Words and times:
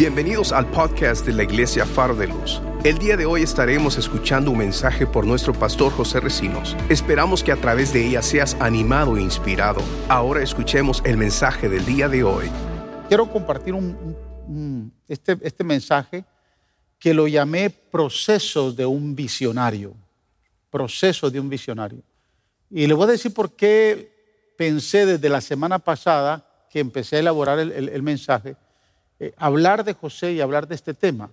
Bienvenidos 0.00 0.52
al 0.52 0.64
podcast 0.70 1.26
de 1.26 1.34
la 1.34 1.42
Iglesia 1.42 1.84
Faro 1.84 2.14
de 2.14 2.26
Luz. 2.26 2.62
El 2.84 2.96
día 2.96 3.18
de 3.18 3.26
hoy 3.26 3.42
estaremos 3.42 3.98
escuchando 3.98 4.50
un 4.50 4.56
mensaje 4.56 5.06
por 5.06 5.26
nuestro 5.26 5.52
pastor 5.52 5.92
José 5.92 6.20
Recinos. 6.20 6.74
Esperamos 6.88 7.44
que 7.44 7.52
a 7.52 7.56
través 7.56 7.92
de 7.92 8.06
ella 8.06 8.22
seas 8.22 8.54
animado 8.60 9.18
e 9.18 9.20
inspirado. 9.20 9.82
Ahora 10.08 10.42
escuchemos 10.42 11.02
el 11.04 11.18
mensaje 11.18 11.68
del 11.68 11.84
día 11.84 12.08
de 12.08 12.24
hoy. 12.24 12.46
Quiero 13.08 13.30
compartir 13.30 13.74
este, 15.06 15.36
este 15.42 15.64
mensaje 15.64 16.24
que 16.98 17.12
lo 17.12 17.28
llamé 17.28 17.68
procesos 17.68 18.74
de 18.74 18.86
un 18.86 19.14
visionario. 19.14 19.92
Procesos 20.70 21.30
de 21.30 21.40
un 21.40 21.50
visionario. 21.50 22.00
Y 22.70 22.86
le 22.86 22.94
voy 22.94 23.04
a 23.04 23.12
decir 23.12 23.34
por 23.34 23.54
qué 23.54 24.54
pensé 24.56 25.04
desde 25.04 25.28
la 25.28 25.42
semana 25.42 25.78
pasada 25.78 26.46
que 26.70 26.80
empecé 26.80 27.16
a 27.16 27.18
elaborar 27.18 27.58
el, 27.58 27.70
el- 27.72 27.90
el 27.90 28.02
mensaje, 28.02 28.56
eh, 29.20 29.32
hablar 29.36 29.84
de 29.84 29.92
José 29.92 30.32
y 30.32 30.40
hablar 30.40 30.66
de 30.66 30.74
este 30.74 30.94
tema. 30.94 31.30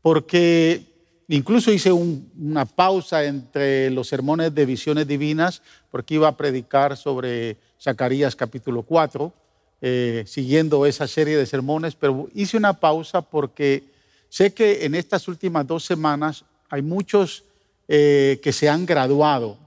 Porque 0.00 0.82
incluso 1.28 1.72
hice 1.72 1.92
un- 1.92 2.30
una 2.38 2.64
pausa 2.64 3.24
entre 3.24 3.90
los 3.90 4.08
sermones 4.08 4.54
de 4.54 4.66
visiones 4.66 5.06
divinas, 5.06 5.62
porque 5.90 6.14
iba 6.14 6.28
a 6.28 6.36
predicar 6.36 6.96
sobre 6.96 7.56
Zacarías 7.80 8.34
capítulo 8.36 8.82
4, 8.82 9.32
eh, 9.80 10.24
siguiendo 10.26 10.86
esa 10.86 11.06
serie 11.08 11.36
de 11.36 11.46
sermones, 11.46 11.94
pero 11.96 12.28
hice 12.34 12.56
una 12.56 12.72
pausa 12.78 13.20
porque 13.22 13.84
sé 14.28 14.54
que 14.54 14.84
en 14.84 14.94
estas 14.94 15.26
últimas 15.28 15.66
dos 15.66 15.84
semanas 15.84 16.44
hay 16.70 16.82
muchos 16.82 17.44
eh, 17.88 18.40
que 18.42 18.52
se 18.52 18.68
han 18.68 18.86
graduado 18.86 19.58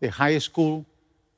de 0.00 0.10
high 0.10 0.40
school, 0.40 0.84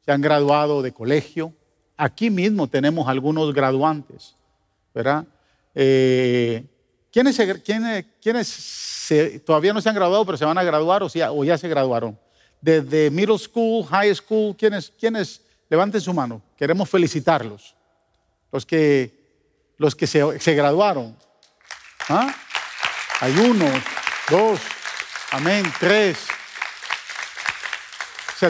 se 0.05 0.11
han 0.11 0.21
graduado 0.23 0.81
de 0.83 0.91
colegio. 0.93 1.53
Aquí 1.97 2.31
mismo 2.31 2.67
tenemos 2.67 3.07
algunos 3.09 3.53
graduantes, 3.53 4.35
¿verdad? 4.95 5.27
Eh, 5.75 6.65
¿Quiénes, 7.13 7.37
quiénes- 7.65 8.05
quiénes 8.21 9.43
todavía 9.45 9.73
no 9.73 9.81
se 9.81 9.89
han 9.89 9.95
graduado, 9.95 10.25
pero 10.27 10.39
se 10.39 10.45
van 10.45 10.59
a 10.59 10.63
graduar 10.65 11.03
o 11.03 11.45
ya 11.45 11.57
se 11.59 11.69
graduaron? 11.69 12.19
Desde 12.61 13.11
middle 13.11 13.39
school, 13.39 13.85
high 13.87 14.15
school, 14.15 14.57
¿quiénes, 14.57 14.91
quiénes? 14.99 15.41
Levanten 15.69 16.01
su 16.01 16.13
mano. 16.13 16.43
Queremos 16.57 16.89
felicitarlos. 16.89 17.75
Los 18.53 18.65
que, 18.67 19.13
los 19.79 19.95
que 19.95 20.07
se, 20.07 20.39
se 20.41 20.55
graduaron. 20.55 21.17
¿Ah? 22.09 22.35
Hay 23.21 23.37
uno, 23.39 23.67
dos, 24.31 24.61
amén, 25.31 25.65
tres. 25.81 26.19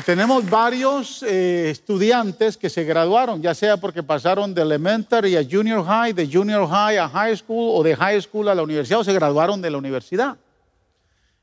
Tenemos 0.00 0.48
varios 0.48 1.23
eh, 1.23 1.70
estudiantes 1.70 2.56
que 2.56 2.69
se 2.69 2.84
graduaron, 2.84 3.41
ya 3.41 3.55
sea 3.55 3.77
porque 3.77 4.03
pasaron 4.03 4.55
de 4.55 4.62
elementary 4.62 5.37
a 5.37 5.45
junior 5.45 5.84
high, 5.84 6.12
de 6.12 6.27
junior 6.27 6.69
high 6.69 6.98
a 6.98 7.09
high 7.09 7.37
school 7.37 7.70
o 7.75 7.83
de 7.83 7.95
high 7.95 8.20
school 8.20 8.48
a 8.48 8.55
la 8.55 8.62
universidad 8.62 9.00
o 9.00 9.05
se 9.05 9.12
graduaron 9.12 9.61
de 9.61 9.70
la 9.70 9.78
universidad. 9.78 10.37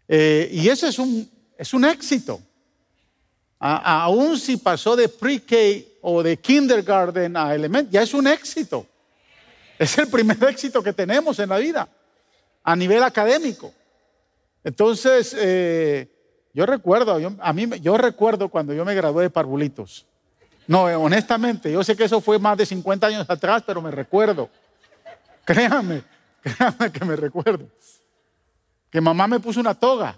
Eh, 0.08 0.50
y 0.52 0.68
ese 0.68 0.90
es 0.90 1.00
un, 1.00 1.30
es 1.58 1.74
un 1.74 1.86
éxito. 1.86 2.42
Aún 3.60 4.38
si 4.40 4.58
pasó 4.58 4.96
de 4.96 5.08
pre-K 5.08 5.56
o 6.02 6.24
de 6.24 6.36
kindergarten 6.38 7.38
a 7.38 7.54
elementary, 7.54 7.94
ya 7.94 8.02
es 8.02 8.14
un 8.14 8.28
éxito. 8.28 8.86
Es 9.78 9.98
el 9.98 10.08
primer 10.08 10.44
éxito 10.50 10.82
que 10.82 10.94
tenemos 10.94 11.40
en 11.40 11.50
la 11.50 11.58
vida 11.58 11.88
a 12.64 12.76
nivel 12.76 13.04
académico. 13.04 13.74
Entonces, 14.64 15.36
eh, 15.38 16.11
yo 16.54 16.66
recuerdo, 16.66 17.20
yo, 17.20 17.32
a 17.40 17.54
mí, 17.54 17.68
yo 17.82 17.98
recuerdo 17.98 18.50
cuando 18.50 18.74
yo 18.74 18.84
me 18.84 18.96
gradué 18.96 19.24
de 19.24 19.30
parvulitos. 19.30 20.06
No, 20.68 20.90
eh, 20.90 20.96
honestamente, 20.96 21.72
yo 21.72 21.84
sé 21.84 21.96
que 21.96 22.06
eso 22.06 22.22
fue 22.22 22.40
más 22.40 22.58
de 22.58 22.66
50 22.66 23.08
años 23.08 23.30
atrás, 23.30 23.64
pero 23.66 23.82
me 23.82 23.92
recuerdo. 23.92 24.50
Créame, 25.46 26.04
créame 26.42 26.92
que 26.92 27.06
me 27.06 27.16
recuerdo. 27.16 27.68
Que 28.90 29.02
mamá 29.02 29.28
me 29.28 29.40
puso 29.40 29.60
una 29.60 29.74
toga. 29.74 30.18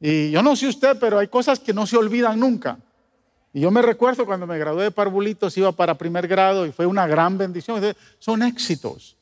Y 0.00 0.30
yo 0.30 0.42
no 0.42 0.54
sé 0.54 0.68
usted, 0.68 0.96
pero 0.98 1.18
hay 1.18 1.28
cosas 1.28 1.58
que 1.58 1.72
no 1.72 1.86
se 1.86 1.96
olvidan 1.96 2.38
nunca. 2.38 2.78
Y 3.52 3.60
yo 3.60 3.70
me 3.70 3.82
recuerdo 3.82 4.26
cuando 4.26 4.46
me 4.46 4.58
gradué 4.58 4.84
de 4.84 4.90
parvulitos, 4.90 5.56
iba 5.56 5.72
para 5.72 5.96
primer 5.96 6.28
grado 6.28 6.66
y 6.66 6.72
fue 6.72 6.86
una 6.86 7.06
gran 7.06 7.38
bendición. 7.38 7.82
Son 8.18 8.42
éxitos. 8.42 9.17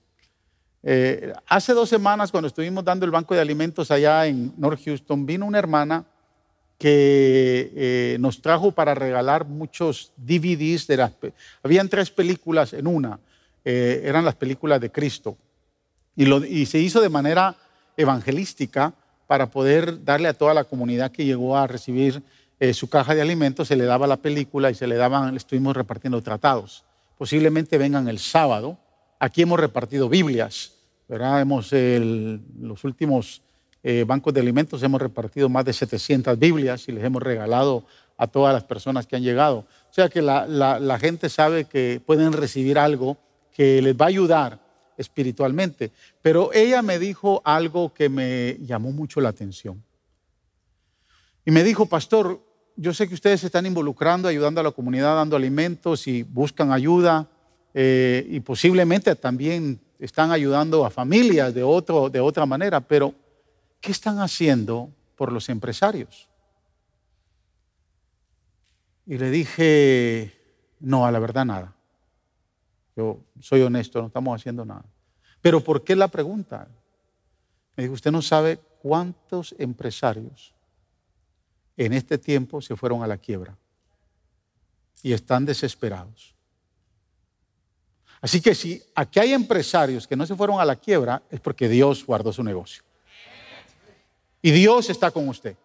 Eh, 0.88 1.32
hace 1.48 1.72
dos 1.72 1.88
semanas, 1.88 2.30
cuando 2.30 2.46
estuvimos 2.46 2.84
dando 2.84 3.04
el 3.04 3.10
banco 3.10 3.34
de 3.34 3.40
alimentos 3.40 3.90
allá 3.90 4.24
en 4.24 4.52
North 4.56 4.80
Houston, 4.84 5.26
vino 5.26 5.44
una 5.44 5.58
hermana 5.58 6.04
que 6.78 7.72
eh, 7.74 8.16
nos 8.20 8.40
trajo 8.40 8.70
para 8.70 8.94
regalar 8.94 9.48
muchos 9.48 10.12
DVDs 10.16 10.86
de 10.86 10.96
las... 10.98 11.10
Habían 11.64 11.88
tres 11.88 12.12
películas 12.12 12.72
en 12.72 12.86
una, 12.86 13.18
eh, 13.64 14.02
eran 14.04 14.24
las 14.24 14.36
películas 14.36 14.80
de 14.80 14.92
Cristo. 14.92 15.36
Y, 16.14 16.66
se 16.66 16.78
hizo 16.78 17.00
de 17.00 17.08
manera 17.08 17.56
evangelística 17.96 18.94
para 19.26 19.50
poder 19.50 20.04
darle 20.04 20.28
a 20.28 20.34
toda 20.34 20.54
la 20.54 20.62
comunidad 20.62 21.10
que 21.10 21.24
llegó 21.24 21.56
a 21.56 21.66
recibir 21.66 22.22
su 22.72 22.88
caja 22.88 23.14
de 23.14 23.20
alimentos, 23.20 23.68
se 23.68 23.76
le 23.76 23.84
daba 23.84 24.06
la 24.06 24.16
película 24.16 24.70
y 24.70 24.74
se 24.74 24.86
le 24.86 24.94
daban, 24.94 25.36
estuvimos 25.36 25.76
repartiendo 25.76 26.22
tratados. 26.22 26.84
Posiblemente 27.18 27.76
vengan 27.76 28.08
el 28.08 28.20
sábado. 28.20 28.78
Aquí 29.18 29.42
hemos 29.42 29.60
repartido 29.60 30.08
Biblias, 30.08 30.75
¿verdad? 31.08 31.40
Hemos, 31.40 31.72
el- 31.72 32.40
los 32.60 32.84
últimos 32.84 33.42
eh, 33.82 34.04
bancos 34.04 34.34
de 34.34 34.40
alimentos 34.40 34.82
hemos 34.82 35.00
repartido 35.00 35.48
más 35.48 35.64
de 35.64 35.72
700 35.72 36.36
Biblias 36.38 36.88
y 36.88 36.92
les 36.92 37.04
hemos 37.04 37.22
regalado 37.22 37.84
a 38.16 38.26
todas 38.26 38.52
las 38.52 38.64
personas 38.64 39.06
que 39.06 39.14
han 39.14 39.22
llegado. 39.22 39.58
O 39.58 39.92
sea 39.92 40.08
que 40.08 40.22
la, 40.22 40.98
gente 41.00 41.28
sabe 41.28 41.66
que 41.66 42.00
pueden 42.04 42.32
recibir 42.32 42.78
algo 42.78 43.16
que 43.52 43.80
les 43.80 43.94
va 43.94 44.06
a 44.06 44.08
ayudar 44.08 44.58
espiritualmente. 44.96 45.92
Pero 46.20 46.52
ella 46.52 46.82
me 46.82 46.98
dijo 46.98 47.42
algo 47.44 47.92
que 47.94 48.08
me 48.08 48.58
llamó 48.60 48.90
mucho 48.90 49.20
la 49.20 49.28
atención. 49.28 49.82
Y 51.44 51.52
me 51.52 51.62
dijo, 51.62 51.86
pastor, 51.86 52.40
yo 52.74 52.92
sé 52.92 53.06
que 53.06 53.14
ustedes 53.14 53.40
se 53.40 53.46
están 53.46 53.66
involucrando, 53.66 54.26
ayudando 54.26 54.60
a 54.60 54.64
la 54.64 54.72
comunidad, 54.72 55.14
dando 55.14 55.36
alimentos 55.36 56.08
y 56.08 56.24
buscan 56.24 56.72
ayuda 56.72 57.28
eh, 57.72 58.26
y 58.28 58.40
posiblemente 58.40 59.14
también 59.14 59.80
están 59.98 60.30
ayudando 60.30 60.84
a 60.84 60.90
familias 60.90 61.54
de, 61.54 61.62
otro, 61.62 62.08
de 62.10 62.20
otra 62.20 62.46
manera, 62.46 62.80
pero 62.80 63.14
¿qué 63.80 63.92
están 63.92 64.18
haciendo 64.18 64.90
por 65.16 65.32
los 65.32 65.48
empresarios? 65.48 66.28
Y 69.06 69.18
le 69.18 69.30
dije, 69.30 70.32
no, 70.80 71.06
a 71.06 71.12
la 71.12 71.18
verdad 71.18 71.44
nada. 71.44 71.74
Yo 72.96 73.20
soy 73.40 73.62
honesto, 73.62 74.00
no 74.00 74.08
estamos 74.08 74.40
haciendo 74.40 74.64
nada. 74.64 74.84
Pero 75.40 75.60
¿por 75.60 75.84
qué 75.84 75.94
la 75.94 76.08
pregunta? 76.08 76.68
Me 77.76 77.84
dijo, 77.84 77.94
usted 77.94 78.10
no 78.10 78.22
sabe 78.22 78.58
cuántos 78.82 79.54
empresarios 79.58 80.54
en 81.76 81.92
este 81.92 82.18
tiempo 82.18 82.60
se 82.60 82.76
fueron 82.76 83.02
a 83.02 83.06
la 83.06 83.18
quiebra 83.18 83.56
y 85.02 85.12
están 85.12 85.44
desesperados. 85.44 86.35
Así 88.20 88.40
que 88.40 88.54
si 88.54 88.82
aquí 88.94 89.20
hay 89.20 89.32
empresarios 89.32 90.06
que 90.06 90.16
no 90.16 90.26
se 90.26 90.34
fueron 90.34 90.60
a 90.60 90.64
la 90.64 90.76
quiebra, 90.76 91.22
es 91.30 91.40
porque 91.40 91.68
Dios 91.68 92.04
guardó 92.04 92.32
su 92.32 92.42
negocio. 92.42 92.82
Y 94.42 94.50
Dios 94.50 94.90
está 94.90 95.10
con 95.10 95.28
usted. 95.28 95.56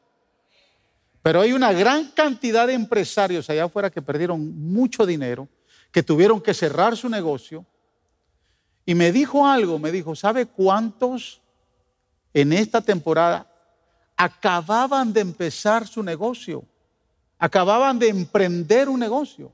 Pero 1.21 1.41
hay 1.41 1.53
una 1.53 1.71
gran 1.71 2.09
cantidad 2.11 2.67
de 2.67 2.73
empresarios 2.73 3.49
allá 3.49 3.65
afuera 3.65 3.89
que 3.89 4.01
perdieron 4.01 4.71
mucho 4.71 5.05
dinero, 5.05 5.47
que 5.91 6.03
tuvieron 6.03 6.41
que 6.41 6.53
cerrar 6.53 6.97
su 6.97 7.07
negocio. 7.07 7.65
Y 8.85 8.95
me 8.95 9.11
dijo 9.11 9.45
algo, 9.47 9.77
me 9.77 9.91
dijo, 9.91 10.15
¿sabe 10.15 10.47
cuántos 10.47 11.41
en 12.33 12.53
esta 12.53 12.81
temporada 12.81 13.47
acababan 14.17 15.13
de 15.13 15.21
empezar 15.21 15.87
su 15.87 16.01
negocio? 16.01 16.65
Acababan 17.37 17.99
de 17.99 18.09
emprender 18.09 18.89
un 18.89 18.99
negocio 18.99 19.51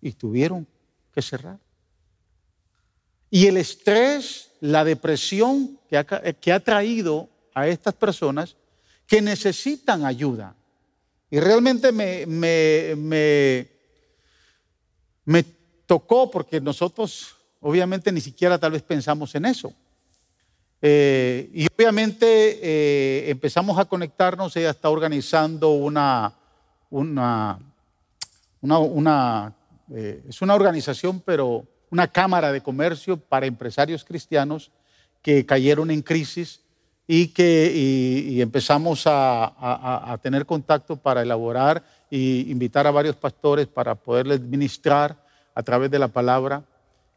y 0.00 0.12
tuvieron 0.12 0.66
que 1.16 1.22
cerrar. 1.22 1.58
Y 3.30 3.46
el 3.46 3.56
estrés, 3.56 4.50
la 4.60 4.84
depresión 4.84 5.80
que 5.88 5.96
ha, 5.96 6.04
que 6.04 6.52
ha 6.52 6.60
traído 6.60 7.30
a 7.54 7.66
estas 7.66 7.94
personas 7.94 8.54
que 9.06 9.22
necesitan 9.22 10.04
ayuda. 10.04 10.54
Y 11.30 11.40
realmente 11.40 11.90
me, 11.90 12.26
me, 12.26 13.66
me, 15.24 15.44
tocó 15.86 16.30
porque 16.30 16.60
nosotros 16.60 17.34
obviamente 17.60 18.12
ni 18.12 18.20
siquiera 18.20 18.58
tal 18.58 18.72
vez 18.72 18.82
pensamos 18.82 19.34
en 19.34 19.46
eso. 19.46 19.72
Eh, 20.82 21.48
y 21.54 21.66
obviamente 21.74 22.26
eh, 22.62 23.30
empezamos 23.30 23.78
a 23.78 23.86
conectarnos, 23.86 24.54
ella 24.56 24.70
está 24.70 24.90
organizando 24.90 25.70
una, 25.70 26.34
una, 26.90 27.58
una, 28.60 29.54
eh, 29.94 30.22
es 30.28 30.42
una 30.42 30.54
organización, 30.54 31.20
pero 31.20 31.66
una 31.90 32.08
cámara 32.08 32.52
de 32.52 32.60
comercio 32.60 33.16
para 33.16 33.46
empresarios 33.46 34.04
cristianos 34.04 34.70
que 35.22 35.46
cayeron 35.46 35.90
en 35.90 36.02
crisis 36.02 36.60
y 37.06 37.28
que 37.28 37.72
y, 37.74 38.40
empezamos 38.40 39.06
a, 39.06 40.12
a- 40.12 40.18
tener 40.18 40.44
contacto 40.44 40.96
para 40.96 41.22
elaborar 41.22 41.84
y 42.10 42.50
invitar 42.50 42.86
a 42.86 42.90
varios 42.90 43.14
pastores 43.16 43.68
para 43.68 43.94
poderles 43.94 44.40
ministrar 44.40 45.16
a 45.54 45.62
través 45.62 45.90
de 45.90 45.98
la 46.00 46.08
palabra. 46.08 46.64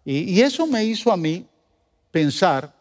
Y, 0.06 0.36
y 0.36 0.42
eso 0.42 0.68
me 0.68 0.84
hizo 0.84 1.12
a 1.12 1.18
mí 1.18 1.48
pensar 2.12 2.72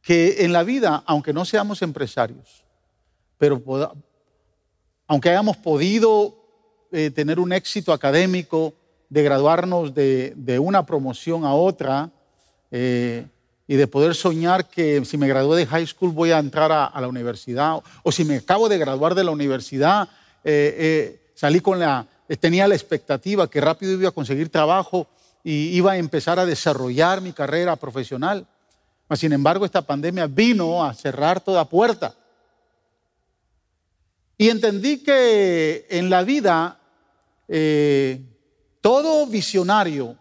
que 0.00 0.44
en 0.44 0.52
la 0.52 0.62
vida, 0.62 1.02
aunque 1.06 1.32
no 1.32 1.44
seamos 1.44 1.82
empresarios, 1.82 2.64
pero 3.36 3.60
aunque 5.08 5.30
hayamos 5.30 5.56
podido 5.56 6.43
eh, 6.96 7.10
tener 7.10 7.40
un 7.40 7.52
éxito 7.52 7.92
académico, 7.92 8.72
de 9.08 9.24
graduarnos 9.24 9.92
de, 9.92 10.58
una 10.62 10.86
promoción 10.86 11.44
a 11.44 11.52
otra 11.52 12.08
eh, 12.70 13.26
y 13.66 13.74
de 13.74 13.86
poder 13.88 14.14
soñar 14.14 14.68
que 14.68 15.04
si 15.04 15.16
me 15.16 15.26
gradué 15.26 15.58
de 15.58 15.66
high 15.66 15.88
school 15.88 16.12
voy 16.12 16.30
a 16.30 16.38
entrar 16.38 16.70
a, 16.70 17.00
la 17.00 17.08
universidad 17.08 17.80
o, 18.04 18.12
si 18.12 18.24
me 18.24 18.36
acabo 18.36 18.68
de 18.68 18.78
graduar 18.78 19.16
de 19.16 19.24
la 19.24 19.32
universidad, 19.32 20.08
eh, 20.44 21.20
salí 21.34 21.58
con 21.58 21.80
la, 21.80 22.06
tenía 22.38 22.68
la 22.68 22.76
expectativa 22.76 23.50
que 23.50 23.60
rápido 23.60 23.94
iba 23.94 24.10
a 24.10 24.12
conseguir 24.12 24.48
trabajo 24.48 25.08
y 25.42 25.76
iba 25.76 25.92
a 25.92 25.96
empezar 25.96 26.38
a 26.38 26.46
desarrollar 26.46 27.20
mi 27.20 27.32
carrera 27.32 27.74
profesional. 27.74 28.46
Sin 29.16 29.32
embargo, 29.32 29.64
esta 29.64 29.82
pandemia 29.82 30.28
vino 30.28 30.84
a 30.84 30.94
cerrar 30.94 31.40
toda 31.40 31.68
puerta. 31.68 32.14
Y 34.38 34.48
entendí 34.48 35.02
que 35.02 35.86
en 35.90 36.08
la 36.08 36.22
vida 36.22 36.78
eh, 37.48 38.20
todo 38.80 39.26
visionario 39.26 40.16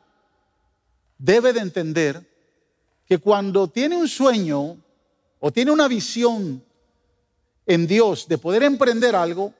debe 1.18 1.54
de 1.54 1.62
entender 1.62 2.30
que 3.06 3.18
cuando 3.18 3.68
tiene 3.68 3.96
un 3.96 4.08
sueño 4.08 4.78
o 5.40 5.52
tiene 5.52 5.72
una 5.72 5.88
visión 5.88 6.64
en 7.66 7.88
Dios 7.88 8.28
de 8.28 8.38
poder 8.38 8.64
emprender 8.64 9.16
algo, 9.16 9.54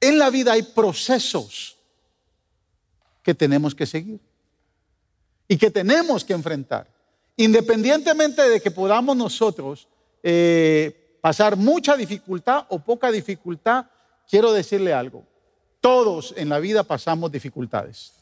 en 0.00 0.18
la 0.18 0.30
vida 0.30 0.52
hay 0.52 0.62
procesos 0.62 1.78
que 3.22 3.34
tenemos 3.34 3.74
que 3.74 3.86
seguir 3.86 4.20
y 5.48 5.56
que 5.56 5.70
tenemos 5.70 6.24
que 6.24 6.34
enfrentar. 6.34 6.86
Independientemente 7.36 8.48
de 8.48 8.60
que 8.60 8.70
podamos 8.70 9.16
nosotros 9.16 9.88
eh, 10.22 11.18
pasar 11.20 11.56
mucha 11.56 11.96
dificultad 11.96 12.66
o 12.68 12.78
poca 12.78 13.10
dificultad, 13.10 13.86
quiero 14.28 14.52
decirle 14.52 14.92
algo. 14.92 15.26
Todos 15.84 16.32
en 16.38 16.48
la 16.48 16.60
vida 16.60 16.82
pasamos 16.82 17.30
dificultades. 17.30 18.14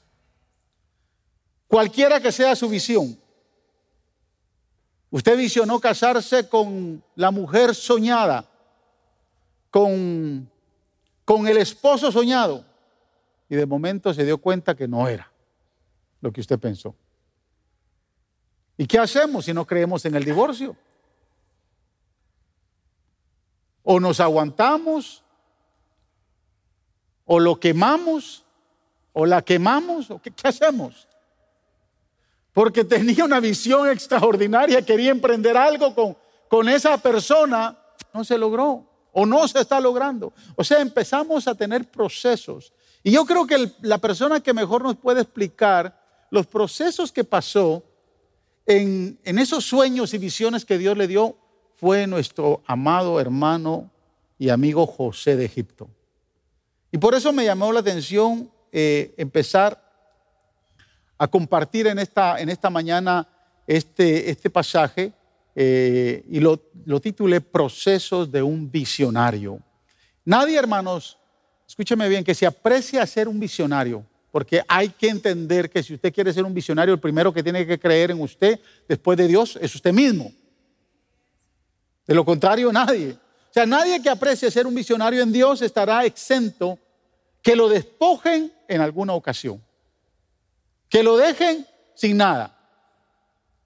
Cualquiera 1.69 2.21
que 2.21 2.33
sea 2.33 2.57
su 2.57 2.69
visión. 2.69 3.17
Usted 5.11 5.37
visionó 5.37 5.79
casarse 5.79 6.49
con 6.49 7.05
la 7.15 7.31
mujer 7.31 7.73
soñada, 7.73 8.51
con, 9.71 10.51
con 11.25 11.47
el 11.47 11.57
esposo 11.59 12.11
soñado, 12.11 12.65
y 13.49 13.55
de 13.55 13.65
momento 13.65 14.13
se 14.13 14.25
dio 14.25 14.39
cuenta 14.39 14.75
que 14.75 14.89
no 14.89 15.07
era 15.07 15.31
lo 16.21 16.33
que 16.33 16.41
usted 16.41 16.59
pensó. 16.59 16.97
¿Y 18.77 18.89
qué 18.89 18.99
hacemos 18.99 19.45
si 19.45 19.55
no 19.55 19.65
creemos 19.65 20.05
en 20.05 20.17
el 20.17 20.25
divorcio? 20.25 20.77
O 23.85 24.01
nos 24.01 24.19
aguantamos, 24.19 25.23
o 27.35 27.41
lo 27.41 27.59
quemamos, 27.59 28.45
o 29.15 29.25
la 29.25 29.41
quemamos, 29.41 30.11
o 30.11 30.21
qué, 30.21 30.31
hacemos? 30.45 31.09
Porque 32.53 32.85
tenía 32.85 33.25
una 33.25 33.41
visión 33.41 33.89
extraordinaria, 33.89 34.85
quería 34.85 35.13
emprender 35.13 35.57
algo 35.57 35.95
con, 35.95 36.15
con 36.47 36.69
esa 36.69 36.99
persona, 36.99 37.79
no 38.13 38.23
se 38.23 38.37
logró 38.37 38.87
o 39.13 39.25
no 39.25 39.49
se 39.49 39.61
está 39.61 39.81
logrando. 39.81 40.35
O 40.57 40.63
sea, 40.63 40.83
empezamos 40.83 41.49
a 41.49 41.55
tener 41.55 41.91
procesos. 41.91 42.75
Y 43.03 43.13
yo 43.13 43.25
creo 43.25 43.47
que 43.47 43.73
la 43.81 43.97
persona 43.97 44.41
que 44.41 44.53
mejor 44.53 44.83
nos 44.83 44.97
puede 44.97 45.23
explicar 45.23 45.99
los 46.29 46.47
procesos 46.47 47.13
que 47.13 47.25
pasó 47.25 47.83
en, 48.67 49.19
esos 49.25 49.65
sueños 49.65 50.13
y 50.13 50.19
visiones 50.19 50.67
que 50.67 50.77
Dios 50.77 50.99
le 50.99 51.09
dio 51.09 51.39
fue 51.77 52.07
nuestro 52.07 52.63
amado 52.67 53.19
hermano 53.19 53.91
y 54.39 54.51
amigo 54.51 54.87
José 54.87 55.35
de 55.35 55.47
Egipto. 55.47 55.89
Y 56.93 56.99
por 56.99 57.15
eso 57.15 57.33
me 57.33 57.45
llamó 57.45 57.73
la 57.73 57.81
atención 57.81 58.51
eh, 58.71 59.15
empezar 59.17 59.83
a 61.19 61.27
compartir 61.27 61.87
en 61.87 61.99
esta, 61.99 62.39
en 62.39 62.49
esta 62.49 62.71
mañana 62.71 63.27
este, 63.67 64.31
este 64.31 64.51
pasaje 64.51 65.13
eh, 65.55 66.25
y 66.29 66.39
lo, 66.39 66.63
lo 66.85 67.01
titulé 67.01 67.41
Procesos 67.41 68.31
de 68.31 68.43
un 68.43 68.71
visionario. 68.71 69.59
Nadie, 70.25 70.59
hermanos, 70.59 71.19
escúcheme 71.67 72.09
bien, 72.09 72.23
que 72.23 72.35
se 72.35 72.47
aprecia 72.47 73.07
ser 73.07 73.27
un 73.27 73.41
visionario 73.41 74.07
porque 74.33 74.63
hay 74.67 74.89
que 74.89 75.11
entender 75.11 75.69
que 75.69 75.83
si 75.83 75.95
usted 75.95 76.13
quiere 76.13 76.33
ser 76.33 76.45
un 76.45 76.55
visionario, 76.55 76.95
el 76.95 77.01
primero 77.01 77.33
que 77.33 77.43
tiene 77.43 77.67
que 77.67 77.79
creer 77.79 78.11
en 78.11 78.21
usted 78.21 78.59
después 78.89 79.17
de 79.19 79.29
Dios 79.29 79.59
es 79.61 79.75
usted 79.75 79.93
mismo. 79.93 80.33
De 82.07 82.15
lo 82.15 82.25
contrario, 82.25 82.73
nadie. 82.73 83.17
O 83.53 83.55
sea, 83.55 83.67
nadie 83.67 84.01
que 84.01 84.09
aprecie 84.09 84.51
ser 84.51 84.67
un 84.67 84.75
visionario 84.75 85.23
en 85.23 85.31
Dios 85.31 85.61
estará 85.61 86.07
exento 86.07 86.79
que 87.43 87.55
lo 87.55 87.69
despojen 87.69 88.51
en 88.67 88.81
alguna 88.81 89.13
ocasión. 89.13 89.63
Que 90.89 91.03
lo 91.03 91.19
dejen 91.19 91.67
sin 91.95 92.17
nada. 92.17 92.59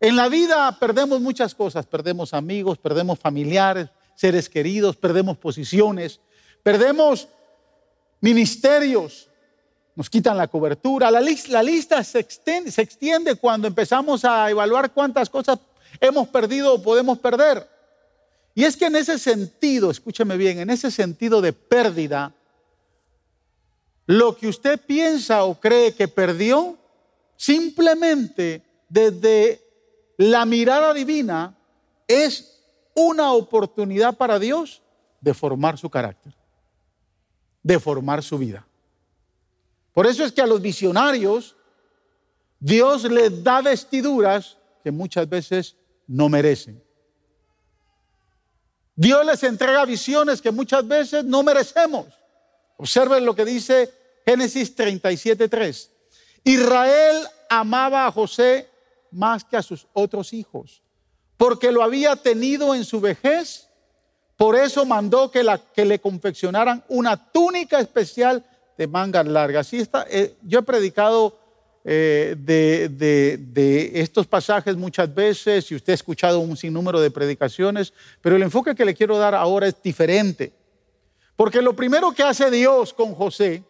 En 0.01 0.17
la 0.17 0.29
vida 0.29 0.77
perdemos 0.81 1.21
muchas 1.21 1.55
cosas. 1.55 1.87
Perdemos 1.87 2.35
amigos, 2.35 2.79
perdemos 2.79 3.21
familiares, 3.21 3.89
seres 4.17 4.49
queridos, 4.49 4.97
perdemos 4.97 5.39
posiciones, 5.39 6.19
perdemos 6.65 7.29
ministerios, 8.21 9.29
nos 9.95 10.11
quitan 10.11 10.37
la 10.37 10.49
cobertura. 10.49 11.13
La, 11.13 11.21
la 11.21 11.63
lista 11.63 12.03
se 12.03 12.19
extiende, 12.19 12.73
se 12.73 12.83
extiende 12.83 13.37
cuando 13.37 13.69
empezamos 13.69 14.25
a 14.25 14.51
evaluar 14.51 14.91
cuántas 14.91 15.31
cosas 15.31 15.61
hemos 16.01 16.27
perdido 16.27 16.75
o 16.75 16.83
podemos 16.83 17.21
perder. 17.21 17.76
Y 18.57 18.65
es 18.65 18.75
que 18.75 18.87
en 18.87 18.97
ese 18.97 19.19
sentido, 19.19 19.91
escúcheme 19.91 20.39
bien, 20.39 20.59
en 20.59 20.71
ese 20.71 20.91
sentido 20.91 21.43
de 21.43 21.53
pérdida, 21.53 22.35
lo 24.07 24.35
que 24.35 24.49
usted 24.49 24.81
piensa 24.81 25.45
o 25.45 25.61
cree 25.61 25.95
que 25.95 26.09
perdió, 26.09 26.79
simplemente 27.37 28.63
desde 28.89 29.61
la 30.17 30.47
mirada 30.47 30.95
divina 30.95 31.55
es 32.09 32.63
una 32.95 33.33
oportunidad 33.33 34.17
para 34.17 34.39
Dios 34.39 34.81
de 35.21 35.35
formar 35.35 35.77
su 35.77 35.91
carácter, 35.91 36.33
de 37.63 37.79
formar 37.79 38.23
su 38.23 38.39
vida. 38.39 38.67
Por 39.93 40.07
eso 40.07 40.25
es 40.25 40.33
que 40.33 40.41
a 40.41 40.47
los 40.47 40.63
visionarios 40.63 41.57
Dios 42.59 43.05
les 43.05 43.45
da 43.45 43.61
vestiduras 43.61 44.57
que 44.83 44.91
muchas 44.91 45.29
veces 45.29 45.77
no 46.07 46.31
merecen. 46.31 46.86
Dios 48.97 49.27
les 49.27 49.43
entrega 49.43 49.85
visiones 49.85 50.41
que 50.41 50.51
muchas 50.51 50.87
veces 50.89 51.23
no 51.23 51.43
merecemos. 51.43 52.07
Observen 52.79 53.25
lo 53.27 53.35
que 53.35 53.45
dice 53.45 53.93
Génesis 54.25 54.75
37:3. 54.75 55.91
Israel 56.45 57.29
amaba 57.51 58.07
a 58.07 58.13
José 58.13 58.69
más 59.11 59.45
que 59.45 59.57
a 59.57 59.63
sus 59.63 59.87
otros 59.93 60.33
hijos, 60.33 60.83
porque 61.37 61.71
lo 61.73 61.83
había 61.83 62.17
tenido 62.17 62.75
en 62.75 62.85
su 62.85 63.01
vejez. 63.01 63.69
Por 64.37 64.57
eso 64.57 64.85
mandó 64.85 65.31
que, 65.31 65.43
la, 65.43 65.59
que 65.59 65.85
le 65.85 65.99
confeccionaran 65.99 66.85
una 66.89 67.31
túnica 67.33 67.81
especial 67.81 68.45
de 68.77 68.87
mangas 68.87 69.27
largas. 69.27 69.73
está, 69.73 70.07
eh, 70.11 70.37
yo 70.43 70.59
he 70.59 70.63
predicado 70.63 71.39
eh, 71.89 72.35
de, 72.37 73.93
estos 73.95 74.27
pasajes 74.27 74.77
muchas 74.77 75.15
veces 75.15 75.71
y 75.71 75.77
usted 75.77 75.93
ha 75.93 75.95
escuchado 75.95 76.41
un 76.41 76.57
sinnúmero 76.57 77.01
de 77.01 77.13
predicaciones, 77.13 77.93
pero 78.21 78.35
el 78.35 78.43
enfoque 78.43 78.75
que 78.75 78.85
le 78.85 78.93
quiero 78.93 79.17
dar 79.17 79.37
ahora 79.37 79.69
es 79.69 79.81
diferente. 79.81 80.53
Porque 81.37 81.63
lo 81.63 81.77
primero 81.77 82.11
que 82.11 82.25
hace 82.25 82.51
Dios 82.51 82.93
con 82.93 83.15
José, 83.15 83.63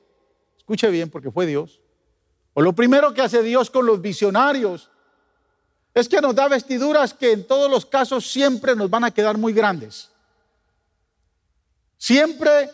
escuche 0.56 0.88
bien 0.88 1.10
porque 1.10 1.30
fue 1.30 1.44
Dios, 1.44 1.78
o 2.54 2.62
lo 2.62 2.72
primero 2.72 3.12
que 3.12 3.20
hace 3.20 3.42
Dios 3.42 3.68
con 3.68 3.84
los 3.84 4.00
visionarios, 4.00 4.88
es 5.92 6.08
que 6.08 6.22
nos 6.22 6.34
da 6.34 6.48
vestiduras 6.48 7.12
que 7.12 7.32
en 7.32 7.46
todos 7.46 7.70
los 7.70 7.84
casos 7.84 8.26
siempre 8.26 8.74
nos 8.74 8.88
van 8.88 9.04
a 9.04 9.10
quedar 9.10 9.36
muy 9.36 9.52
grandes. 9.52 10.08
Siempre 11.98 12.70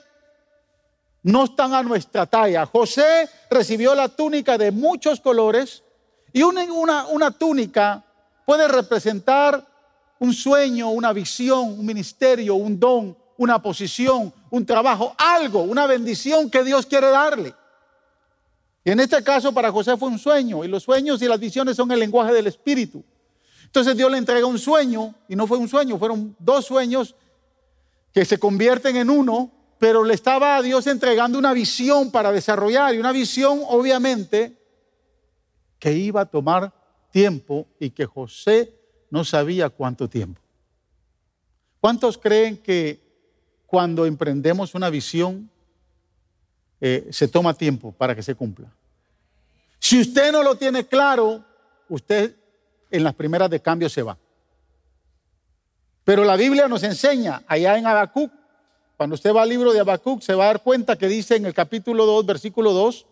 no 1.23 1.45
están 1.45 1.75
a 1.75 1.83
nuestra 1.83 2.27
talla. 2.27 2.67
José 2.67 3.29
recibió 3.51 3.95
la 3.95 4.09
túnica 4.09 4.59
de 4.59 4.71
muchos 4.71 5.21
colores 5.21 5.83
y 6.33 6.43
una, 6.43 7.31
túnica 7.39 8.05
puede 8.45 8.67
representar 8.67 9.67
un 10.19 10.33
sueño, 10.33 10.91
una 10.91 11.13
visión, 11.13 11.79
un 11.79 11.87
ministerio, 11.87 12.55
un 12.55 12.79
don, 12.79 13.17
una 13.37 13.61
posición, 13.61 14.33
un 14.51 14.67
trabajo, 14.67 15.15
algo, 15.19 15.63
una 15.63 15.87
bendición 15.87 16.51
que 16.51 16.65
Dios 16.65 16.87
quiere 16.87 17.09
darle. 17.09 17.55
Y 18.85 18.91
en 18.91 19.01
este 19.01 19.23
caso 19.23 19.53
para 19.53 19.71
José 19.71 19.97
fue 19.97 20.09
un 20.09 20.19
sueño 20.19 20.65
y 20.65 20.69
los 20.69 20.83
sueños 20.83 21.23
y 21.23 21.27
las 21.27 21.39
visiones 21.39 21.77
son 21.77 21.91
el 21.93 22.01
lenguaje 22.01 22.33
del 22.33 22.49
Espíritu. 22.49 23.05
Entonces 23.65 23.97
Dios 23.97 24.11
le 24.11 24.19
entrega 24.19 24.45
un 24.47 24.59
sueño 24.59 25.15
y 25.29 25.37
no 25.37 25.47
fue 25.47 25.57
un 25.59 25.69
sueño, 25.69 25.99
fueron 25.99 26.35
dos 26.39 26.67
sueños 26.67 27.15
que 28.13 28.25
se 28.25 28.39
convierten 28.39 28.97
en 28.97 29.09
uno 29.09 29.51
pero 29.83 30.05
le 30.05 30.15
estaba 30.15 30.57
a 30.57 30.63
Dios 30.63 30.87
entregando 30.87 31.37
una 31.37 31.53
visión 31.53 32.13
para 32.13 32.31
desarrollar 32.31 32.95
y 32.95 32.99
una 32.99 33.11
visión 33.11 33.63
obviamente 33.67 34.57
que 35.81 35.91
iba 35.93 36.21
a 36.21 36.27
tomar 36.27 36.73
tiempo 37.11 37.67
y 37.81 37.91
que 37.91 38.07
José 38.07 38.79
no 39.11 39.25
sabía 39.25 39.71
cuánto 39.71 40.09
tiempo. 40.09 40.41
¿Cuántos 41.81 42.17
creen 42.17 42.59
que 42.59 43.03
cuando 43.67 44.07
emprendemos 44.07 44.77
una 44.77 44.89
visión 44.89 45.51
eh, 46.81 47.09
se 47.11 47.27
toma 47.27 47.53
tiempo 47.53 47.91
para 47.91 48.15
que 48.15 48.23
se 48.23 48.37
cumpla? 48.37 48.73
Si 49.81 50.01
usted 50.01 50.31
no 50.31 50.45
lo 50.45 50.55
tiene 50.55 50.87
claro, 50.87 51.45
usted 51.89 52.37
en 52.89 53.03
las 53.03 53.17
primeras 53.17 53.51
de 53.51 53.59
cambio 53.59 53.89
se 53.89 54.03
va. 54.03 54.17
Pero 56.05 56.23
la 56.23 56.37
Biblia 56.37 56.69
nos 56.69 56.85
enseña, 56.85 57.43
allá 57.49 57.77
en 57.77 57.85
Habacuc, 57.89 58.42
cuando 58.97 59.15
usted 59.15 59.35
va 59.35 59.43
al 59.43 59.49
libro 59.49 59.73
de 59.73 59.81
Habacuc, 59.81 60.23
se 60.23 60.35
va 60.35 60.45
a 60.45 60.47
dar 60.49 60.63
cuenta 60.63 60.97
que 60.97 61.09
dice 61.09 61.37
en 61.37 61.47
el 61.47 61.55
capítulo 61.55 62.07
2, 62.07 62.27
versículo 62.27 62.73
2, 62.73 63.07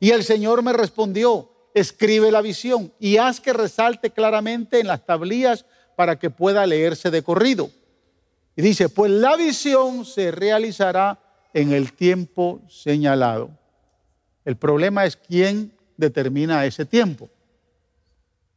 y 0.00 0.10
el 0.10 0.24
Señor 0.24 0.62
me 0.62 0.72
respondió, 0.72 1.50
escribe 1.74 2.30
la 2.30 2.40
visión 2.40 2.92
y 2.98 3.16
haz 3.16 3.40
que 3.40 3.52
resalte 3.52 4.10
claramente 4.10 4.80
en 4.80 4.86
las 4.86 5.04
tablillas 5.04 5.66
para 5.96 6.18
que 6.18 6.30
pueda 6.30 6.66
leerse 6.66 7.10
de 7.10 7.22
corrido. 7.22 7.70
Y 8.56 8.62
dice, 8.62 8.88
pues 8.88 9.10
la 9.10 9.36
visión 9.36 10.04
se 10.04 10.30
realizará 10.30 11.20
en 11.52 11.72
el 11.72 11.92
tiempo 11.92 12.60
señalado. 12.68 13.50
El 14.44 14.56
problema 14.56 15.04
es 15.04 15.16
quién 15.16 15.72
determina 15.96 16.64
ese 16.64 16.84
tiempo. 16.84 17.28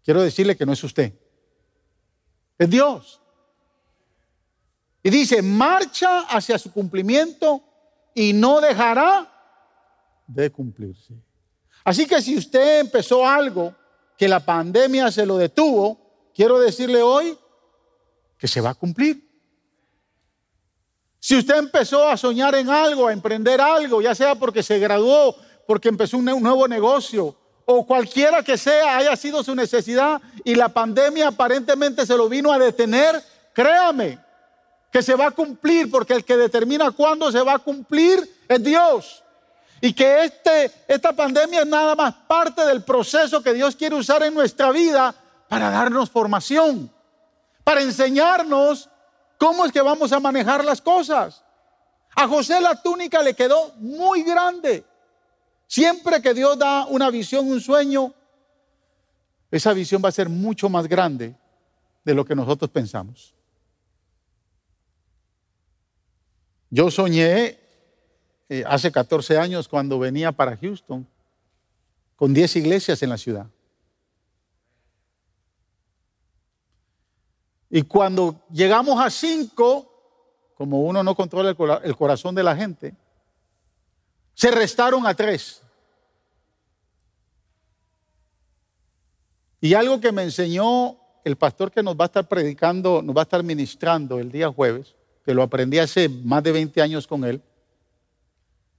Quiero 0.03 0.21
decirle 0.21 0.55
que 0.55 0.65
no 0.65 0.73
es 0.73 0.83
usted, 0.83 1.13
es 2.57 2.69
Dios. 2.69 3.21
Y 5.07 5.09
dice, 5.09 5.41
marcha 5.41 6.23
hacia 6.23 6.59
su 6.59 6.69
cumplimiento 6.69 7.63
y 8.13 8.33
no 8.33 8.59
dejará 8.59 9.25
de 10.27 10.51
cumplirse. 10.51 11.13
Así 11.85 12.05
que 12.05 12.21
si 12.21 12.35
usted 12.35 12.81
empezó 12.81 13.25
algo 13.25 13.73
que 14.17 14.27
la 14.27 14.41
pandemia 14.41 15.09
se 15.09 15.25
lo 15.25 15.37
detuvo, 15.37 15.97
quiero 16.35 16.59
decirle 16.59 17.01
hoy 17.01 17.37
que 18.37 18.49
se 18.49 18.59
va 18.59 18.71
a 18.71 18.75
cumplir. 18.75 19.25
Si 21.21 21.37
usted 21.37 21.55
empezó 21.55 22.05
a 22.05 22.17
soñar 22.17 22.55
en 22.55 22.69
algo, 22.69 23.07
a 23.07 23.13
emprender 23.13 23.61
algo, 23.61 24.01
ya 24.01 24.13
sea 24.13 24.35
porque 24.35 24.61
se 24.61 24.77
graduó, 24.77 25.37
porque 25.65 25.87
empezó 25.87 26.17
un 26.17 26.25
nuevo 26.25 26.67
negocio, 26.67 27.33
o 27.63 27.87
cualquiera 27.87 28.43
que 28.43 28.57
sea 28.57 28.97
haya 28.97 29.15
sido 29.15 29.41
su 29.41 29.55
necesidad 29.55 30.21
y 30.43 30.53
la 30.55 30.67
pandemia 30.67 31.29
aparentemente 31.29 32.05
se 32.05 32.17
lo 32.17 32.27
vino 32.27 32.51
a 32.51 32.59
detener, 32.59 33.23
créame 33.53 34.26
que 34.97 35.03
se 35.03 35.13
va 35.13 35.27
a 35.27 35.31
cumplir, 35.31 35.91
porque 35.91 36.13
el 36.13 36.25
que 36.25 36.35
determina 36.35 36.89
cuándo 36.89 37.31
se 37.31 37.39
va 37.43 37.53
a 37.53 37.59
cumplir 37.59 38.19
es 38.47 38.63
Dios. 38.63 39.23
Y 39.79 39.93
que 39.93 40.23
este, 40.23 40.71
esta 40.87 41.13
pandemia 41.13 41.59
es 41.59 41.67
nada 41.67 41.93
más 41.93 42.15
parte 42.27 42.65
del 42.65 42.83
proceso 42.83 43.43
que 43.43 43.53
Dios 43.53 43.75
quiere 43.75 43.93
usar 43.93 44.23
en 44.23 44.33
nuestra 44.33 44.71
vida 44.71 45.13
para 45.47 45.69
darnos 45.69 46.09
formación, 46.09 46.91
para 47.63 47.83
enseñarnos 47.83 48.89
cómo 49.37 49.65
es 49.65 49.71
que 49.71 49.81
vamos 49.81 50.11
a 50.13 50.19
manejar 50.19 50.65
las 50.65 50.81
cosas. 50.81 51.43
A 52.15 52.27
José 52.27 52.59
la 52.59 52.81
túnica 52.81 53.21
le 53.21 53.35
quedó 53.35 53.73
muy 53.75 54.23
grande. 54.23 54.83
Siempre 55.67 56.23
que 56.23 56.33
Dios 56.33 56.57
da 56.57 56.87
una 56.87 57.11
visión, 57.11 57.47
un 57.47 57.61
sueño, 57.61 58.15
esa 59.51 59.73
visión 59.73 60.01
va 60.03 60.09
a 60.09 60.11
ser 60.11 60.27
mucho 60.27 60.69
más 60.69 60.87
grande 60.87 61.35
de 62.03 62.15
lo 62.15 62.25
que 62.25 62.33
nosotros 62.33 62.71
pensamos. 62.71 63.36
Yo 66.69 66.91
soñé 66.91 67.59
eh, 68.49 68.63
hace 68.67 68.91
14 68.91 69.37
años 69.37 69.67
cuando 69.67 69.99
venía 69.99 70.31
para 70.31 70.57
Houston, 70.57 71.07
con 72.15 72.33
10 72.33 72.55
iglesias 72.57 73.01
en 73.03 73.09
la 73.09 73.17
ciudad. 73.17 73.47
Y 77.69 77.81
cuando 77.83 78.41
llegamos 78.51 78.99
a 78.99 79.09
5, 79.09 80.53
como 80.55 80.81
uno 80.81 81.03
no 81.03 81.15
controla 81.15 81.49
el, 81.83 81.95
corazón 81.95 82.33
de 82.33 82.43
la 82.43 82.55
gente, 82.55 82.95
se 84.33 84.51
restaron 84.51 85.05
a 85.05 85.13
3. 85.13 85.63
Y 89.59 89.73
algo 89.73 89.99
que 89.99 90.11
me 90.11 90.23
enseñó 90.23 90.97
el 91.23 91.35
pastor 91.35 91.71
que 91.71 91.83
nos 91.83 91.95
va 91.97 92.05
a 92.05 92.07
estar 92.07 92.27
predicando, 92.27 93.01
nos 93.01 93.15
va 93.15 93.21
a 93.21 93.23
estar 93.23 93.43
ministrando 93.43 94.19
el 94.19 94.31
día 94.31 94.49
jueves, 94.49 94.95
que 95.27 95.33
lo 95.33 95.43
aprendí 95.43 95.77
hace 95.77 96.07
más 96.07 96.41
de 96.41 96.53
20 96.53 96.81
años 96.81 97.05
con 97.05 97.25
él, 97.25 97.41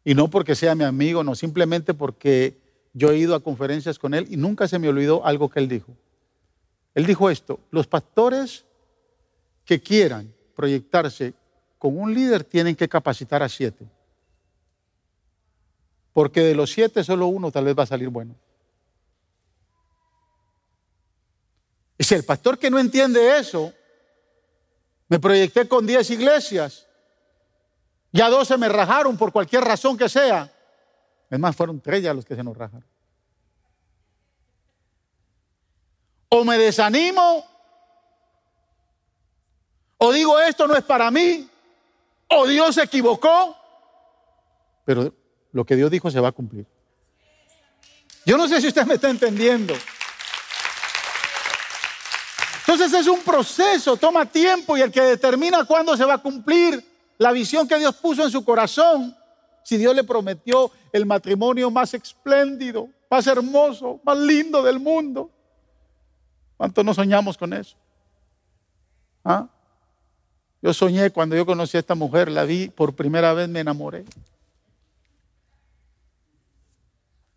y 0.03 0.15
no 0.15 0.31
porque 0.31 0.55
sea 0.55 0.75
mi 0.75 0.85
amigo, 0.85 1.23
no, 1.23 1.35
simplemente 1.35 1.93
porque 1.93 2.57
yo 2.95 3.11
he 3.11 3.19
ido 3.19 3.35
a 3.35 3.41
conferencias 3.41 3.99
con 3.99 4.15
él 4.15 4.27
y 4.31 4.39
nunca 4.39 4.67
se 4.67 4.79
me 4.79 4.89
olvidó 4.89 5.27
algo 5.27 5.51
que 5.51 5.59
él 5.59 5.69
dijo. 5.69 5.95
Él 6.95 7.05
dijo 7.05 7.29
esto, 7.29 7.61
los 7.71 7.87
pastores 7.87 8.65
que 9.67 9.83
quieran 9.83 10.33
proyectarse 10.57 11.35
con 11.79 11.99
un 11.99 12.15
líder 12.15 12.45
tienen 12.45 12.75
que 12.75 12.89
capacitar 12.89 13.43
a 13.43 13.51
siete. 13.51 13.85
Porque 16.15 16.41
de 16.41 16.55
los 16.55 16.73
siete 16.73 17.05
solo 17.05 17.27
uno 17.27 17.53
tal 17.53 17.67
vez 17.67 17.79
va 17.79 17.83
a 17.83 17.87
salir 17.87 18.09
bueno. 18.09 18.35
Y 21.99 22.05
si 22.05 22.15
el 22.15 22.25
pastor 22.25 22.59
que 22.59 22.71
no 22.71 22.79
entiende 22.79 23.37
eso, 23.37 23.75
me 25.09 25.19
proyecté 25.19 25.69
con 25.69 25.87
diez 25.87 26.11
iglesias 26.11 26.89
ya 28.13 28.31
dos 28.31 28.49
se 28.49 28.57
me 28.57 28.69
rajaron 28.69 29.17
por 29.17 29.33
cualquier 29.33 29.65
razón 29.65 29.97
que 29.97 30.09
sea. 30.09 30.53
Es 31.31 31.39
más, 31.39 31.55
fueron 31.55 31.81
tres 31.81 32.03
ya 32.03 32.15
los 32.15 32.25
que 32.25 32.35
se 32.35 32.43
nos 32.43 32.57
rajaron. 32.57 32.87
O 36.31 36.45
me 36.45 36.59
desanimo, 36.59 37.45
o 39.97 40.13
digo 40.13 40.39
esto 40.39 40.67
no 40.67 40.77
es 40.77 40.85
para 40.85 41.11
mí, 41.11 41.49
o 42.29 42.47
Dios 42.47 42.75
se 42.75 42.83
equivocó, 42.83 43.57
pero 44.85 45.15
lo 45.53 45.65
que 45.65 45.75
Dios 45.75 45.91
dijo 45.91 46.11
se 46.11 46.21
va 46.21 46.29
a 46.29 46.33
cumplir. 46.33 46.67
Yo 48.27 48.37
no 48.37 48.47
sé 48.47 48.61
si 48.61 48.69
usted 48.69 48.85
me 48.85 48.95
está 48.95 49.09
entendiendo. 49.09 49.75
Entonces 52.69 53.01
es 53.01 53.07
un 53.07 53.21
proceso, 53.21 53.97
toma 53.97 54.27
tiempo 54.27 54.77
y 54.77 54.83
el 54.83 54.93
que 54.93 55.01
determina 55.01 55.65
cuándo 55.65 55.97
se 55.97 56.05
va 56.05 56.15
a 56.15 56.19
cumplir 56.19 56.85
la 57.17 57.33
visión 57.33 57.67
que 57.67 57.79
Dios 57.79 57.97
puso 57.97 58.23
en 58.23 58.31
su 58.31 58.45
corazón, 58.45 59.17
si 59.65 59.79
Dios 59.79 59.97
le 59.97 60.05
prometió 60.05 60.71
el 60.93 61.07
matrimonio 61.07 61.71
más 61.71 61.95
espléndido, 61.95 62.91
más 63.11 63.27
hermoso, 63.27 64.01
más 64.05 64.19
lindo 64.19 64.63
del 64.63 64.79
mundo. 64.79 65.31
¿Cuánto 66.59 66.85
no 66.85 66.93
soñamos 66.93 67.39
con 67.39 67.55
eso? 67.55 67.75
¿Ah? 69.25 69.49
Yo 70.61 70.75
soñé 70.75 71.09
cuando 71.09 71.37
yo 71.37 71.47
conocí 71.47 71.79
a 71.79 71.81
esta 71.81 71.95
mujer, 71.95 72.31
la 72.31 72.45
vi 72.45 72.69
por 72.69 72.95
primera 72.95 73.33
vez, 73.33 73.49
me 73.49 73.61
enamoré. 73.61 74.05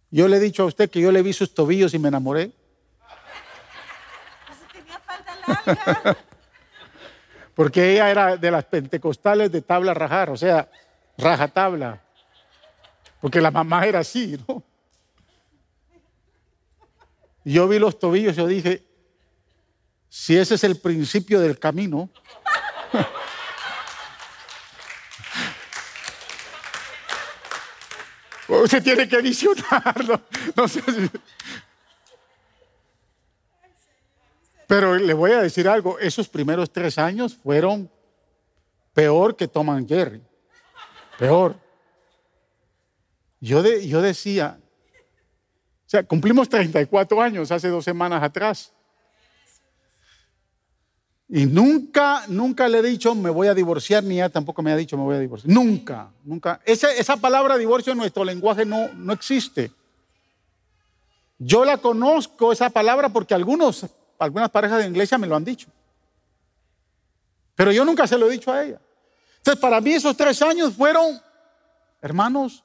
Yo 0.10 0.28
le 0.28 0.36
he 0.36 0.40
dicho 0.42 0.64
a 0.64 0.66
usted 0.66 0.90
que 0.90 1.00
yo 1.00 1.10
le 1.10 1.22
vi 1.22 1.32
sus 1.32 1.54
tobillos 1.54 1.94
y 1.94 2.00
me 2.00 2.10
enamoré. 2.10 2.52
porque 7.56 7.94
ella 7.94 8.10
era 8.10 8.38
de 8.38 8.52
las 8.52 8.66
pentecostales 8.66 9.52
de 9.52 9.62
tabla 9.62 9.94
rajar, 9.94 10.30
o 10.30 10.38
sea, 10.38 10.70
raja 11.18 11.48
tabla, 11.48 12.02
porque 13.20 13.42
la 13.42 13.52
mamá 13.52 13.86
era 13.86 14.00
así, 14.00 14.38
¿no? 14.48 14.64
yo 17.44 17.68
vi 17.68 17.80
los 17.80 17.98
tobillos 18.00 18.34
y 18.34 18.38
yo 18.38 18.48
dije, 18.48 18.86
si 20.10 20.38
ese 20.38 20.56
es 20.56 20.64
el 20.64 20.80
principio 20.80 21.40
del 21.40 21.58
camino, 21.58 22.10
usted 28.48 28.84
tiene 28.84 29.08
que 29.08 29.22
visionarlo. 29.22 30.22
No 30.56 30.68
sé 30.68 30.82
si... 30.82 31.10
Pero 34.72 34.96
le 34.96 35.14
voy 35.14 35.32
a 35.32 35.42
decir 35.42 35.68
algo, 35.68 36.00
esos 36.00 36.30
primeros 36.30 36.72
tres 36.72 36.98
años 36.98 37.36
fueron 37.36 37.92
peor 38.94 39.36
que 39.36 39.46
Tom 39.46 39.86
Jerry. 39.86 40.22
Peor. 41.20 41.58
Yo, 43.42 43.62
yo 43.66 44.02
decía, 44.02 44.58
o 45.86 45.90
sea, 45.90 46.04
cumplimos 46.04 46.48
34 46.48 47.22
años 47.22 47.52
hace 47.52 47.68
dos 47.68 47.84
semanas 47.84 48.24
atrás. 48.24 48.72
Y 51.28 51.46
nunca, 51.48 52.24
nunca 52.30 52.70
le 52.70 52.78
he 52.78 52.84
dicho 52.84 53.14
me 53.14 53.30
voy 53.30 53.50
a 53.50 53.54
divorciar, 53.54 54.06
ni 54.06 54.22
ella 54.22 54.30
tampoco 54.30 54.62
me 54.62 54.72
ha 54.72 54.78
dicho 54.78 54.96
me 54.96 55.04
voy 55.04 55.18
a 55.18 55.20
divorciar. 55.20 55.54
Nunca, 55.54 56.14
nunca. 56.24 56.62
Esa, 56.64 56.94
esa 56.94 57.18
palabra 57.18 57.58
divorcio 57.58 57.92
en 57.92 57.98
nuestro 57.98 58.24
lenguaje 58.24 58.64
no, 58.66 58.88
no 58.94 59.12
existe. 59.12 59.70
Yo 61.40 61.66
la 61.66 61.76
conozco, 61.76 62.54
esa 62.54 62.70
palabra, 62.70 63.10
porque 63.10 63.34
algunos 63.34 63.86
algunas 64.22 64.52
parejas 64.52 64.84
de 64.84 64.90
iglesia 64.90 65.18
me 65.18 65.26
lo 65.26 65.36
han 65.36 65.44
dicho. 65.44 65.68
Pero 67.56 67.72
yo 67.72 67.84
nunca 67.84 68.06
se 68.06 68.18
lo 68.18 68.28
he 68.28 68.32
dicho 68.32 68.52
a 68.52 68.64
ella. 68.64 68.80
Entonces, 69.38 69.60
para 69.60 69.82
mí 69.82 69.94
esos 69.94 70.16
tres 70.16 70.40
años 70.44 70.76
fueron, 70.76 71.20
hermanos, 72.02 72.64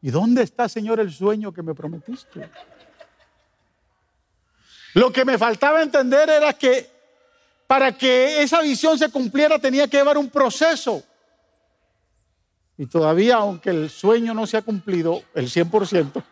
¿y 0.00 0.10
dónde 0.10 0.42
está, 0.42 0.66
Señor, 0.66 0.98
el 0.98 1.12
sueño 1.12 1.52
que 1.52 1.62
me 1.62 1.74
prometiste? 1.74 2.48
Lo 4.94 5.12
que 5.12 5.26
me 5.26 5.36
faltaba 5.36 5.82
entender 5.82 6.30
era 6.30 6.54
que 6.54 6.90
para 7.66 7.92
que 7.92 8.42
esa 8.42 8.62
visión 8.62 8.98
se 8.98 9.10
cumpliera 9.10 9.58
tenía 9.58 9.86
que 9.88 9.98
llevar 9.98 10.16
un 10.16 10.30
proceso. 10.30 11.02
Y 12.78 12.86
todavía, 12.86 13.36
aunque 13.36 13.68
el 13.68 13.90
sueño 13.90 14.32
no 14.32 14.46
se 14.46 14.56
ha 14.56 14.62
cumplido 14.62 15.22
el 15.34 15.48
100%, 15.48 16.24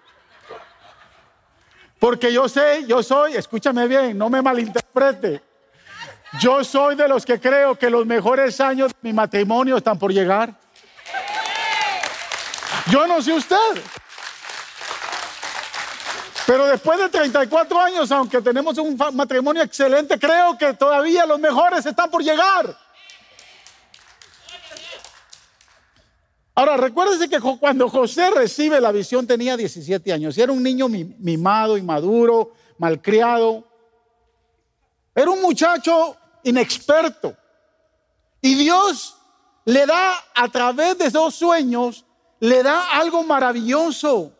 porque 1.98 2.32
yo 2.32 2.48
sé, 2.48 2.84
yo 2.86 3.02
soy, 3.02 3.36
escúchame 3.36 3.88
bien, 3.88 4.16
no 4.18 4.28
me 4.28 4.42
malinterprete. 4.42 5.42
Yo 6.40 6.62
soy 6.62 6.96
de 6.96 7.08
los 7.08 7.24
que 7.24 7.40
creo 7.40 7.78
que 7.78 7.88
los 7.88 8.04
mejores 8.04 8.60
años 8.60 8.92
de 8.92 8.98
mi 9.00 9.12
matrimonio 9.12 9.76
están 9.76 9.98
por 9.98 10.12
llegar. 10.12 10.54
Yo 12.90 13.06
no 13.06 13.22
sé 13.22 13.32
usted. 13.32 13.56
Pero 16.46 16.66
después 16.66 16.98
de 16.98 17.08
34 17.08 17.80
años, 17.80 18.12
aunque 18.12 18.40
tenemos 18.40 18.78
un 18.78 18.96
matrimonio 19.14 19.62
excelente, 19.62 20.18
creo 20.18 20.56
que 20.56 20.74
todavía 20.74 21.26
los 21.26 21.40
mejores 21.40 21.84
están 21.86 22.08
por 22.08 22.22
llegar. 22.22 22.85
Ahora, 26.58 26.78
recuérdese 26.78 27.28
que 27.28 27.38
cuando 27.38 27.86
José 27.90 28.30
recibe 28.30 28.80
la 28.80 28.90
visión 28.90 29.26
tenía 29.26 29.58
17 29.58 30.10
años 30.10 30.38
y 30.38 30.40
era 30.40 30.52
un 30.52 30.62
niño 30.62 30.88
mimado, 30.88 31.76
inmaduro, 31.76 32.54
malcriado. 32.78 33.62
Era 35.14 35.30
un 35.30 35.42
muchacho 35.42 36.16
inexperto. 36.44 37.36
Y 38.40 38.54
Dios 38.54 39.18
le 39.66 39.84
da 39.84 40.14
a 40.34 40.48
través 40.48 40.96
de 40.96 41.08
esos 41.08 41.34
sueños, 41.34 42.06
le 42.40 42.62
da 42.62 42.90
algo 42.92 43.22
maravilloso. 43.22 44.32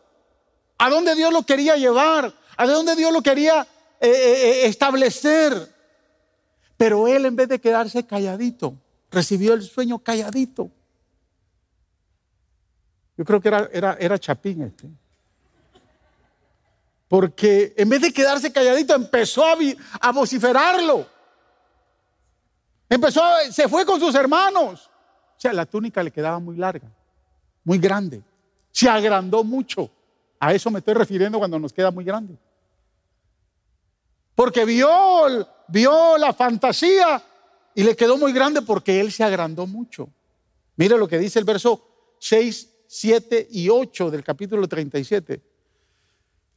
A 0.79 0.89
dónde 0.89 1.13
Dios 1.13 1.31
lo 1.31 1.43
quería 1.43 1.75
llevar, 1.75 2.33
a 2.55 2.65
dónde 2.65 2.95
Dios 2.95 3.13
lo 3.13 3.21
quería 3.21 3.61
eh, 4.01 4.07
eh, 4.09 4.09
eh, 4.09 4.65
establecer. 4.65 5.71
Pero 6.77 7.07
él 7.07 7.25
en 7.27 7.35
vez 7.35 7.47
de 7.47 7.61
quedarse 7.61 8.07
calladito, 8.07 8.73
recibió 9.11 9.53
el 9.53 9.61
sueño 9.61 9.99
calladito. 9.99 10.71
Yo 13.17 13.25
creo 13.25 13.41
que 13.41 13.47
era, 13.47 13.69
era, 13.73 13.97
era 13.99 14.19
Chapín 14.19 14.61
este. 14.61 14.87
Porque 17.07 17.73
en 17.77 17.89
vez 17.89 18.01
de 18.01 18.13
quedarse 18.13 18.51
calladito, 18.51 18.93
empezó 18.93 19.43
a, 19.45 19.55
a 20.01 20.11
vociferarlo. 20.11 21.07
Empezó, 22.89 23.21
se 23.49 23.67
fue 23.67 23.85
con 23.85 23.99
sus 23.99 24.13
hermanos. 24.13 24.89
O 25.37 25.39
sea, 25.39 25.53
la 25.53 25.65
túnica 25.65 26.03
le 26.03 26.11
quedaba 26.11 26.39
muy 26.39 26.57
larga, 26.57 26.89
muy 27.63 27.77
grande. 27.77 28.23
Se 28.71 28.89
agrandó 28.89 29.43
mucho. 29.43 29.89
A 30.39 30.53
eso 30.53 30.69
me 30.69 30.79
estoy 30.79 30.93
refiriendo 30.93 31.39
cuando 31.39 31.57
nos 31.57 31.73
queda 31.73 31.91
muy 31.91 32.03
grande. 32.03 32.37
Porque 34.35 34.65
vio, 34.65 34.87
vio 35.67 36.17
la 36.17 36.33
fantasía 36.33 37.23
y 37.73 37.83
le 37.83 37.95
quedó 37.95 38.17
muy 38.17 38.33
grande 38.33 38.61
porque 38.61 38.99
él 38.99 39.11
se 39.11 39.23
agrandó 39.23 39.65
mucho. 39.65 40.09
Mire 40.75 40.97
lo 40.97 41.07
que 41.07 41.17
dice 41.17 41.39
el 41.39 41.45
verso 41.45 42.15
6 42.19 42.76
7 42.87 43.47
y 43.51 43.69
8 43.69 44.11
del 44.11 44.23
capítulo 44.23 44.67
37. 44.67 45.41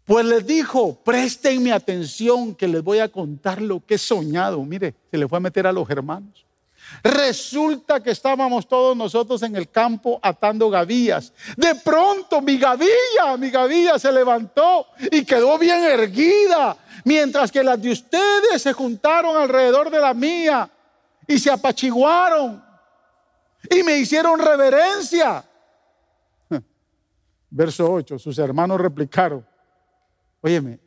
Pues 0.04 0.24
les 0.26 0.46
dijo, 0.46 0.94
prestenme 1.04 1.72
atención 1.72 2.54
que 2.54 2.66
les 2.66 2.82
voy 2.82 2.98
a 2.98 3.08
contar 3.08 3.60
lo 3.62 3.84
que 3.84 3.94
he 3.94 3.98
soñado. 3.98 4.64
Mire, 4.64 4.94
se 5.10 5.18
le 5.18 5.28
fue 5.28 5.38
a 5.38 5.40
meter 5.40 5.66
a 5.66 5.72
los 5.72 5.88
hermanos. 5.88 6.46
Resulta 7.02 8.02
que 8.02 8.10
estábamos 8.10 8.66
todos 8.66 8.96
nosotros 8.96 9.42
en 9.42 9.54
el 9.54 9.70
campo 9.70 10.18
atando 10.22 10.68
gavillas. 10.68 11.32
De 11.56 11.74
pronto 11.76 12.40
mi 12.40 12.58
gavilla, 12.58 13.36
mi 13.38 13.50
gavilla 13.50 13.98
se 13.98 14.10
levantó 14.10 14.86
y 15.10 15.24
quedó 15.24 15.56
bien 15.58 15.84
erguida, 15.84 16.76
mientras 17.04 17.52
que 17.52 17.62
las 17.62 17.80
de 17.80 17.92
ustedes 17.92 18.62
se 18.62 18.72
juntaron 18.72 19.36
alrededor 19.36 19.90
de 19.90 20.00
la 20.00 20.14
mía 20.14 20.68
y 21.26 21.38
se 21.38 21.50
apachiguaron 21.50 22.62
y 23.70 23.82
me 23.82 23.98
hicieron 23.98 24.40
reverencia. 24.40 25.44
Verso 27.50 27.92
8, 27.92 28.18
sus 28.18 28.38
hermanos 28.38 28.80
replicaron, 28.80 29.44
óyeme, 30.40 30.78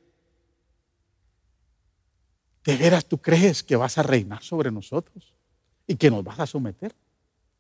¿de 2.64 2.78
veras 2.78 3.06
tú 3.06 3.18
crees 3.18 3.62
que 3.62 3.76
vas 3.76 3.98
a 3.98 4.04
reinar 4.04 4.42
sobre 4.42 4.72
nosotros 4.72 5.34
y 5.86 5.98
que 5.98 6.10
nos 6.10 6.24
vas 6.24 6.40
a 6.40 6.48
someter? 6.48 6.96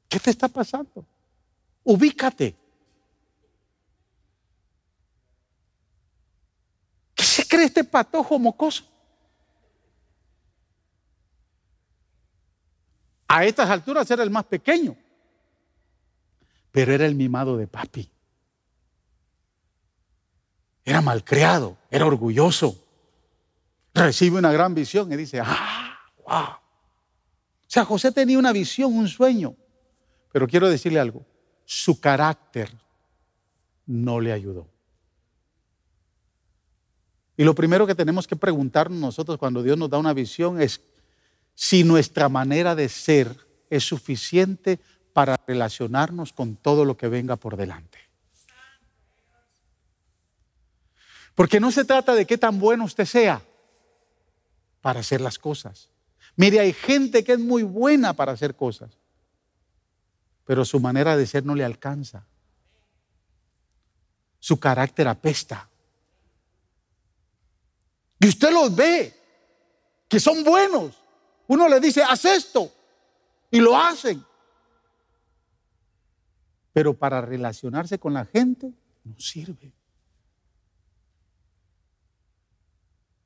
¿Qué 0.08 0.20
te 0.20 0.30
está 0.30 0.48
pasando? 0.48 1.06
Ubícate. 1.84 2.56
¿Qué 7.14 7.24
se 7.24 7.46
cree 7.46 7.66
este 7.66 7.84
patojo 7.84 8.40
mocoso? 8.40 8.86
A 13.28 13.44
estas 13.44 13.70
alturas 13.70 14.10
era 14.12 14.24
el 14.24 14.30
más 14.30 14.46
pequeño, 14.46 14.96
pero 16.72 16.94
era 16.94 17.06
el 17.06 17.16
mimado 17.16 17.58
de 17.58 17.68
papi. 17.68 18.13
Era 20.86 21.02
malcriado, 21.02 21.78
era 21.90 22.06
orgulloso. 22.06 22.78
Recibe 23.94 24.40
una 24.40 24.52
gran 24.52 24.74
visión 24.74 25.12
y 25.12 25.18
dice, 25.18 25.40
ah, 25.40 25.98
wow. 26.26 26.44
O 26.44 26.60
sea, 27.68 27.86
José 27.86 28.12
tenía 28.12 28.38
una 28.38 28.52
visión, 28.52 28.94
un 28.94 29.08
sueño. 29.08 29.56
Pero 30.32 30.48
quiero 30.48 30.70
decirle 30.70 31.00
algo, 31.00 31.26
su 31.66 32.00
carácter 32.00 32.72
no 33.86 34.20
le 34.20 34.34
ayudó. 34.34 34.68
Y 37.36 37.44
lo 37.44 37.56
primero 37.56 37.88
que 37.88 37.96
tenemos 37.96 38.28
que 38.28 38.36
preguntarnos 38.36 39.00
nosotros 39.00 39.38
cuando 39.38 39.64
Dios 39.64 39.78
nos 39.78 39.90
da 39.90 39.98
una 39.98 40.14
visión 40.14 40.62
es 40.62 40.82
si 41.56 41.84
nuestra 41.84 42.30
manera 42.30 42.76
de 42.76 42.90
ser 42.90 43.36
es 43.70 43.84
suficiente 43.84 44.80
para 45.14 45.40
relacionarnos 45.48 46.34
con 46.34 46.56
todo 46.56 46.86
lo 46.86 46.98
que 46.98 47.08
venga 47.08 47.36
por 47.36 47.58
delante. 47.58 48.00
Porque 51.36 51.60
no 51.60 51.72
se 51.72 51.86
trata 51.86 52.14
de 52.14 52.26
qué 52.26 52.38
tan 52.38 52.60
bueno 52.60 52.86
usted 52.86 53.06
sea 53.06 53.42
para 54.82 55.00
hacer 55.00 55.22
las 55.22 55.40
cosas. 55.40 55.90
Mire, 56.36 56.60
hay 56.60 56.74
gente 56.74 57.24
que 57.24 57.34
es 57.34 57.40
muy 57.40 57.64
buena 57.64 58.14
para 58.14 58.32
hacer 58.32 58.56
cosas, 58.56 58.98
pero 60.46 60.66
su 60.66 60.80
manera 60.80 61.16
de 61.16 61.26
ser 61.26 61.46
no 61.46 61.56
le 61.56 61.64
alcanza. 61.64 62.26
Su 64.40 64.60
carácter 64.60 65.08
apesta. 65.08 65.70
Y 68.20 68.28
usted 68.28 68.52
los 68.52 68.76
ve, 68.76 69.14
que 70.08 70.20
son 70.20 70.44
buenos. 70.44 71.02
Uno 71.48 71.68
le 71.68 71.80
dice, 71.80 72.04
haz 72.04 72.26
esto, 72.26 72.72
y 73.50 73.60
lo 73.60 73.78
hacen. 73.78 74.24
Pero 76.74 76.94
para 76.94 77.22
relacionarse 77.22 78.00
con 78.00 78.14
la 78.14 78.26
gente 78.26 78.74
no 79.04 79.20
sirve. 79.20 79.72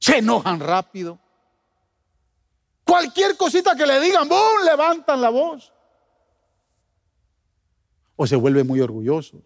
Se 0.07 0.19
enojan 0.19 0.61
rápido. 0.61 1.19
Cualquier 2.85 3.35
cosita 3.35 3.75
que 3.75 3.85
le 3.85 3.99
digan, 3.99 4.29
¡boom! 4.29 4.63
levantan 4.65 5.19
la 5.19 5.29
voz. 5.29 5.73
O 8.15 8.25
se 8.25 8.37
vuelven 8.37 8.65
muy 8.65 8.79
orgullosos. 8.79 9.41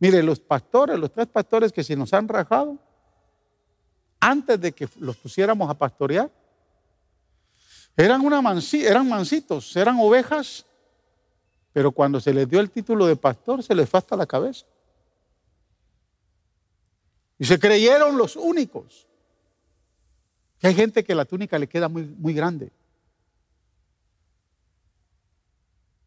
Mire, 0.00 0.22
los 0.22 0.38
pastores, 0.38 0.98
los 0.98 1.10
tres 1.12 1.28
pastores 1.28 1.72
que 1.72 1.82
se 1.82 1.96
nos 1.96 2.12
han 2.12 2.28
rajado, 2.28 2.78
antes 4.20 4.60
de 4.60 4.72
que 4.72 4.86
los 4.98 5.16
pusiéramos 5.16 5.70
a 5.70 5.74
pastorear, 5.74 6.30
eran, 7.96 8.20
una 8.20 8.42
eran 8.82 9.08
mansitos, 9.08 9.74
eran 9.76 9.96
ovejas, 9.98 10.66
pero 11.72 11.90
cuando 11.90 12.20
se 12.20 12.34
les 12.34 12.46
dio 12.46 12.60
el 12.60 12.70
título 12.70 13.06
de 13.06 13.16
pastor, 13.16 13.62
se 13.62 13.74
les 13.74 13.88
fue 13.88 13.96
hasta 13.96 14.14
la 14.14 14.26
cabeza. 14.26 14.66
Y 17.38 17.44
se 17.44 17.58
creyeron 17.58 18.16
los 18.16 18.36
únicos. 18.36 19.06
Hay 20.62 20.74
gente 20.74 21.04
que 21.04 21.14
la 21.14 21.24
túnica 21.24 21.58
le 21.58 21.68
queda 21.68 21.88
muy, 21.88 22.04
muy 22.04 22.32
grande. 22.32 22.70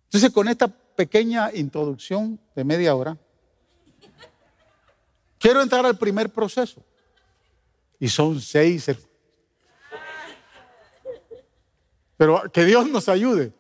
Entonces, 0.06 0.32
con 0.32 0.48
esta 0.48 0.68
pequeña 0.68 1.52
introducción 1.54 2.40
de 2.56 2.63
media 2.63 2.96
hora, 2.96 3.18
quiero 5.38 5.62
entrar 5.62 5.86
al 5.86 5.98
primer 5.98 6.32
proceso. 6.32 6.84
Y 8.00 8.08
son 8.08 8.40
seis. 8.42 8.90
Pero 12.16 12.52
que 12.52 12.66
Dios 12.66 12.90
nos 12.90 13.10
ayude. 13.10 13.54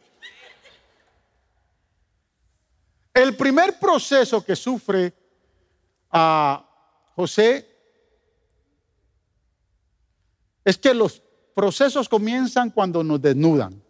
El 3.13 3.35
primer 3.35 3.77
proceso 3.79 4.43
que 4.43 4.55
sufre 4.55 5.13
a 6.09 6.66
José, 7.17 7.67
es 10.63 10.77
que 10.77 10.93
los 10.93 11.19
procesos 11.55 12.07
comienzan 12.07 12.69
cuando 12.69 13.03
nos 13.03 13.19
desnudan, 13.19 13.81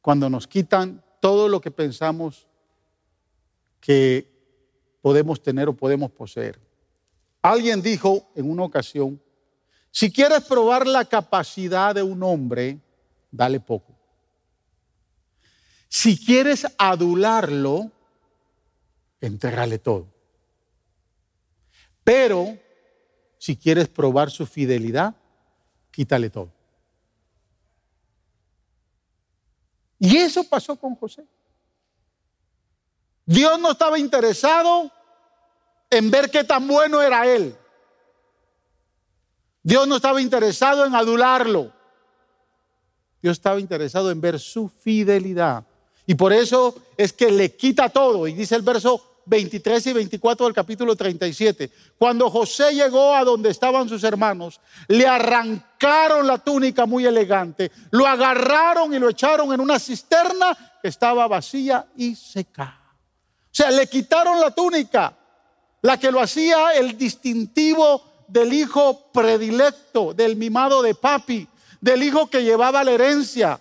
cuando 0.00 0.30
nos 0.30 0.46
quitan 0.46 1.04
todo 1.20 1.50
lo 1.50 1.60
que 1.60 1.70
pensamos 1.70 2.46
que 3.78 4.26
podemos 5.02 5.42
tener 5.42 5.68
o 5.68 5.76
podemos 5.76 6.10
poseer. 6.10 6.58
Alguien 7.42 7.82
dijo 7.82 8.32
en 8.34 8.50
una 8.50 8.62
ocasión, 8.62 9.20
si 9.90 10.10
quieres 10.10 10.44
probar 10.44 10.86
la 10.86 11.04
capacidad 11.04 11.94
de 11.94 12.02
un 12.02 12.22
hombre, 12.22 12.80
dale 13.30 13.60
poco. 13.60 13.94
Si 15.90 16.16
quieres 16.24 16.66
adularlo, 16.78 17.90
entrégale 19.20 19.78
todo. 19.78 20.13
Pero 22.04 22.58
si 23.38 23.56
quieres 23.56 23.88
probar 23.88 24.30
su 24.30 24.46
fidelidad, 24.46 25.14
quítale 25.90 26.30
todo. 26.30 26.50
Y 29.98 30.18
eso 30.18 30.44
pasó 30.44 30.76
con 30.76 30.94
José. 30.94 31.26
Dios 33.24 33.58
no 33.58 33.70
estaba 33.70 33.98
interesado 33.98 34.90
en 35.88 36.10
ver 36.10 36.30
qué 36.30 36.44
tan 36.44 36.68
bueno 36.68 37.00
era 37.00 37.26
él. 37.26 37.56
Dios 39.62 39.88
no 39.88 39.96
estaba 39.96 40.20
interesado 40.20 40.84
en 40.84 40.94
adularlo. 40.94 41.72
Dios 43.22 43.38
estaba 43.38 43.58
interesado 43.58 44.10
en 44.10 44.20
ver 44.20 44.38
su 44.38 44.68
fidelidad. 44.68 45.64
Y 46.06 46.14
por 46.14 46.34
eso 46.34 46.74
es 46.98 47.14
que 47.14 47.30
le 47.30 47.56
quita 47.56 47.88
todo. 47.88 48.28
Y 48.28 48.34
dice 48.34 48.56
el 48.56 48.62
verso 48.62 49.13
23 49.26 49.86
y 49.86 49.92
24 49.92 50.46
del 50.46 50.54
capítulo 50.54 50.94
37. 50.94 51.70
Cuando 51.98 52.30
José 52.30 52.74
llegó 52.74 53.14
a 53.14 53.24
donde 53.24 53.50
estaban 53.50 53.88
sus 53.88 54.04
hermanos, 54.04 54.60
le 54.88 55.06
arrancaron 55.06 56.26
la 56.26 56.38
túnica 56.38 56.86
muy 56.86 57.06
elegante, 57.06 57.70
lo 57.90 58.06
agarraron 58.06 58.92
y 58.94 58.98
lo 58.98 59.08
echaron 59.08 59.52
en 59.52 59.60
una 59.60 59.78
cisterna 59.78 60.78
que 60.82 60.88
estaba 60.88 61.26
vacía 61.26 61.86
y 61.96 62.14
seca. 62.14 62.80
O 63.44 63.56
sea, 63.56 63.70
le 63.70 63.86
quitaron 63.86 64.40
la 64.40 64.50
túnica, 64.50 65.16
la 65.82 65.98
que 65.98 66.10
lo 66.10 66.20
hacía 66.20 66.72
el 66.74 66.98
distintivo 66.98 68.02
del 68.26 68.52
hijo 68.52 69.12
predilecto, 69.12 70.12
del 70.12 70.36
mimado 70.36 70.82
de 70.82 70.94
papi, 70.94 71.46
del 71.80 72.02
hijo 72.02 72.28
que 72.28 72.42
llevaba 72.42 72.82
la 72.82 72.92
herencia, 72.92 73.60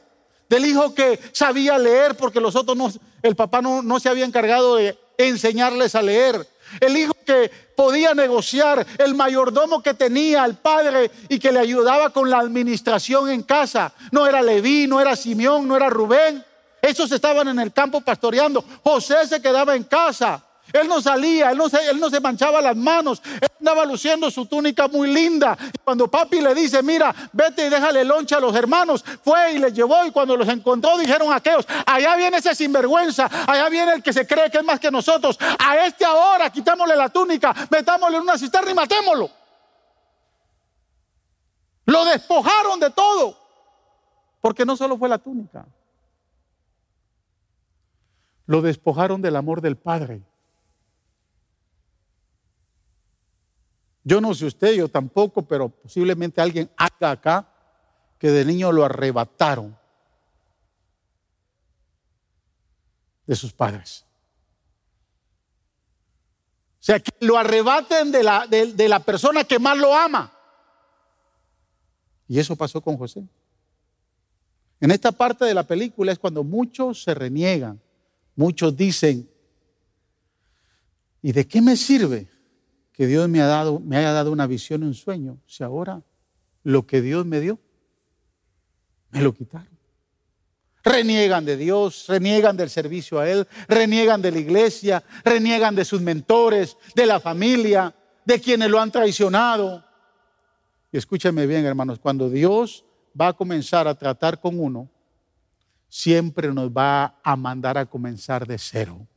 del 0.50 0.66
hijo 0.66 0.94
que 0.94 1.20
sabía 1.32 1.78
leer 1.78 2.16
porque 2.16 2.40
los 2.40 2.56
otros 2.56 3.00
el 3.22 3.36
papá 3.36 3.62
no 3.62 4.00
se 4.00 4.10
había 4.10 4.26
encargado 4.26 4.76
de 4.76 4.98
enseñarles 5.18 5.96
a 5.96 6.02
leer. 6.02 6.48
El 6.80 6.98
hijo 6.98 7.14
que 7.26 7.52
podía 7.76 8.14
negociar, 8.14 8.86
el 8.98 9.14
mayordomo 9.16 9.84
que 9.84 9.94
tenía 9.94 10.44
al 10.44 10.58
padre 10.58 11.12
y 11.30 11.40
que 11.40 11.52
le 11.52 11.60
ayudaba 11.60 12.10
con 12.10 12.30
la 12.30 12.40
administración 12.40 13.30
en 13.30 13.44
casa. 13.44 13.94
No 14.12 14.26
era 14.28 14.42
Leví, 14.42 14.88
no 14.88 15.00
era 15.00 15.16
Simeón, 15.16 15.68
no 15.68 15.76
era 15.76 15.90
Rubén. 15.90 16.44
Esos 16.82 17.12
estaban 17.12 17.48
en 17.48 17.60
el 17.60 17.72
campo 17.72 18.02
pastoreando. 18.02 18.64
José 18.84 19.28
se 19.28 19.42
quedaba 19.42 19.76
en 19.76 19.84
casa. 19.84 20.44
Él 20.72 20.88
no 20.88 21.02
salía, 21.02 21.52
él 21.52 21.58
no, 21.58 21.68
se, 21.68 21.90
él 21.90 22.00
no 22.00 22.10
se 22.10 22.20
manchaba 22.22 22.62
las 22.62 22.76
manos, 22.76 23.22
él 23.42 23.50
andaba 23.60 23.86
luciendo 23.86 24.32
su 24.32 24.46
túnica 24.46 24.88
muy 24.88 25.14
linda. 25.14 25.58
Y 25.62 25.78
cuando 25.80 26.10
papi 26.10 26.40
le 26.40 26.56
dice, 26.56 26.82
mira, 26.82 27.14
vete 27.34 27.68
y 27.68 27.70
déjale 27.70 28.04
loncha 28.06 28.38
a 28.38 28.40
los 28.40 28.56
hermanos, 28.56 29.04
fue 29.24 29.54
y 29.54 29.60
les 29.60 29.74
llevó 29.74 30.06
y 30.06 30.12
cuando 30.12 30.38
los 30.38 30.48
encontró 30.48 30.98
dijeron 30.98 31.32
aquellos, 31.34 31.68
allá 31.86 32.16
viene 32.16 32.38
ese 32.38 32.56
sinvergüenza, 32.56 33.30
allá 33.46 33.68
viene 33.70 33.94
el 33.94 34.04
que 34.04 34.14
se 34.14 34.26
cree 34.26 34.50
que 34.50 34.60
es 34.60 34.64
más 34.64 34.80
que 34.80 34.90
nosotros, 34.90 35.38
a 35.60 35.86
este 35.86 36.06
ahora 36.06 36.50
quitámosle 36.50 36.96
la 36.96 37.10
túnica, 37.10 37.54
metámosle 37.70 38.18
en 38.18 38.24
una 38.24 38.38
cisterna 38.38 38.72
y 38.72 38.76
matémoslo. 38.76 39.30
Lo 41.86 42.06
despojaron 42.06 42.80
de 42.80 42.90
todo, 42.90 43.38
porque 44.40 44.66
no 44.66 44.78
solo 44.78 44.98
fue 44.98 45.10
la 45.10 45.18
túnica, 45.18 45.66
lo 48.46 48.62
despojaron 48.62 49.22
del 49.22 49.36
amor 49.36 49.62
del 49.62 49.78
Padre. 49.78 50.24
Yo 54.04 54.20
no 54.20 54.34
sé 54.34 54.46
usted, 54.46 54.74
yo 54.74 54.90
tampoco, 54.90 55.44
pero 55.44 55.70
posiblemente 55.70 56.42
alguien 56.42 56.70
haga 56.76 57.12
acá 57.12 57.50
que 58.18 58.30
de 58.32 58.44
niño 58.44 58.72
lo 58.72 58.84
arrebataron 58.84 59.78
de 63.26 63.36
sus 63.36 63.54
padres. 63.54 64.06
O 66.80 66.86
sea, 66.86 67.00
que 67.00 67.12
lo 67.22 67.38
arrebaten 67.38 68.12
de 68.12 68.24
la, 68.24 68.46
de 68.46 68.90
la 68.90 69.00
persona 69.00 69.46
que 69.46 69.58
más 69.58 69.78
lo 69.78 69.96
ama. 69.96 70.34
Y 72.28 72.40
eso 72.40 72.58
pasó 72.58 72.82
con 72.82 72.98
José. 72.98 73.26
En 74.82 74.92
esta 74.92 75.14
parte 75.14 75.46
de 75.46 75.54
la 75.54 75.64
película 75.64 76.12
es 76.12 76.20
cuando 76.20 76.44
muchos 76.44 77.04
se 77.04 77.14
reniegan, 77.14 77.82
muchos 78.36 78.76
dicen, 78.76 79.30
¿y 81.22 81.32
de 81.32 81.48
qué 81.48 81.62
me 81.62 81.78
sirve 81.78 82.33
que 82.94 83.08
Dios 83.08 83.28
me, 83.28 83.42
ha 83.42 83.48
dado, 83.48 83.80
me 83.80 83.98
haya 83.98 84.14
dado 84.14 84.32
una 84.32 84.48
visión, 84.48 84.84
un 84.84 84.94
sueño, 84.94 85.40
si 85.48 85.64
ahora 85.64 86.04
lo 86.62 86.86
que 86.86 87.02
Dios 87.02 87.26
me 87.26 87.40
dio, 87.40 87.60
me 89.10 89.22
lo 89.22 89.34
quitaron. 89.34 89.74
Reniegan 90.84 91.44
de 91.46 91.58
Dios, 91.58 92.06
reniegan 92.08 92.56
del 92.56 92.70
servicio 92.70 93.20
a 93.20 93.30
Él, 93.30 93.48
reniegan 93.68 94.22
de 94.22 94.32
la 94.32 94.40
iglesia, 94.40 95.04
reniegan 95.24 95.76
de 95.76 95.86
sus 95.86 96.02
mentores, 96.02 96.78
de 96.94 97.06
la 97.06 97.20
familia, 97.20 97.96
de 98.26 98.40
quienes 98.40 98.70
lo 98.70 98.80
han 98.80 98.92
traicionado. 98.92 99.84
Y 100.92 100.98
escúcheme 100.98 101.48
bien, 101.48 101.66
hermanos, 101.66 102.00
cuando 102.00 102.30
Dios 102.30 102.86
va 103.20 103.30
a 103.30 103.34
comenzar 103.34 103.88
a 103.88 103.96
tratar 103.96 104.40
con 104.40 104.60
uno, 104.60 104.90
siempre 105.88 106.54
nos 106.54 106.70
va 106.70 107.20
a 107.24 107.36
mandar 107.36 107.78
a 107.78 107.86
comenzar 107.86 108.46
de 108.46 108.58
cero, 108.58 109.08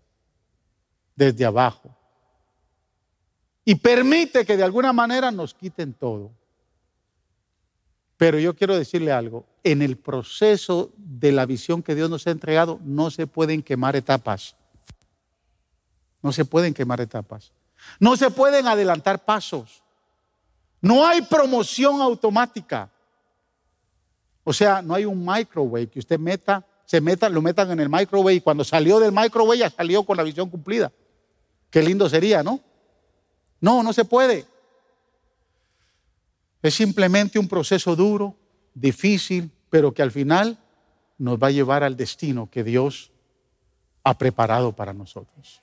desde 1.15 1.45
abajo 1.45 1.96
y 3.69 3.75
permite 3.75 4.47
que 4.47 4.57
de 4.57 4.63
alguna 4.63 4.93
manera 4.93 5.33
nos 5.33 5.53
quiten 5.53 5.93
todo. 5.93 6.31
Pero 8.17 8.39
yo 8.39 8.55
quiero 8.55 8.79
decirle 8.79 9.11
algo, 9.11 9.45
en 9.65 9.83
el 9.83 9.97
proceso 9.97 10.93
de 10.97 11.33
la 11.33 11.45
visión 11.47 11.83
que 11.83 11.97
Dios 11.97 12.09
nos 12.09 12.27
ha 12.29 12.31
entregado 12.31 12.79
no 12.85 13.11
se 13.11 13.27
pueden 13.27 13.65
quemar 13.65 13.97
etapas. 13.97 14.55
No 16.23 16.33
se 16.33 16.45
pueden 16.45 16.75
quemar 16.75 17.01
etapas. 17.01 17.51
No 17.99 18.17
se 18.17 18.31
pueden 18.31 18.69
adelantar 18.69 19.25
pasos. 19.25 19.83
No 20.81 21.05
hay 21.05 21.23
promoción 21.23 22.01
automática. 22.01 22.89
O 24.45 24.53
sea, 24.53 24.81
no 24.81 24.95
hay 24.95 25.05
un 25.05 25.27
microwave 25.27 25.89
que 25.89 25.99
usted 25.99 26.21
meta, 26.21 26.65
se 26.85 27.01
meta, 27.01 27.29
lo 27.29 27.43
metan 27.43 27.73
en 27.73 27.81
el 27.81 27.89
microwave 27.89 28.35
y 28.35 28.41
cuando 28.41 28.63
salió 28.63 29.01
del 29.01 29.11
microwave 29.11 29.59
ya 29.59 29.71
salió 29.71 30.05
con 30.05 30.17
la 30.17 30.23
visión 30.23 30.49
cumplida. 30.49 30.93
Qué 31.69 31.83
lindo 31.83 32.09
sería, 32.09 32.45
¿no? 32.45 32.61
No, 33.61 33.83
no 33.83 33.93
se 33.93 34.05
puede. 34.05 34.47
Es 36.63 36.75
simplemente 36.75 37.39
un 37.39 37.49
proceso 37.49 37.95
duro, 37.95 38.37
difícil, 38.75 39.51
pero 39.71 39.93
que 39.93 40.03
al 40.03 40.11
final 40.11 40.59
nos 41.19 41.39
va 41.39 41.49
a 41.49 41.53
llevar 41.53 41.83
al 41.83 41.97
destino 41.97 42.51
que 42.51 42.65
Dios 42.65 43.11
ha 44.03 44.17
preparado 44.19 44.73
para 44.73 44.93
nosotros. 44.93 45.61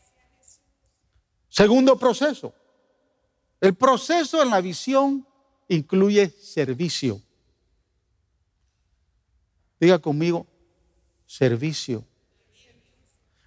Segundo 1.49 1.97
proceso. 1.97 2.53
El 3.61 3.75
proceso 3.75 4.41
en 4.41 4.49
la 4.49 4.59
visión 4.59 5.25
incluye 5.67 6.29
servicio. 6.29 7.21
Diga 9.79 9.99
conmigo, 9.99 10.47
servicio. 11.25 12.03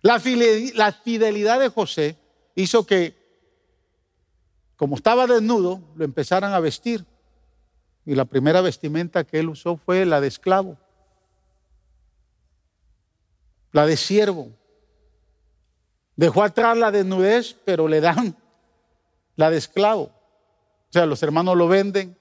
La 0.02 0.20
fidelidad 0.20 1.58
de 1.58 1.68
José 1.68 2.16
hizo 2.54 2.86
que 2.86 3.15
como 4.76 4.96
estaba 4.96 5.26
desnudo, 5.26 5.80
lo 5.96 6.04
empezaron 6.04 6.52
a 6.52 6.60
vestir. 6.60 7.04
Y 8.04 8.14
la 8.14 8.24
primera 8.24 8.60
vestimenta 8.60 9.24
que 9.24 9.40
él 9.40 9.48
usó 9.48 9.76
fue 9.76 10.04
la 10.04 10.20
de 10.20 10.28
esclavo, 10.28 10.76
la 13.72 13.86
de 13.86 13.96
siervo. 13.96 14.50
Dejó 16.14 16.42
atrás 16.42 16.78
la 16.78 16.90
desnudez, 16.90 17.56
pero 17.64 17.88
le 17.88 18.00
dan 18.00 18.36
la 19.34 19.50
de 19.50 19.58
esclavo. 19.58 20.04
O 20.88 20.92
sea, 20.92 21.04
los 21.04 21.22
hermanos 21.22 21.56
lo 21.56 21.68
venden 21.68 22.16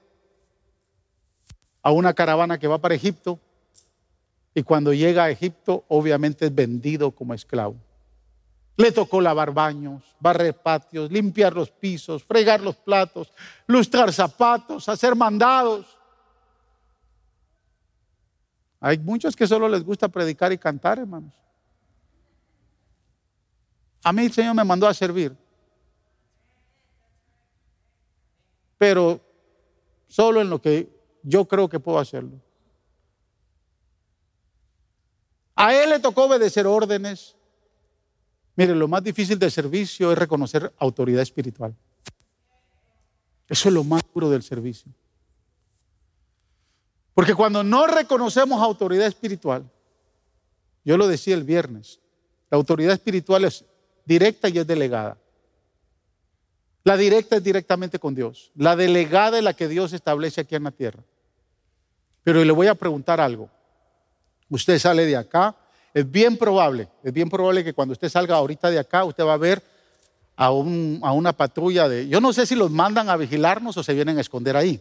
a 1.82 1.92
una 1.92 2.14
caravana 2.14 2.58
que 2.58 2.66
va 2.66 2.78
para 2.78 2.94
Egipto 2.94 3.38
y 4.54 4.62
cuando 4.62 4.92
llega 4.92 5.24
a 5.24 5.30
Egipto 5.30 5.84
obviamente 5.86 6.46
es 6.46 6.54
vendido 6.54 7.12
como 7.12 7.32
esclavo. 7.32 7.76
Le 8.76 8.92
tocó 8.92 9.20
lavar 9.20 9.52
baños, 9.52 10.02
barrer 10.20 10.54
patios, 10.54 11.10
limpiar 11.10 11.54
los 11.54 11.70
pisos, 11.70 12.22
fregar 12.22 12.60
los 12.60 12.76
platos, 12.76 13.32
lustrar 13.66 14.12
zapatos, 14.12 14.88
hacer 14.88 15.14
mandados. 15.14 15.96
Hay 18.80 18.98
muchos 18.98 19.34
que 19.34 19.46
solo 19.46 19.68
les 19.68 19.82
gusta 19.82 20.08
predicar 20.08 20.52
y 20.52 20.58
cantar, 20.58 20.98
hermanos. 20.98 21.32
A 24.04 24.12
mí 24.12 24.24
el 24.24 24.32
Señor 24.32 24.54
me 24.54 24.64
mandó 24.64 24.86
a 24.86 24.94
servir. 24.94 25.36
Pero 28.78 29.20
solo 30.06 30.40
en 30.40 30.50
lo 30.50 30.60
que 30.60 30.88
yo 31.22 31.46
creo 31.46 31.68
que 31.68 31.80
puedo 31.80 31.98
hacerlo. 31.98 32.40
A 35.54 35.74
Él 35.74 35.90
le 35.90 36.00
tocó 36.00 36.24
obedecer 36.24 36.66
órdenes, 36.66 37.35
Mire, 38.56 38.74
lo 38.74 38.88
más 38.88 39.04
difícil 39.04 39.38
del 39.38 39.50
servicio 39.50 40.10
es 40.10 40.18
reconocer 40.18 40.72
autoridad 40.78 41.22
espiritual. 41.22 41.74
Eso 43.48 43.68
es 43.68 43.74
lo 43.74 43.84
más 43.84 44.02
duro 44.12 44.30
del 44.30 44.42
servicio. 44.42 44.90
Porque 47.14 47.34
cuando 47.34 47.62
no 47.62 47.86
reconocemos 47.86 48.60
autoridad 48.60 49.06
espiritual, 49.06 49.70
yo 50.84 50.96
lo 50.96 51.06
decía 51.06 51.34
el 51.34 51.44
viernes, 51.44 52.00
la 52.50 52.56
autoridad 52.56 52.92
espiritual 52.92 53.44
es 53.44 53.64
directa 54.04 54.48
y 54.48 54.58
es 54.58 54.66
delegada. 54.66 55.18
La 56.84 56.96
directa 56.96 57.36
es 57.36 57.42
directamente 57.42 57.98
con 57.98 58.14
Dios. 58.14 58.52
La 58.54 58.76
delegada 58.76 59.38
es 59.38 59.44
la 59.44 59.54
que 59.54 59.66
Dios 59.66 59.92
establece 59.92 60.40
aquí 60.40 60.54
en 60.54 60.64
la 60.64 60.70
tierra. 60.70 61.02
Pero 62.22 62.44
le 62.44 62.52
voy 62.52 62.68
a 62.68 62.74
preguntar 62.74 63.20
algo. 63.20 63.50
Usted 64.48 64.78
sale 64.78 65.04
de 65.04 65.16
acá, 65.16 65.56
es 65.96 66.10
bien 66.10 66.36
probable, 66.36 66.90
es 67.02 67.10
bien 67.10 67.30
probable 67.30 67.64
que 67.64 67.72
cuando 67.72 67.92
usted 67.92 68.10
salga 68.10 68.36
ahorita 68.36 68.70
de 68.70 68.78
acá, 68.78 69.02
usted 69.04 69.24
va 69.24 69.32
a 69.32 69.38
ver 69.38 69.62
a, 70.36 70.50
una 70.50 71.32
patrulla 71.32 71.88
de... 71.88 72.06
Yo 72.06 72.20
no 72.20 72.34
sé 72.34 72.44
si 72.44 72.54
los 72.54 72.70
mandan 72.70 73.08
a 73.08 73.16
vigilarnos 73.16 73.74
o 73.78 73.82
se 73.82 73.94
vienen 73.94 74.18
a 74.18 74.20
esconder 74.20 74.58
ahí. 74.58 74.78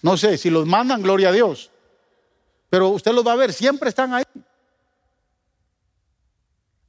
No 0.00 0.16
sé, 0.16 0.38
si 0.38 0.48
los 0.48 0.64
mandan, 0.64 1.02
gloria 1.02 1.28
a 1.28 1.32
Dios. 1.32 1.70
Pero 2.70 2.88
usted 2.88 3.12
los 3.12 3.26
va 3.26 3.32
a 3.32 3.36
ver, 3.36 3.52
siempre 3.52 3.90
están 3.90 4.14
ahí. 4.14 4.24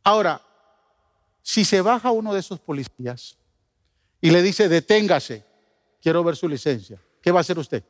Ahora, 0.05 0.41
si 1.41 1.65
se 1.65 1.81
baja 1.81 2.11
uno 2.11 2.33
de 2.33 2.39
esos 2.39 2.61
policías 2.61 3.35
y 4.21 4.31
le 4.31 4.41
dice, 4.41 4.69
deténgase, 4.69 5.43
quiero 6.01 6.23
ver 6.23 6.37
su 6.37 6.47
licencia, 6.47 6.97
¿qué 7.21 7.29
va 7.29 7.39
a 7.39 7.41
hacer 7.41 7.59
usted? 7.59 7.83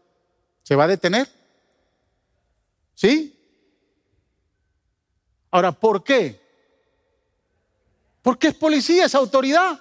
¿Se 0.63 0.75
va 0.75 0.86
a 0.86 0.88
detener? 0.88 1.29
¿Sí? 2.95 3.38
Ahora, 5.52 5.72
¿por 5.72 6.04
qué? 6.04 6.42
Porque 8.22 8.48
es 8.48 8.56
policía, 8.56 9.06
es 9.06 9.14
autoridad. 9.14 9.80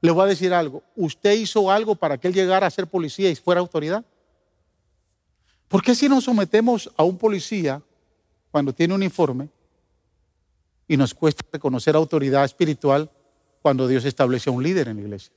Le 0.00 0.10
voy 0.10 0.24
a 0.24 0.26
decir 0.26 0.52
algo, 0.52 0.82
¿usted 0.96 1.32
hizo 1.32 1.70
algo 1.70 1.94
para 1.94 2.18
que 2.18 2.28
él 2.28 2.34
llegara 2.34 2.66
a 2.66 2.70
ser 2.70 2.86
policía 2.86 3.30
y 3.30 3.36
fuera 3.36 3.60
autoridad? 3.60 4.04
¿Por 5.68 5.82
qué 5.82 5.94
si 5.94 6.08
nos 6.08 6.24
sometemos 6.24 6.90
a 6.96 7.04
un 7.04 7.16
policía 7.16 7.80
cuando 8.50 8.72
tiene 8.72 8.94
un 8.94 9.00
uniforme 9.00 9.48
y 10.88 10.96
nos 10.96 11.14
cuesta 11.14 11.44
reconocer 11.52 11.94
autoridad 11.94 12.44
espiritual 12.44 13.08
cuando 13.62 13.86
Dios 13.86 14.04
establece 14.04 14.50
a 14.50 14.52
un 14.52 14.62
líder 14.62 14.88
en 14.88 14.96
la 14.96 15.02
iglesia. 15.02 15.32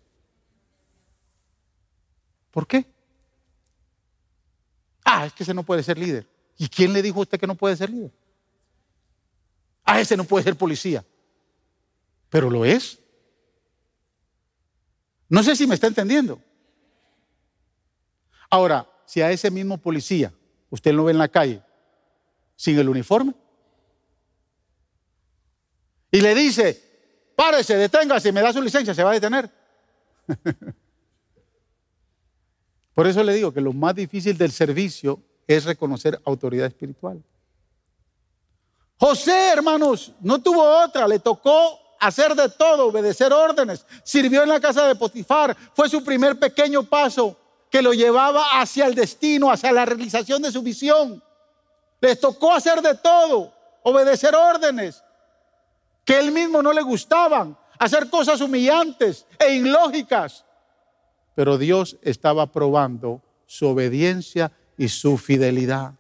¿Por 2.52 2.66
qué? 2.66 2.86
Ah, 5.04 5.26
es 5.26 5.34
que 5.34 5.44
ese 5.44 5.54
no 5.54 5.64
puede 5.64 5.84
ser 5.84 5.98
líder. 5.98 6.28
¿Y 6.58 6.68
quién 6.68 6.94
le 6.94 7.02
dijo 7.02 7.20
a 7.20 7.22
usted 7.24 7.40
que 7.40 7.48
no 7.48 7.56
puede 7.56 7.76
ser 7.76 7.90
líder? 7.90 8.12
Ah, 9.84 10.00
ese 10.00 10.16
no 10.18 10.24
puede 10.24 10.44
ser 10.44 10.56
policía. 10.56 11.04
Pero 12.30 12.50
lo 12.50 12.66
es. 12.66 13.00
No 15.30 15.44
sé 15.44 15.56
si 15.56 15.68
me 15.68 15.76
está 15.76 15.88
entendiendo. 15.88 16.40
Ahora, 18.50 18.88
si 19.06 19.22
a 19.22 19.32
ese 19.32 19.50
mismo 19.50 19.78
policía 19.78 20.34
usted 20.70 20.94
lo 20.94 21.06
ve 21.06 21.12
en 21.12 21.18
la 21.18 21.28
calle 21.28 21.62
sin 22.56 22.78
el 22.78 22.90
uniforme 22.90 23.34
y 26.12 26.22
le 26.22 26.36
dice, 26.36 26.80
párese, 27.36 27.76
deténgase, 27.76 28.32
me 28.32 28.42
da 28.42 28.54
su 28.54 28.62
licencia, 28.62 28.94
se 28.94 29.04
va 29.04 29.10
a 29.10 29.14
detener. 29.14 29.50
Por 32.94 33.08
eso 33.08 33.24
le 33.24 33.34
digo 33.34 33.52
que 33.52 33.62
lo 33.62 33.74
más 33.74 33.96
difícil 33.96 34.38
del 34.38 34.52
servicio 34.52 35.20
es 35.48 35.66
reconocer 35.66 36.22
autoridad 36.26 36.68
espiritual. 36.68 37.24
José, 39.06 39.50
hermanos, 39.50 40.14
no 40.22 40.40
tuvo 40.40 40.64
otra, 40.64 41.06
le 41.10 41.20
tocó 41.20 41.78
hacer 42.00 42.34
de 42.36 42.48
todo, 42.48 42.88
obedecer 42.88 43.34
órdenes. 43.34 43.86
Sirvió 44.02 44.44
en 44.44 44.48
la 44.48 44.62
casa 44.62 44.88
de 44.88 44.96
Potifar, 44.96 45.58
fue 45.74 45.90
su 45.90 46.02
primer 46.06 46.40
pequeño 46.40 46.84
paso 46.84 47.38
que 47.70 47.82
lo 47.82 47.92
llevaba 47.92 48.62
hacia 48.62 48.86
el 48.86 48.96
destino, 48.96 49.52
hacia 49.52 49.74
la 49.74 49.84
realización 49.84 50.42
de 50.42 50.54
su 50.54 50.62
visión. 50.62 51.22
Les 52.00 52.18
tocó 52.18 52.54
hacer 52.54 52.82
de 52.82 52.96
todo, 52.96 53.54
obedecer 53.84 54.34
órdenes, 54.36 55.04
que 56.06 56.18
él 56.18 56.32
mismo 56.32 56.62
no 56.62 56.72
le 56.72 56.82
gustaban, 56.82 57.58
hacer 57.80 58.10
cosas 58.10 58.40
humillantes 58.40 59.26
e 59.38 59.56
ilógicas. 59.56 60.46
Pero 61.36 61.58
Dios 61.58 61.98
estaba 62.04 62.50
probando 62.54 63.22
su 63.48 63.68
obediencia 63.68 64.54
y 64.78 64.88
su 64.88 65.18
fidelidad. 65.18 65.92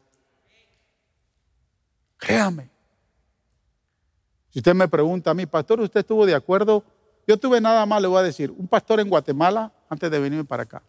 Créame. 2.17 2.72
Si 4.53 4.59
usted 4.59 4.75
me 4.75 4.87
pregunta 4.87 5.31
a 5.31 5.33
mí, 5.33 5.47
pastor, 5.47 5.81
¿usted 5.81 6.01
estuvo 6.01 6.27
de 6.27 6.35
acuerdo? 6.35 6.83
Yo 7.25 7.37
tuve 7.37 7.59
nada 7.59 7.87
más, 7.87 7.99
le 8.03 8.07
voy 8.07 8.19
a 8.19 8.21
decir, 8.21 8.51
un 8.51 8.67
pastor 8.67 8.99
en 8.99 9.09
Guatemala 9.09 9.73
antes 9.89 10.11
de 10.11 10.19
venirme 10.19 10.45
para 10.45 10.61
acá. 10.61 10.83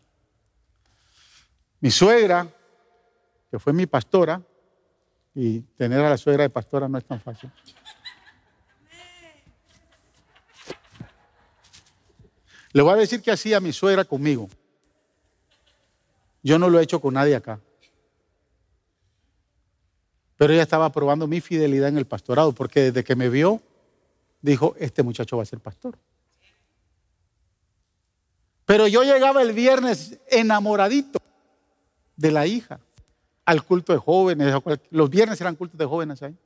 Mi 1.81 1.91
suegra, 1.91 2.47
que 3.51 3.59
fue 3.59 3.73
mi 3.73 3.87
pastora, 3.87 4.43
y 5.35 5.61
tener 5.79 6.01
a 6.01 6.11
la 6.11 6.19
suegra 6.19 6.43
de 6.43 6.51
pastora 6.51 6.89
no 6.89 6.99
es 6.99 7.07
tan 7.07 7.19
fácil. 7.23 7.51
Le 12.73 12.83
voy 12.83 12.93
a 12.93 12.97
decir 12.97 13.23
que 13.23 13.31
hacía 13.31 13.61
mi 13.61 13.73
suegra 13.73 14.05
conmigo. 14.05 14.51
Yo 16.43 16.59
no 16.59 16.69
lo 16.69 16.79
he 16.79 16.83
hecho 16.83 17.01
con 17.01 17.15
nadie 17.15 17.35
acá. 17.35 17.61
Pero 20.45 20.53
ella 20.53 20.63
estaba 20.65 20.93
probando 20.93 21.27
mi 21.27 21.41
fidelidad 21.41 21.89
en 21.89 21.97
el 21.97 22.05
pastorado, 22.05 22.53
porque 22.53 22.83
desde 22.83 23.03
que 23.03 23.17
me 23.17 23.31
vio, 23.31 23.63
dijo, 24.43 24.75
este 24.79 25.03
muchacho 25.03 25.39
va 25.39 25.43
a 25.43 25.47
ser 25.47 25.59
pastor. 25.59 25.97
Pero 28.67 28.87
yo 28.87 29.05
llegaba 29.05 29.41
el 29.41 29.55
viernes 29.55 30.19
enamoradito 30.29 31.19
de 32.15 32.31
la 32.31 32.47
hija 32.47 32.79
al 33.47 33.65
culto 33.65 33.95
de 33.95 33.99
jóvenes. 33.99 34.55
Los 34.91 35.09
viernes 35.09 35.41
eran 35.41 35.57
cultos 35.57 35.79
de 35.79 35.87
jóvenes 35.87 36.23
ahí. 36.23 36.37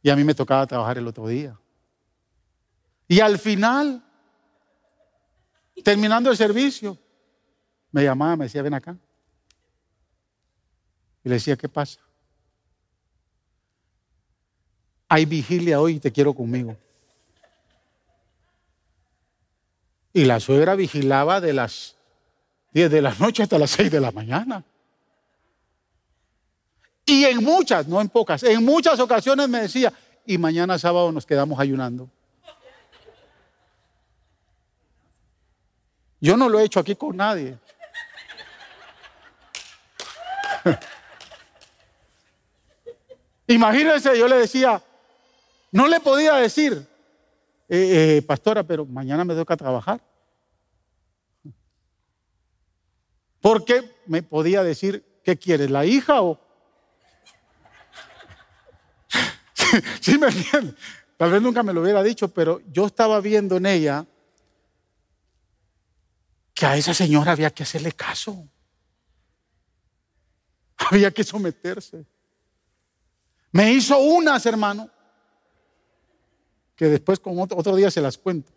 Y 0.00 0.08
a 0.08 0.16
mí 0.16 0.24
me 0.24 0.34
tocaba 0.34 0.66
trabajar 0.66 0.96
el 0.96 1.06
otro 1.06 1.28
día. 1.28 1.60
Y 3.06 3.20
al 3.20 3.38
final, 3.38 4.02
terminando 5.84 6.30
el 6.30 6.38
servicio, 6.38 6.96
me 7.90 8.02
llamaba, 8.02 8.34
me 8.36 8.44
decía, 8.46 8.62
ven 8.62 8.72
acá. 8.72 8.96
Y 11.24 11.28
le 11.28 11.36
decía, 11.36 11.56
¿qué 11.56 11.68
pasa? 11.68 12.00
Hay 15.08 15.24
vigilia 15.24 15.80
hoy 15.80 15.96
y 15.96 16.00
te 16.00 16.10
quiero 16.10 16.34
conmigo. 16.34 16.76
Y 20.12 20.24
la 20.24 20.40
suegra 20.40 20.74
vigilaba 20.74 21.40
de 21.40 21.52
las 21.52 21.96
10 22.72 22.90
de 22.90 23.02
la 23.02 23.14
noche 23.14 23.42
hasta 23.42 23.58
las 23.58 23.70
6 23.70 23.90
de 23.90 24.00
la 24.00 24.10
mañana. 24.10 24.64
Y 27.04 27.24
en 27.24 27.42
muchas, 27.42 27.86
no 27.86 28.00
en 28.00 28.08
pocas, 28.08 28.42
en 28.42 28.64
muchas 28.64 28.98
ocasiones 29.00 29.48
me 29.48 29.62
decía, 29.62 29.92
y 30.24 30.38
mañana 30.38 30.78
sábado 30.78 31.12
nos 31.12 31.26
quedamos 31.26 31.58
ayunando. 31.58 32.08
Yo 36.20 36.36
no 36.36 36.48
lo 36.48 36.60
he 36.60 36.64
hecho 36.64 36.80
aquí 36.80 36.94
con 36.94 37.16
nadie. 37.16 37.58
Imagínense, 43.52 44.18
yo 44.18 44.26
le 44.28 44.36
decía, 44.36 44.82
no 45.72 45.86
le 45.86 46.00
podía 46.00 46.34
decir, 46.36 46.86
eh, 47.68 48.16
eh, 48.18 48.22
pastora, 48.22 48.62
pero 48.62 48.86
mañana 48.86 49.24
me 49.24 49.34
toca 49.34 49.56
trabajar. 49.56 50.00
Porque 53.40 53.96
me 54.06 54.22
podía 54.22 54.62
decir, 54.62 55.20
¿qué 55.22 55.36
quieres, 55.36 55.70
la 55.70 55.84
hija 55.84 56.22
o...? 56.22 56.40
¿Sí 60.00 60.16
me 60.18 60.28
entiendes? 60.28 60.74
Tal 61.18 61.30
vez 61.30 61.42
nunca 61.42 61.62
me 61.62 61.74
lo 61.74 61.82
hubiera 61.82 62.02
dicho, 62.02 62.28
pero 62.28 62.62
yo 62.72 62.86
estaba 62.86 63.20
viendo 63.20 63.58
en 63.58 63.66
ella 63.66 64.06
que 66.54 66.64
a 66.66 66.76
esa 66.76 66.94
señora 66.94 67.32
había 67.32 67.50
que 67.50 67.64
hacerle 67.64 67.92
caso. 67.92 68.48
Había 70.76 71.10
que 71.10 71.22
someterse. 71.22 72.06
Me 73.52 73.70
hizo 73.72 73.98
unas, 73.98 74.44
hermano, 74.46 74.88
que 76.74 76.86
después 76.86 77.20
con 77.20 77.38
otro, 77.38 77.58
otro 77.58 77.76
día 77.76 77.90
se 77.90 78.00
las 78.00 78.16
cuento. 78.16 78.50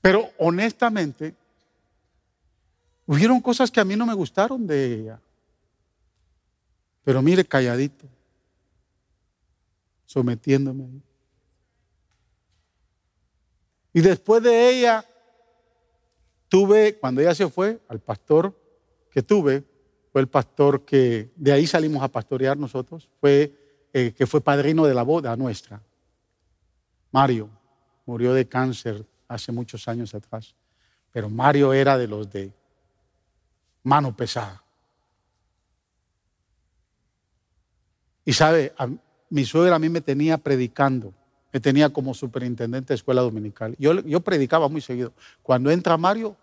Pero 0.00 0.30
honestamente, 0.38 1.34
hubieron 3.06 3.40
cosas 3.40 3.70
que 3.70 3.80
a 3.80 3.84
mí 3.84 3.96
no 3.96 4.06
me 4.06 4.14
gustaron 4.14 4.66
de 4.66 4.94
ella. 4.94 5.20
Pero 7.04 7.20
mire, 7.20 7.44
calladito, 7.44 8.06
sometiéndome. 10.06 11.02
Y 13.92 14.00
después 14.00 14.42
de 14.42 14.70
ella, 14.70 15.04
tuve, 16.48 16.96
cuando 16.98 17.20
ella 17.20 17.34
se 17.34 17.48
fue, 17.48 17.80
al 17.88 17.98
pastor 17.98 18.56
que 19.10 19.22
tuve, 19.22 19.64
fue 20.12 20.20
el 20.20 20.28
pastor 20.28 20.84
que 20.84 21.30
de 21.36 21.52
ahí 21.52 21.66
salimos 21.66 22.02
a 22.02 22.08
pastorear 22.08 22.56
nosotros, 22.56 23.08
fue 23.20 23.52
eh, 23.92 24.12
que 24.16 24.26
fue 24.26 24.40
padrino 24.40 24.86
de 24.86 24.94
la 24.94 25.02
boda 25.02 25.36
nuestra, 25.36 25.80
Mario. 27.12 27.48
murió 28.06 28.34
de 28.34 28.46
cáncer 28.46 29.04
hace 29.28 29.52
muchos 29.52 29.86
años 29.88 30.14
atrás, 30.14 30.54
pero 31.12 31.28
Mario 31.28 31.72
era 31.72 31.98
de 31.98 32.06
los 32.06 32.30
de 32.30 32.52
mano 33.82 34.16
pesada. 34.16 34.62
Y 38.24 38.32
sabe, 38.32 38.72
mi 39.28 39.44
suegra 39.44 39.76
a 39.76 39.78
mí 39.78 39.88
me 39.88 40.00
tenía 40.00 40.38
predicando, 40.38 41.12
me 41.52 41.58
tenía 41.58 41.90
como 41.90 42.14
superintendente 42.14 42.88
de 42.88 42.96
escuela 42.96 43.22
dominical. 43.22 43.74
Yo, 43.78 44.00
yo 44.02 44.20
predicaba 44.20 44.68
muy 44.68 44.80
seguido. 44.80 45.12
Cuando 45.42 45.70
entra 45.70 45.96
Mario, 45.96 46.36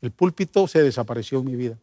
el 0.00 0.10
púlpito 0.10 0.66
se 0.66 0.82
desapareció 0.82 1.38
en 1.38 1.44
mi 1.44 1.54
vida. 1.54 1.78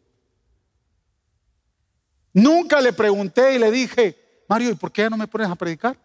Nunca 2.37 2.79
le 2.81 2.93
pregunté 2.93 3.55
y 3.55 3.57
le 3.57 3.71
dije, 3.71 4.43
Mario, 4.47 4.69
¿y 4.69 4.75
por 4.75 4.91
qué 4.91 5.01
ya 5.01 5.09
no 5.09 5.17
me 5.17 5.25
pones 5.25 5.49
a 5.49 5.55
predicar? 5.55 5.97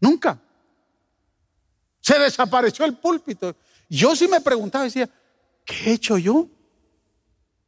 Nunca. 0.00 0.40
Se 2.00 2.18
desapareció 2.18 2.86
el 2.86 2.96
púlpito. 2.96 3.54
Yo 3.86 4.16
sí 4.16 4.26
me 4.28 4.40
preguntaba, 4.40 4.84
decía, 4.84 5.10
¿qué 5.66 5.90
he 5.90 5.92
hecho 5.92 6.16
yo? 6.16 6.48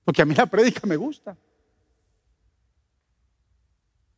Porque 0.02 0.22
a 0.22 0.24
mí 0.24 0.34
la 0.34 0.46
prédica 0.46 0.80
me 0.86 0.96
gusta. 0.96 1.36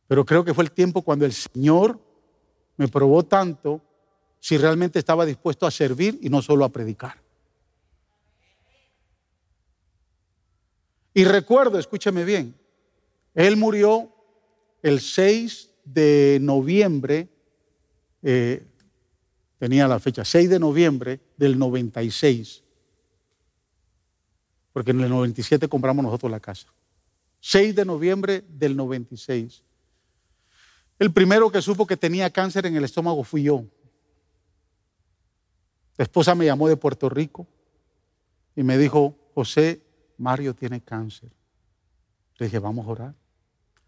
Pero 0.07 0.25
creo 0.25 0.45
que 0.45 0.53
fue 0.53 0.63
el 0.63 0.71
tiempo 0.71 1.01
cuando 1.01 1.25
el 1.25 1.33
Señor 1.33 1.99
me 2.77 2.87
probó 2.87 3.25
tanto 3.25 3.81
si 4.39 4.57
realmente 4.57 4.97
estaba 4.97 5.25
dispuesto 5.25 5.67
a 5.67 5.71
servir 5.71 6.19
y 6.21 6.29
no 6.29 6.41
solo 6.41 6.63
a 6.63 6.69
predicar. 6.69 7.21
Y 11.13 11.25
recuerdo, 11.25 11.77
escúcheme 11.77 12.23
bien, 12.23 12.55
él 13.35 13.57
murió 13.57 14.11
el 14.81 15.01
6 15.01 15.69
de 15.83 16.39
noviembre, 16.41 17.29
eh, 18.23 18.65
tenía 19.59 19.87
la 19.87 19.99
fecha, 19.99 20.23
6 20.23 20.49
de 20.49 20.59
noviembre 20.59 21.19
del 21.37 21.59
96, 21.59 22.63
porque 24.71 24.91
en 24.91 25.01
el 25.01 25.09
97 25.09 25.67
compramos 25.67 26.03
nosotros 26.03 26.31
la 26.31 26.39
casa. 26.39 26.67
6 27.41 27.75
de 27.75 27.85
noviembre 27.85 28.43
del 28.47 28.75
96. 28.75 29.61
El 30.97 31.11
primero 31.11 31.51
que 31.51 31.61
supo 31.61 31.85
que 31.85 31.97
tenía 31.97 32.29
cáncer 32.29 32.65
en 32.65 32.75
el 32.75 32.85
estómago 32.85 33.23
fui 33.23 33.43
yo. 33.43 33.65
La 35.97 36.03
esposa 36.03 36.35
me 36.35 36.45
llamó 36.45 36.67
de 36.67 36.77
Puerto 36.77 37.09
Rico 37.09 37.47
y 38.55 38.63
me 38.63 38.77
dijo, 38.77 39.17
José, 39.33 39.81
Mario 40.17 40.53
tiene 40.53 40.81
cáncer. 40.81 41.31
Le 42.37 42.47
dije, 42.47 42.59
vamos 42.59 42.85
a 42.87 42.89
orar. 42.89 43.24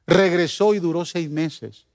Regresó 0.07 0.73
y 0.73 0.79
duró 0.79 1.03
seis 1.03 1.29
meses. 1.29 1.85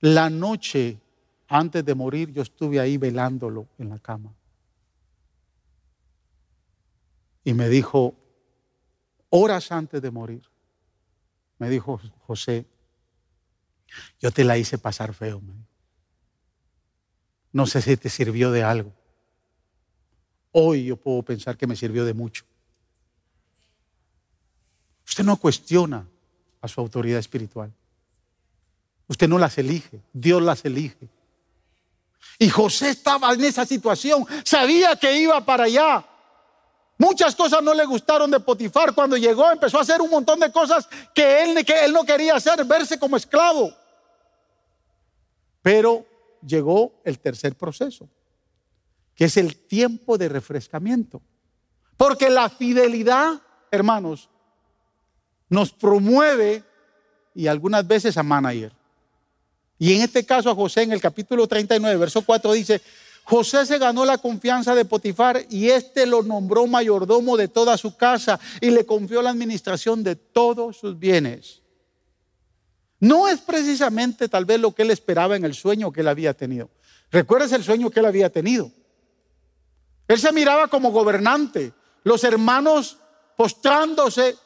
La 0.00 0.30
noche 0.30 0.98
antes 1.46 1.84
de 1.84 1.94
morir 1.94 2.32
yo 2.32 2.42
estuve 2.42 2.80
ahí 2.80 2.96
velándolo 2.96 3.68
en 3.78 3.90
la 3.90 3.98
cama. 3.98 4.34
Y 7.44 7.52
me 7.52 7.68
dijo, 7.68 8.14
horas 9.28 9.70
antes 9.70 10.00
de 10.00 10.10
morir, 10.10 10.42
me 11.58 11.68
dijo 11.68 12.00
José, 12.26 12.66
yo 14.18 14.30
te 14.30 14.42
la 14.42 14.56
hice 14.56 14.78
pasar 14.78 15.12
feo. 15.12 15.42
No 17.52 17.66
sé 17.66 17.82
si 17.82 17.96
te 17.98 18.08
sirvió 18.08 18.50
de 18.50 18.62
algo. 18.62 18.94
Hoy 20.52 20.86
yo 20.86 20.96
puedo 20.96 21.22
pensar 21.22 21.58
que 21.58 21.66
me 21.66 21.76
sirvió 21.76 22.06
de 22.06 22.14
mucho. 22.14 22.44
Usted 25.06 25.24
no 25.24 25.36
cuestiona 25.36 26.08
a 26.62 26.68
su 26.68 26.80
autoridad 26.80 27.18
espiritual. 27.18 27.70
Usted 29.08 29.28
no 29.28 29.38
las 29.38 29.58
elige, 29.58 30.00
Dios 30.12 30.40
las 30.40 30.64
elige. 30.64 31.08
Y 32.38 32.48
José 32.48 32.90
estaba 32.90 33.32
en 33.34 33.44
esa 33.44 33.66
situación, 33.66 34.24
sabía 34.44 34.96
que 34.96 35.18
iba 35.18 35.44
para 35.44 35.64
allá. 35.64 36.06
Muchas 36.96 37.34
cosas 37.34 37.62
no 37.62 37.74
le 37.74 37.84
gustaron 37.84 38.30
de 38.30 38.38
Potifar. 38.38 38.94
Cuando 38.94 39.16
llegó 39.16 39.50
empezó 39.50 39.78
a 39.78 39.82
hacer 39.82 40.00
un 40.00 40.08
montón 40.08 40.38
de 40.38 40.52
cosas 40.52 40.88
que 41.12 41.42
él, 41.42 41.64
que 41.64 41.84
él 41.84 41.92
no 41.92 42.04
quería 42.04 42.36
hacer, 42.36 42.64
verse 42.64 42.98
como 42.98 43.16
esclavo. 43.16 43.72
Pero 45.60 46.06
llegó 46.46 47.00
el 47.04 47.18
tercer 47.18 47.56
proceso, 47.56 48.08
que 49.16 49.24
es 49.24 49.36
el 49.36 49.56
tiempo 49.56 50.16
de 50.16 50.28
refrescamiento. 50.28 51.20
Porque 51.96 52.30
la 52.30 52.48
fidelidad, 52.48 53.40
hermanos, 53.70 54.28
nos 55.52 55.70
promueve 55.70 56.64
y 57.34 57.46
algunas 57.46 57.86
veces 57.86 58.16
a 58.16 58.22
manager. 58.22 58.72
Y 59.78 59.94
en 59.94 60.00
este 60.00 60.24
caso 60.24 60.50
a 60.50 60.54
José 60.54 60.82
en 60.82 60.92
el 60.92 61.00
capítulo 61.00 61.46
39, 61.46 61.94
verso 61.96 62.22
4 62.22 62.52
dice, 62.52 62.80
José 63.24 63.66
se 63.66 63.78
ganó 63.78 64.06
la 64.06 64.16
confianza 64.16 64.74
de 64.74 64.86
Potifar 64.86 65.44
y 65.50 65.68
éste 65.68 66.06
lo 66.06 66.22
nombró 66.22 66.66
mayordomo 66.66 67.36
de 67.36 67.48
toda 67.48 67.76
su 67.76 67.96
casa 67.98 68.40
y 68.62 68.70
le 68.70 68.86
confió 68.86 69.20
la 69.20 69.28
administración 69.28 70.02
de 70.02 70.16
todos 70.16 70.78
sus 70.78 70.98
bienes. 70.98 71.60
No 72.98 73.28
es 73.28 73.42
precisamente 73.42 74.28
tal 74.28 74.46
vez 74.46 74.58
lo 74.58 74.74
que 74.74 74.82
él 74.82 74.90
esperaba 74.90 75.36
en 75.36 75.44
el 75.44 75.52
sueño 75.52 75.92
que 75.92 76.00
él 76.00 76.08
había 76.08 76.32
tenido. 76.32 76.70
¿Recuerdas 77.10 77.52
el 77.52 77.62
sueño 77.62 77.90
que 77.90 78.00
él 78.00 78.06
había 78.06 78.30
tenido? 78.30 78.72
Él 80.08 80.18
se 80.18 80.32
miraba 80.32 80.68
como 80.68 80.92
gobernante, 80.92 81.74
los 82.04 82.24
hermanos 82.24 82.96
postrándose 83.36 84.36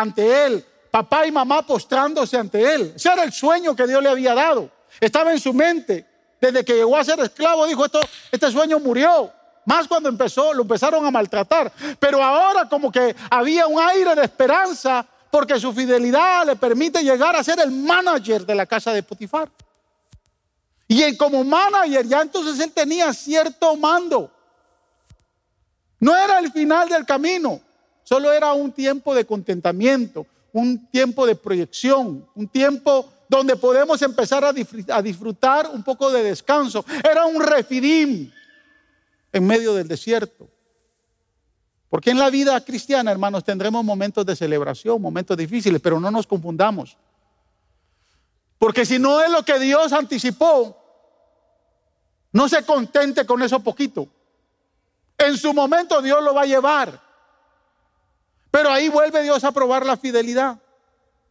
ante 0.00 0.46
él, 0.46 0.64
papá 0.90 1.26
y 1.26 1.32
mamá 1.32 1.62
postrándose 1.62 2.36
ante 2.36 2.74
él. 2.74 2.92
Ese 2.94 3.12
era 3.12 3.24
el 3.24 3.32
sueño 3.32 3.74
que 3.74 3.86
Dios 3.86 4.02
le 4.02 4.08
había 4.08 4.34
dado. 4.34 4.70
Estaba 5.00 5.32
en 5.32 5.40
su 5.40 5.52
mente. 5.52 6.06
Desde 6.40 6.64
que 6.64 6.74
llegó 6.74 6.96
a 6.96 7.02
ser 7.02 7.18
esclavo, 7.18 7.66
dijo, 7.66 7.84
esto, 7.84 8.00
este 8.30 8.50
sueño 8.50 8.78
murió. 8.78 9.32
Más 9.64 9.88
cuando 9.88 10.08
empezó, 10.08 10.54
lo 10.54 10.62
empezaron 10.62 11.04
a 11.04 11.10
maltratar. 11.10 11.72
Pero 11.98 12.22
ahora 12.22 12.68
como 12.68 12.92
que 12.92 13.14
había 13.28 13.66
un 13.66 13.80
aire 13.80 14.14
de 14.14 14.22
esperanza 14.22 15.04
porque 15.30 15.58
su 15.58 15.72
fidelidad 15.72 16.46
le 16.46 16.56
permite 16.56 17.02
llegar 17.02 17.34
a 17.36 17.44
ser 17.44 17.58
el 17.60 17.70
manager 17.70 18.46
de 18.46 18.54
la 18.54 18.66
casa 18.66 18.92
de 18.92 19.02
Potifar. 19.02 19.50
Y 20.86 21.16
como 21.16 21.44
manager 21.44 22.06
ya 22.06 22.22
entonces 22.22 22.58
él 22.60 22.72
tenía 22.72 23.12
cierto 23.12 23.76
mando. 23.76 24.30
No 26.00 26.16
era 26.16 26.38
el 26.38 26.52
final 26.52 26.88
del 26.88 27.04
camino, 27.04 27.60
solo 28.08 28.32
era 28.32 28.54
un 28.54 28.72
tiempo 28.72 29.14
de 29.14 29.26
contentamiento, 29.26 30.26
un 30.54 30.90
tiempo 30.90 31.26
de 31.26 31.34
proyección, 31.34 32.26
un 32.34 32.48
tiempo 32.48 33.06
donde 33.28 33.54
podemos 33.54 34.00
empezar 34.00 34.42
a 34.46 35.02
disfrutar 35.02 35.68
un 35.70 35.82
poco 35.82 36.10
de 36.10 36.22
descanso. 36.22 36.82
Era 37.04 37.26
un 37.26 37.42
refidim 37.42 38.32
en 39.30 39.46
medio 39.46 39.74
del 39.74 39.86
desierto. 39.86 40.48
Porque 41.90 42.10
en 42.10 42.18
la 42.18 42.30
vida 42.30 42.58
cristiana, 42.64 43.12
hermanos, 43.12 43.44
tendremos 43.44 43.84
momentos 43.84 44.24
de 44.24 44.34
celebración, 44.34 45.02
momentos 45.02 45.36
difíciles, 45.36 45.78
pero 45.78 46.00
no 46.00 46.10
nos 46.10 46.26
confundamos. 46.26 46.96
Porque 48.58 48.86
si 48.86 48.98
no 48.98 49.20
es 49.20 49.30
lo 49.30 49.42
que 49.42 49.58
Dios 49.58 49.92
anticipó, 49.92 50.74
no 52.32 52.48
se 52.48 52.62
contente 52.62 53.26
con 53.26 53.42
eso 53.42 53.60
poquito. 53.60 54.08
En 55.18 55.36
su 55.36 55.52
momento 55.52 56.00
Dios 56.00 56.24
lo 56.24 56.32
va 56.32 56.42
a 56.42 56.46
llevar. 56.46 57.07
Pero 58.50 58.70
ahí 58.70 58.88
vuelve 58.88 59.22
Dios 59.22 59.44
a 59.44 59.52
probar 59.52 59.84
la 59.84 59.96
fidelidad. 59.96 60.60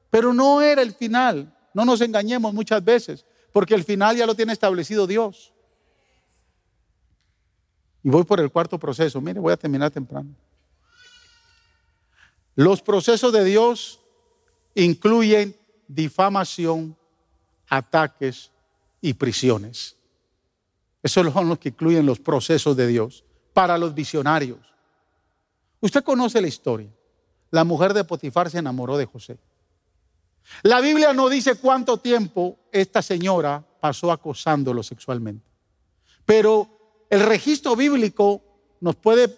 Pero 0.10 0.34
no 0.34 0.62
era 0.62 0.82
el 0.82 0.94
final. 0.94 1.54
No 1.74 1.86
nos 1.86 2.02
engañemos 2.02 2.54
muchas 2.54 2.84
veces, 2.84 3.26
porque 3.52 3.76
el 3.76 3.84
final 3.84 4.18
ya 4.18 4.26
lo 4.26 4.36
tiene 4.36 4.54
establecido 4.54 5.06
Dios. 5.06 5.54
Y 8.04 8.10
voy 8.10 8.24
por 8.24 8.40
el 8.40 8.52
cuarto 8.52 8.80
proceso. 8.80 9.20
Mire, 9.22 9.40
voy 9.40 9.54
a 9.54 9.58
terminar 9.58 9.92
temprano. 9.92 10.30
Los 12.56 12.82
procesos 12.82 13.32
de 13.32 13.44
Dios 13.44 14.00
incluyen 14.74 15.56
difamación, 15.88 16.98
ataques 17.68 18.52
y 19.02 19.14
prisiones. 19.14 19.96
Esos 21.04 21.32
son 21.32 21.50
los 21.50 21.60
que 21.60 21.70
incluyen 21.70 22.06
los 22.06 22.20
procesos 22.20 22.76
de 22.76 22.88
Dios 22.88 23.24
para 23.54 23.78
los 23.78 23.94
visionarios. 23.94 24.60
Usted 25.80 26.04
conoce 26.04 26.42
la 26.42 26.48
historia. 26.48 26.90
La 27.52 27.64
mujer 27.64 27.94
de 27.94 28.04
Potifar 28.04 28.50
se 28.50 28.60
enamoró 28.60 28.98
de 28.98 29.06
José. 29.06 29.38
La 30.64 30.80
Biblia 30.82 31.14
no 31.14 31.30
dice 31.30 31.56
cuánto 31.56 31.98
tiempo 31.98 32.58
esta 32.72 33.02
señora 33.02 33.64
pasó 33.80 34.12
acosándolo 34.12 34.84
sexualmente. 34.84 35.46
Pero 36.26 37.06
el 37.10 37.22
registro 37.22 37.76
bíblico 37.76 38.42
nos 38.80 38.96
puede 38.96 39.30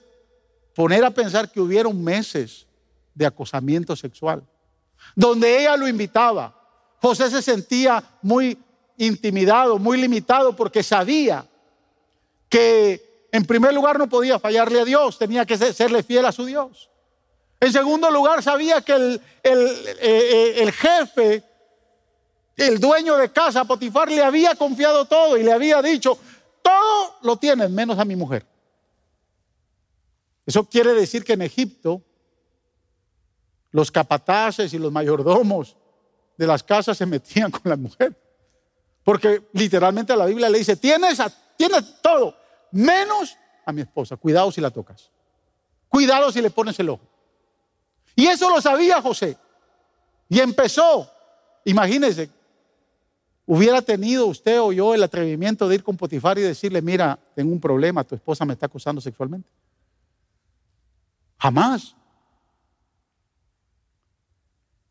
poner 0.76 1.04
a 1.04 1.12
pensar 1.12 1.52
que 1.52 1.62
hubieron 1.62 2.04
meses 2.04 2.68
de 3.14 3.26
acosamiento 3.26 3.96
sexual, 3.96 4.44
donde 5.16 5.62
ella 5.62 5.76
lo 5.78 5.88
invitaba. 5.88 6.56
José 7.02 7.30
se 7.30 7.42
sentía 7.42 8.04
muy 8.22 8.58
intimidado, 8.98 9.78
muy 9.78 10.00
limitado, 10.00 10.56
porque 10.56 10.84
sabía 10.84 11.46
que 12.48 13.28
en 13.32 13.46
primer 13.46 13.74
lugar 13.74 13.98
no 13.98 14.10
podía 14.10 14.40
fallarle 14.40 14.82
a 14.82 14.86
Dios, 14.86 15.18
tenía 15.18 15.46
que 15.46 15.58
serle 15.58 16.04
fiel 16.04 16.26
a 16.26 16.32
su 16.32 16.46
Dios. 16.46 16.90
En 17.60 17.74
segundo 17.74 18.10
lugar, 18.10 18.42
sabía 18.42 18.82
que 18.82 18.94
eh, 18.96 19.22
eh, 19.44 20.54
el 20.58 20.72
jefe 20.72 21.44
El 22.56 22.80
dueño 22.80 23.16
de 23.18 23.32
casa, 23.32 23.64
Potifar, 23.64 24.10
le 24.10 24.22
había 24.22 24.56
confiado 24.56 25.06
todo 25.06 25.38
y 25.38 25.44
le 25.44 25.54
había 25.54 25.82
dicho, 25.82 26.18
todo 26.62 27.16
lo 27.22 27.38
tienes 27.38 27.70
menos 27.70 27.98
a 27.98 28.06
mi 28.06 28.18
mujer. 28.18 28.46
Eso 30.46 30.66
quiere 30.66 30.94
decir 30.94 31.24
que 31.24 31.34
en 31.34 31.42
Egipto 31.42 32.02
los 33.72 33.92
capataces 33.92 34.74
y 34.74 34.78
los 34.78 34.92
mayordomos 34.92 35.78
de 36.38 36.48
las 36.48 36.64
casas 36.64 36.98
se 36.98 37.06
metían 37.06 37.52
con 37.52 37.62
la 37.66 37.78
mujer. 37.78 38.20
Porque 39.04 39.48
literalmente 39.54 40.16
la 40.16 40.26
Biblia 40.26 40.50
le 40.50 40.58
dice, 40.58 40.76
tienes, 40.76 41.22
tienes 41.56 42.02
todo, 42.02 42.36
menos 42.72 43.38
a 43.66 43.72
mi 43.72 43.82
esposa. 43.82 44.18
Cuidado 44.18 44.52
si 44.52 44.60
la 44.60 44.72
tocas. 44.72 45.12
Cuidado 45.88 46.32
si 46.32 46.42
le 46.42 46.50
pones 46.50 46.80
el 46.80 46.90
ojo. 46.90 47.09
Y 48.20 48.28
eso 48.28 48.50
lo 48.50 48.60
sabía 48.60 49.02
José. 49.02 49.38
Y 50.28 50.42
empezó, 50.42 51.10
imagínense, 51.64 52.30
hubiera 53.46 53.82
tenido 53.82 54.26
usted 54.28 54.60
o 54.60 54.74
yo 54.74 54.94
el 54.94 55.04
atrevimiento 55.04 55.70
de 55.70 55.76
ir 55.76 55.84
con 55.86 55.96
Potifar 55.96 56.38
y 56.38 56.42
decirle, 56.42 56.82
mira, 56.82 57.18
tengo 57.34 57.54
un 57.54 57.62
problema, 57.62 58.04
tu 58.04 58.16
esposa 58.16 58.44
me 58.44 58.52
está 58.52 58.66
acosando 58.66 59.00
sexualmente. 59.00 59.50
Jamás. 61.38 61.96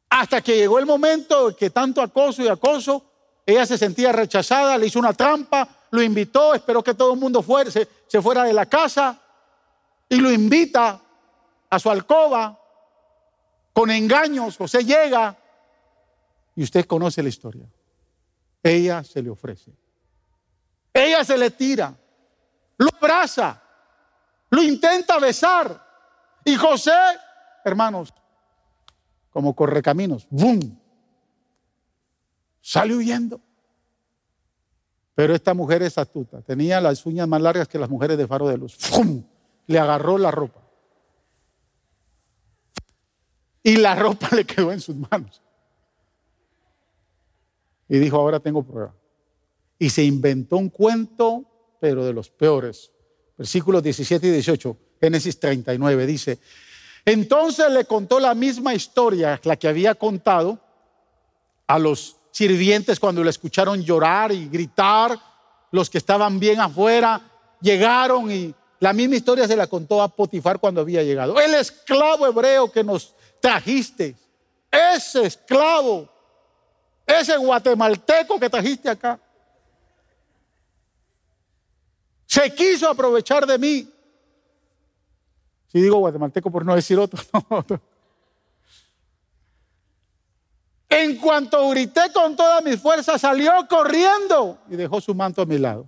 Hasta 0.08 0.40
que 0.40 0.56
llegó 0.56 0.78
el 0.78 0.86
momento 0.86 1.54
que 1.54 1.68
tanto 1.68 2.00
acoso 2.00 2.42
y 2.42 2.48
acoso, 2.48 3.04
ella 3.44 3.66
se 3.66 3.76
sentía 3.76 4.10
rechazada, 4.10 4.78
le 4.78 4.86
hizo 4.86 4.98
una 4.98 5.12
trampa, 5.12 5.68
lo 5.90 6.00
invitó, 6.00 6.54
esperó 6.54 6.82
que 6.82 6.94
todo 6.94 7.12
el 7.12 7.20
mundo 7.20 7.42
fuera, 7.42 7.70
se 7.70 8.22
fuera 8.22 8.44
de 8.44 8.54
la 8.54 8.64
casa 8.64 9.20
y 10.08 10.16
lo 10.16 10.32
invita 10.32 10.98
a 11.68 11.78
su 11.78 11.90
alcoba 11.90 12.58
con 13.78 13.92
engaños. 13.92 14.56
José 14.56 14.84
llega 14.84 15.38
y 16.56 16.64
usted 16.64 16.84
conoce 16.84 17.22
la 17.22 17.28
historia. 17.28 17.70
Ella 18.60 19.04
se 19.04 19.22
le 19.22 19.30
ofrece. 19.30 19.72
Ella 20.92 21.22
se 21.22 21.38
le 21.38 21.52
tira, 21.52 21.96
lo 22.76 22.88
abraza, 23.00 23.62
lo 24.50 24.64
intenta 24.64 25.20
besar. 25.20 25.80
Y 26.44 26.56
José, 26.56 26.90
hermanos, 27.64 28.12
como 29.30 29.54
correcaminos, 29.54 30.26
¡bum! 30.28 30.58
Sale 32.60 32.96
huyendo. 32.96 33.40
Pero 35.14 35.36
esta 35.36 35.54
mujer 35.54 35.82
es 35.82 35.96
astuta. 35.98 36.42
Tenía 36.42 36.80
las 36.80 37.06
uñas 37.06 37.28
más 37.28 37.40
largas 37.40 37.68
que 37.68 37.78
las 37.78 37.88
mujeres 37.88 38.18
de 38.18 38.26
Faro 38.26 38.48
de 38.48 38.58
Luz. 38.58 38.76
¡Bum! 38.90 39.22
Le 39.68 39.78
agarró 39.78 40.18
la 40.18 40.32
ropa. 40.32 40.67
Y 43.68 43.76
la 43.76 43.94
ropa 43.94 44.30
le 44.34 44.46
quedó 44.46 44.72
en 44.72 44.80
sus 44.80 44.96
manos. 44.96 45.42
Y 47.86 47.98
dijo, 47.98 48.16
ahora 48.16 48.40
tengo 48.40 48.62
prueba. 48.62 48.94
Y 49.78 49.90
se 49.90 50.02
inventó 50.02 50.56
un 50.56 50.70
cuento, 50.70 51.44
pero 51.78 52.02
de 52.06 52.14
los 52.14 52.30
peores. 52.30 52.90
Versículos 53.36 53.82
17 53.82 54.26
y 54.26 54.30
18, 54.30 54.76
Génesis 54.98 55.38
39, 55.38 56.06
dice, 56.06 56.38
entonces 57.04 57.70
le 57.70 57.84
contó 57.84 58.18
la 58.18 58.34
misma 58.34 58.74
historia, 58.74 59.38
la 59.44 59.56
que 59.56 59.68
había 59.68 59.94
contado 59.94 60.58
a 61.66 61.78
los 61.78 62.16
sirvientes 62.30 62.98
cuando 62.98 63.22
le 63.22 63.28
escucharon 63.28 63.82
llorar 63.82 64.32
y 64.32 64.48
gritar, 64.48 65.18
los 65.72 65.90
que 65.90 65.98
estaban 65.98 66.40
bien 66.40 66.58
afuera, 66.58 67.20
llegaron 67.60 68.32
y 68.32 68.54
la 68.80 68.94
misma 68.94 69.16
historia 69.16 69.46
se 69.46 69.56
la 69.56 69.66
contó 69.66 70.00
a 70.00 70.08
Potifar 70.08 70.58
cuando 70.58 70.80
había 70.80 71.02
llegado. 71.02 71.38
El 71.38 71.54
esclavo 71.54 72.26
hebreo 72.26 72.72
que 72.72 72.82
nos 72.82 73.14
trajiste, 73.40 74.16
ese 74.70 75.26
esclavo, 75.26 76.08
ese 77.06 77.36
guatemalteco 77.36 78.38
que 78.38 78.50
trajiste 78.50 78.88
acá, 78.88 79.18
se 82.26 82.54
quiso 82.54 82.88
aprovechar 82.88 83.46
de 83.46 83.58
mí. 83.58 83.90
Si 85.68 85.80
digo 85.80 85.98
guatemalteco 85.98 86.50
por 86.50 86.64
no 86.64 86.74
decir 86.74 86.98
otro. 87.48 87.80
En 90.88 91.16
cuanto 91.18 91.68
grité 91.70 92.12
con 92.12 92.34
toda 92.34 92.60
mi 92.60 92.76
fuerza, 92.76 93.18
salió 93.18 93.52
corriendo 93.68 94.58
y 94.70 94.76
dejó 94.76 95.00
su 95.00 95.14
manto 95.14 95.42
a 95.42 95.46
mi 95.46 95.58
lado. 95.58 95.86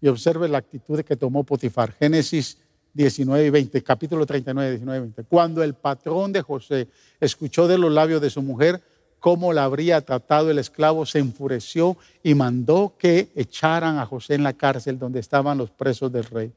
Y 0.00 0.08
observe 0.08 0.48
la 0.48 0.58
actitud 0.58 1.00
que 1.02 1.16
tomó 1.16 1.44
Potifar. 1.44 1.92
Génesis 1.92 2.58
19 2.94 3.46
y 3.46 3.50
20, 3.50 3.82
capítulo 3.82 4.26
39, 4.26 4.70
19 4.70 4.98
y 4.98 5.00
20. 5.00 5.24
Cuando 5.24 5.62
el 5.62 5.74
patrón 5.74 6.32
de 6.32 6.42
José 6.42 6.88
escuchó 7.20 7.66
de 7.66 7.78
los 7.78 7.90
labios 7.90 8.20
de 8.20 8.30
su 8.30 8.42
mujer 8.42 8.82
cómo 9.18 9.52
la 9.52 9.64
habría 9.64 10.00
tratado 10.00 10.50
el 10.50 10.58
esclavo, 10.58 11.06
se 11.06 11.20
enfureció 11.20 11.96
y 12.22 12.34
mandó 12.34 12.94
que 12.98 13.30
echaran 13.34 13.98
a 13.98 14.06
José 14.06 14.34
en 14.34 14.42
la 14.42 14.52
cárcel 14.52 14.98
donde 14.98 15.20
estaban 15.20 15.58
los 15.58 15.70
presos 15.70 16.12
del 16.12 16.24
rey. 16.24 16.52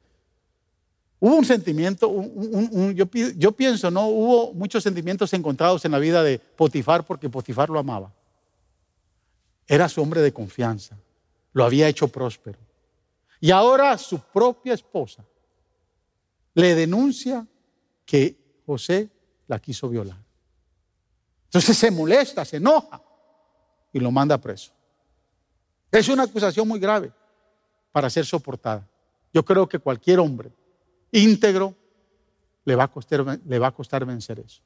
Hubo 1.19 1.35
un 1.37 1.45
sentimiento, 1.45 2.11
yo, 2.93 3.05
yo 3.37 3.51
pienso, 3.53 3.89
¿no? 3.89 4.07
Hubo 4.07 4.53
muchos 4.53 4.83
sentimientos 4.83 5.31
encontrados 5.33 5.85
en 5.85 5.91
la 5.91 5.99
vida 5.99 6.21
de 6.23 6.39
Potifar 6.39 7.05
porque 7.05 7.29
Potifar 7.29 7.69
lo 7.69 7.79
amaba. 7.79 8.11
Era 9.67 9.87
su 9.87 10.01
hombre 10.01 10.21
de 10.21 10.33
confianza, 10.33 10.97
lo 11.53 11.63
había 11.63 11.87
hecho 11.87 12.07
próspero. 12.07 12.59
Y 13.39 13.51
ahora 13.51 13.97
su 13.97 14.19
propia 14.19 14.73
esposa 14.73 15.23
le 16.55 16.73
denuncia 16.73 17.45
que 18.05 18.63
José 18.65 19.09
la 19.47 19.59
quiso 19.59 19.87
violar. 19.89 20.17
Entonces 21.45 21.77
se 21.77 21.91
molesta, 21.91 22.43
se 22.43 22.57
enoja 22.57 23.01
y 23.93 23.99
lo 23.99 24.09
manda 24.09 24.37
preso. 24.37 24.71
Es 25.91 26.09
una 26.09 26.23
acusación 26.23 26.67
muy 26.67 26.79
grave 26.79 27.11
para 27.91 28.09
ser 28.09 28.25
soportada. 28.25 28.87
Yo 29.33 29.45
creo 29.45 29.67
que 29.67 29.79
cualquier 29.79 30.19
hombre 30.19 30.51
íntegro 31.11 31.75
le 32.65 32.75
va 32.75 32.85
a 32.85 32.87
costar, 32.87 33.39
le 33.45 33.59
va 33.59 33.67
a 33.67 33.71
costar 33.71 34.05
vencer 34.05 34.39
eso. 34.39 34.61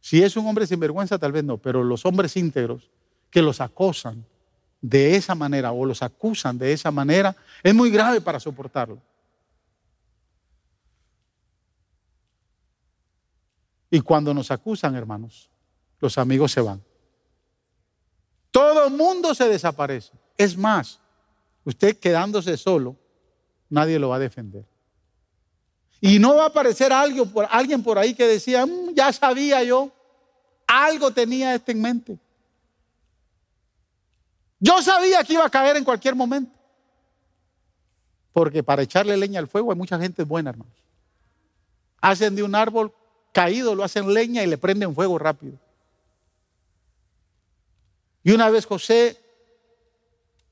Si 0.00 0.22
es 0.22 0.36
un 0.36 0.46
hombre 0.46 0.66
sin 0.66 0.78
vergüenza, 0.78 1.18
tal 1.18 1.32
vez 1.32 1.42
no, 1.42 1.58
pero 1.58 1.82
los 1.82 2.04
hombres 2.04 2.36
íntegros 2.36 2.90
que 3.30 3.42
los 3.42 3.60
acosan 3.60 4.24
de 4.80 5.16
esa 5.16 5.34
manera 5.34 5.72
o 5.72 5.84
los 5.84 6.02
acusan 6.02 6.58
de 6.58 6.72
esa 6.72 6.90
manera, 6.92 7.34
es 7.62 7.74
muy 7.74 7.90
grave 7.90 8.20
para 8.20 8.38
soportarlo. 8.38 9.00
Y 13.90 14.00
cuando 14.00 14.34
nos 14.34 14.50
acusan, 14.50 14.94
hermanos, 14.96 15.48
los 16.00 16.18
amigos 16.18 16.52
se 16.52 16.60
van. 16.60 16.82
Todo 18.50 18.86
el 18.86 18.92
mundo 18.92 19.34
se 19.34 19.48
desaparece. 19.48 20.12
Es 20.36 20.56
más, 20.56 20.98
usted 21.64 21.96
quedándose 21.98 22.56
solo, 22.56 22.96
nadie 23.68 23.98
lo 23.98 24.08
va 24.08 24.16
a 24.16 24.20
defender. 24.20 24.64
Y 26.00 26.18
no 26.18 26.36
va 26.36 26.44
a 26.44 26.48
aparecer 26.48 26.92
alguien 26.92 27.82
por, 27.82 27.98
ahí 27.98 28.14
que 28.14 28.26
decía, 28.26 28.66
mm, 28.66 28.94
ya 28.94 29.12
sabía 29.12 29.62
yo, 29.62 29.90
algo 30.66 31.10
tenía 31.10 31.54
este 31.54 31.72
en 31.72 31.80
mente. 31.80 32.18
Yo 34.58 34.82
sabía 34.82 35.22
que 35.22 35.34
iba 35.34 35.44
a 35.44 35.50
caer 35.50 35.76
en 35.76 35.84
cualquier 35.84 36.14
momento. 36.14 36.52
Porque 38.32 38.62
para 38.62 38.82
echarle 38.82 39.16
leña 39.16 39.40
al 39.40 39.48
fuego 39.48 39.70
hay 39.70 39.78
mucha 39.78 39.98
gente 39.98 40.22
buena, 40.24 40.50
hermanos. 40.50 40.74
Hacen 42.00 42.36
de 42.36 42.42
un 42.42 42.54
árbol 42.54 42.92
caído, 43.36 43.74
lo 43.74 43.84
hacen 43.84 44.14
leña 44.14 44.42
y 44.42 44.46
le 44.46 44.56
prenden 44.56 44.94
fuego 44.94 45.18
rápido. 45.18 45.58
Y 48.22 48.32
una 48.32 48.48
vez 48.48 48.64
José 48.64 49.22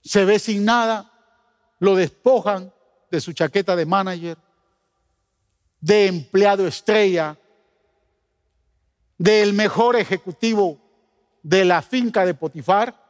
se 0.02 0.26
ve 0.26 0.38
sin 0.38 0.66
nada, 0.66 1.10
lo 1.78 1.94
despojan 1.94 2.70
de 3.10 3.22
su 3.22 3.32
chaqueta 3.32 3.74
de 3.74 3.86
manager, 3.86 4.36
de 5.80 6.08
empleado 6.08 6.66
estrella, 6.66 7.38
del 9.16 9.54
mejor 9.54 9.96
ejecutivo 9.96 10.78
de 11.42 11.64
la 11.64 11.80
finca 11.80 12.26
de 12.26 12.34
Potifar, 12.34 13.02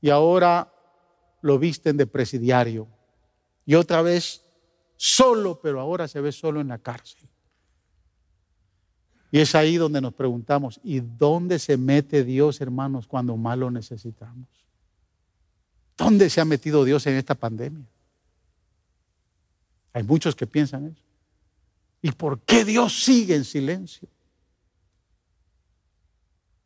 y 0.00 0.08
ahora 0.08 0.72
lo 1.42 1.58
visten 1.58 1.98
de 1.98 2.06
presidiario. 2.06 2.88
Y 3.66 3.74
otra 3.74 4.00
vez 4.00 4.42
solo, 4.96 5.60
pero 5.60 5.82
ahora 5.82 6.08
se 6.08 6.22
ve 6.22 6.32
solo 6.32 6.62
en 6.62 6.68
la 6.68 6.78
cárcel. 6.78 7.28
Y 9.30 9.40
es 9.40 9.54
ahí 9.54 9.76
donde 9.76 10.00
nos 10.00 10.14
preguntamos, 10.14 10.80
¿y 10.82 11.00
dónde 11.00 11.58
se 11.58 11.76
mete 11.76 12.24
Dios, 12.24 12.60
hermanos, 12.60 13.06
cuando 13.06 13.36
más 13.36 13.58
lo 13.58 13.70
necesitamos? 13.70 14.46
¿Dónde 15.96 16.30
se 16.30 16.40
ha 16.40 16.44
metido 16.44 16.84
Dios 16.84 17.06
en 17.06 17.16
esta 17.16 17.34
pandemia? 17.34 17.84
Hay 19.92 20.02
muchos 20.02 20.34
que 20.34 20.46
piensan 20.46 20.86
eso. 20.86 21.02
¿Y 22.00 22.12
por 22.12 22.40
qué 22.40 22.64
Dios 22.64 23.04
sigue 23.04 23.34
en 23.34 23.44
silencio? 23.44 24.08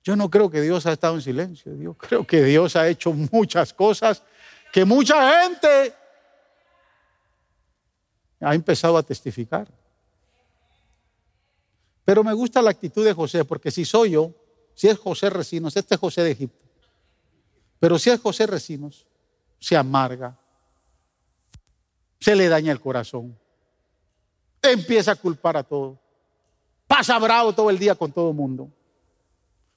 Yo 0.04 0.16
no 0.16 0.30
creo 0.30 0.50
que 0.50 0.60
Dios 0.60 0.84
ha 0.86 0.92
estado 0.92 1.14
en 1.14 1.22
silencio. 1.22 1.74
Yo 1.76 1.94
creo 1.94 2.26
que 2.26 2.42
Dios 2.44 2.76
ha 2.76 2.88
hecho 2.88 3.12
muchas 3.12 3.72
cosas 3.72 4.22
que 4.72 4.84
mucha 4.84 5.42
gente 5.42 5.94
ha 8.40 8.54
empezado 8.54 8.96
a 8.96 9.02
testificar. 9.02 9.68
Pero 12.05 12.24
me 12.24 12.32
gusta 12.32 12.62
la 12.62 12.70
actitud 12.70 13.05
de 13.05 13.12
José, 13.12 13.44
porque 13.44 13.70
si 13.70 13.84
soy 13.84 14.12
yo, 14.12 14.32
si 14.74 14.88
es 14.88 14.98
José 14.98 15.30
Recinos, 15.30 15.76
este 15.76 15.94
es 15.94 16.00
José 16.00 16.22
de 16.22 16.32
Egipto, 16.32 16.64
pero 17.78 17.98
si 17.98 18.11
es 18.11 18.20
José 18.20 18.46
Recinos, 18.46 19.07
se 19.59 19.76
amarga, 19.76 20.38
se 22.20 22.34
le 22.34 22.48
daña 22.48 22.72
el 22.72 22.80
corazón, 22.80 23.38
empieza 24.61 25.12
a 25.12 25.16
culpar 25.16 25.57
a 25.57 25.62
todos, 25.62 25.98
pasa 26.86 27.18
bravo 27.18 27.53
todo 27.53 27.70
el 27.70 27.78
día 27.78 27.94
con 27.94 28.12
todo 28.12 28.30
el 28.30 28.36
mundo. 28.36 28.70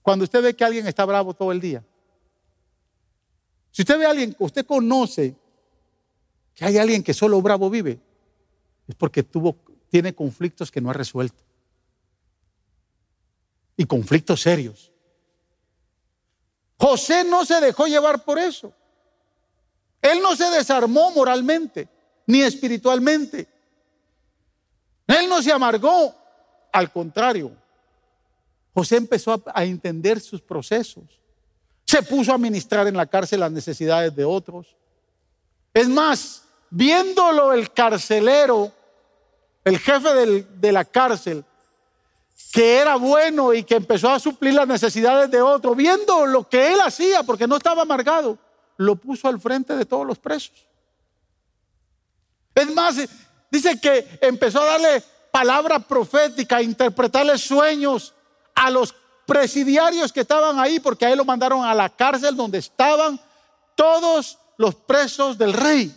Cuando 0.01 0.23
usted 0.23 0.43
ve 0.43 0.55
que 0.55 0.63
alguien 0.63 0.87
está 0.87 1.05
bravo 1.05 1.33
todo 1.33 1.51
el 1.51 1.59
día, 1.59 1.83
si 3.71 3.81
usted 3.81 3.97
ve 3.99 4.05
a 4.05 4.11
alguien, 4.11 4.35
usted 4.39 4.65
conoce 4.65 5.35
que 6.53 6.63
hay 6.63 6.77
alguien 6.77 7.03
que 7.03 7.13
solo 7.13 7.41
bravo 7.41 7.69
vive, 7.69 7.99
es 8.87 8.95
porque 8.95 9.23
tuvo, 9.23 9.57
tiene 9.89 10.15
conflictos 10.15 10.71
que 10.71 10.79
no 10.79 10.89
ha 10.89 10.93
resuelto. 10.93 11.43
Y 13.77 13.85
conflictos 13.85 14.41
serios. 14.41 14.91
José 16.77 17.23
no 17.23 17.45
se 17.45 17.59
dejó 17.61 17.87
llevar 17.87 18.23
por 18.23 18.37
eso. 18.37 18.73
Él 20.01 20.21
no 20.21 20.35
se 20.35 20.49
desarmó 20.51 21.11
moralmente 21.11 21.87
ni 22.27 22.41
espiritualmente. 22.41 23.47
Él 25.07 25.29
no 25.29 25.41
se 25.41 25.51
amargó. 25.51 26.15
Al 26.71 26.91
contrario, 26.91 27.51
José 28.73 28.97
empezó 28.97 29.41
a, 29.53 29.63
entender 29.63 30.19
sus 30.19 30.41
procesos. 30.41 31.03
Se 31.85 32.03
puso 32.03 32.33
a 32.33 32.37
ministrar 32.37 32.87
en 32.87 32.97
la 32.97 33.05
cárcel 33.05 33.39
las 33.39 33.51
necesidades 33.51 34.13
de 34.15 34.25
otros. 34.25 34.75
Es 35.73 35.87
más, 35.87 36.43
viéndolo 36.69 37.53
el 37.53 37.71
carcelero, 37.71 38.71
el 39.63 39.79
jefe 39.79 40.43
de 40.59 40.71
la 40.71 40.83
cárcel, 40.83 41.45
que 42.51 42.77
era 42.77 42.95
bueno 42.95 43.53
y 43.53 43.63
que 43.63 43.75
empezó 43.75 44.09
a 44.09 44.19
suplir 44.19 44.53
las 44.53 44.67
necesidades 44.67 45.29
de 45.29 45.41
otro, 45.41 45.75
viendo 45.75 46.25
lo 46.25 46.47
que 46.47 46.73
él 46.73 46.79
hacía, 46.81 47.23
porque 47.23 47.47
no 47.47 47.57
estaba 47.57 47.81
amargado, 47.81 48.37
lo 48.77 48.95
puso 48.95 49.27
al 49.27 49.39
frente 49.39 49.75
de 49.75 49.85
todos 49.85 50.05
los 50.05 50.19
presos. 50.19 50.53
Es 52.53 52.73
más, 52.73 52.95
dice 53.51 53.79
que 53.79 54.19
empezó 54.21 54.61
a 54.61 54.65
darle 54.65 55.03
palabra 55.31 55.79
profética, 55.79 56.57
a 56.57 56.61
interpretarle 56.61 57.37
sueños 57.37 58.13
a 58.53 58.69
los 58.69 58.95
presidiarios 59.25 60.13
que 60.13 60.21
estaban 60.21 60.59
ahí, 60.59 60.79
porque 60.79 61.05
a 61.05 61.11
él 61.11 61.17
lo 61.17 61.25
mandaron 61.25 61.65
a 61.65 61.73
la 61.73 61.89
cárcel 61.89 62.35
donde 62.35 62.59
estaban 62.59 63.19
todos 63.75 64.37
los 64.57 64.75
presos 64.75 65.37
del 65.37 65.53
rey. 65.53 65.93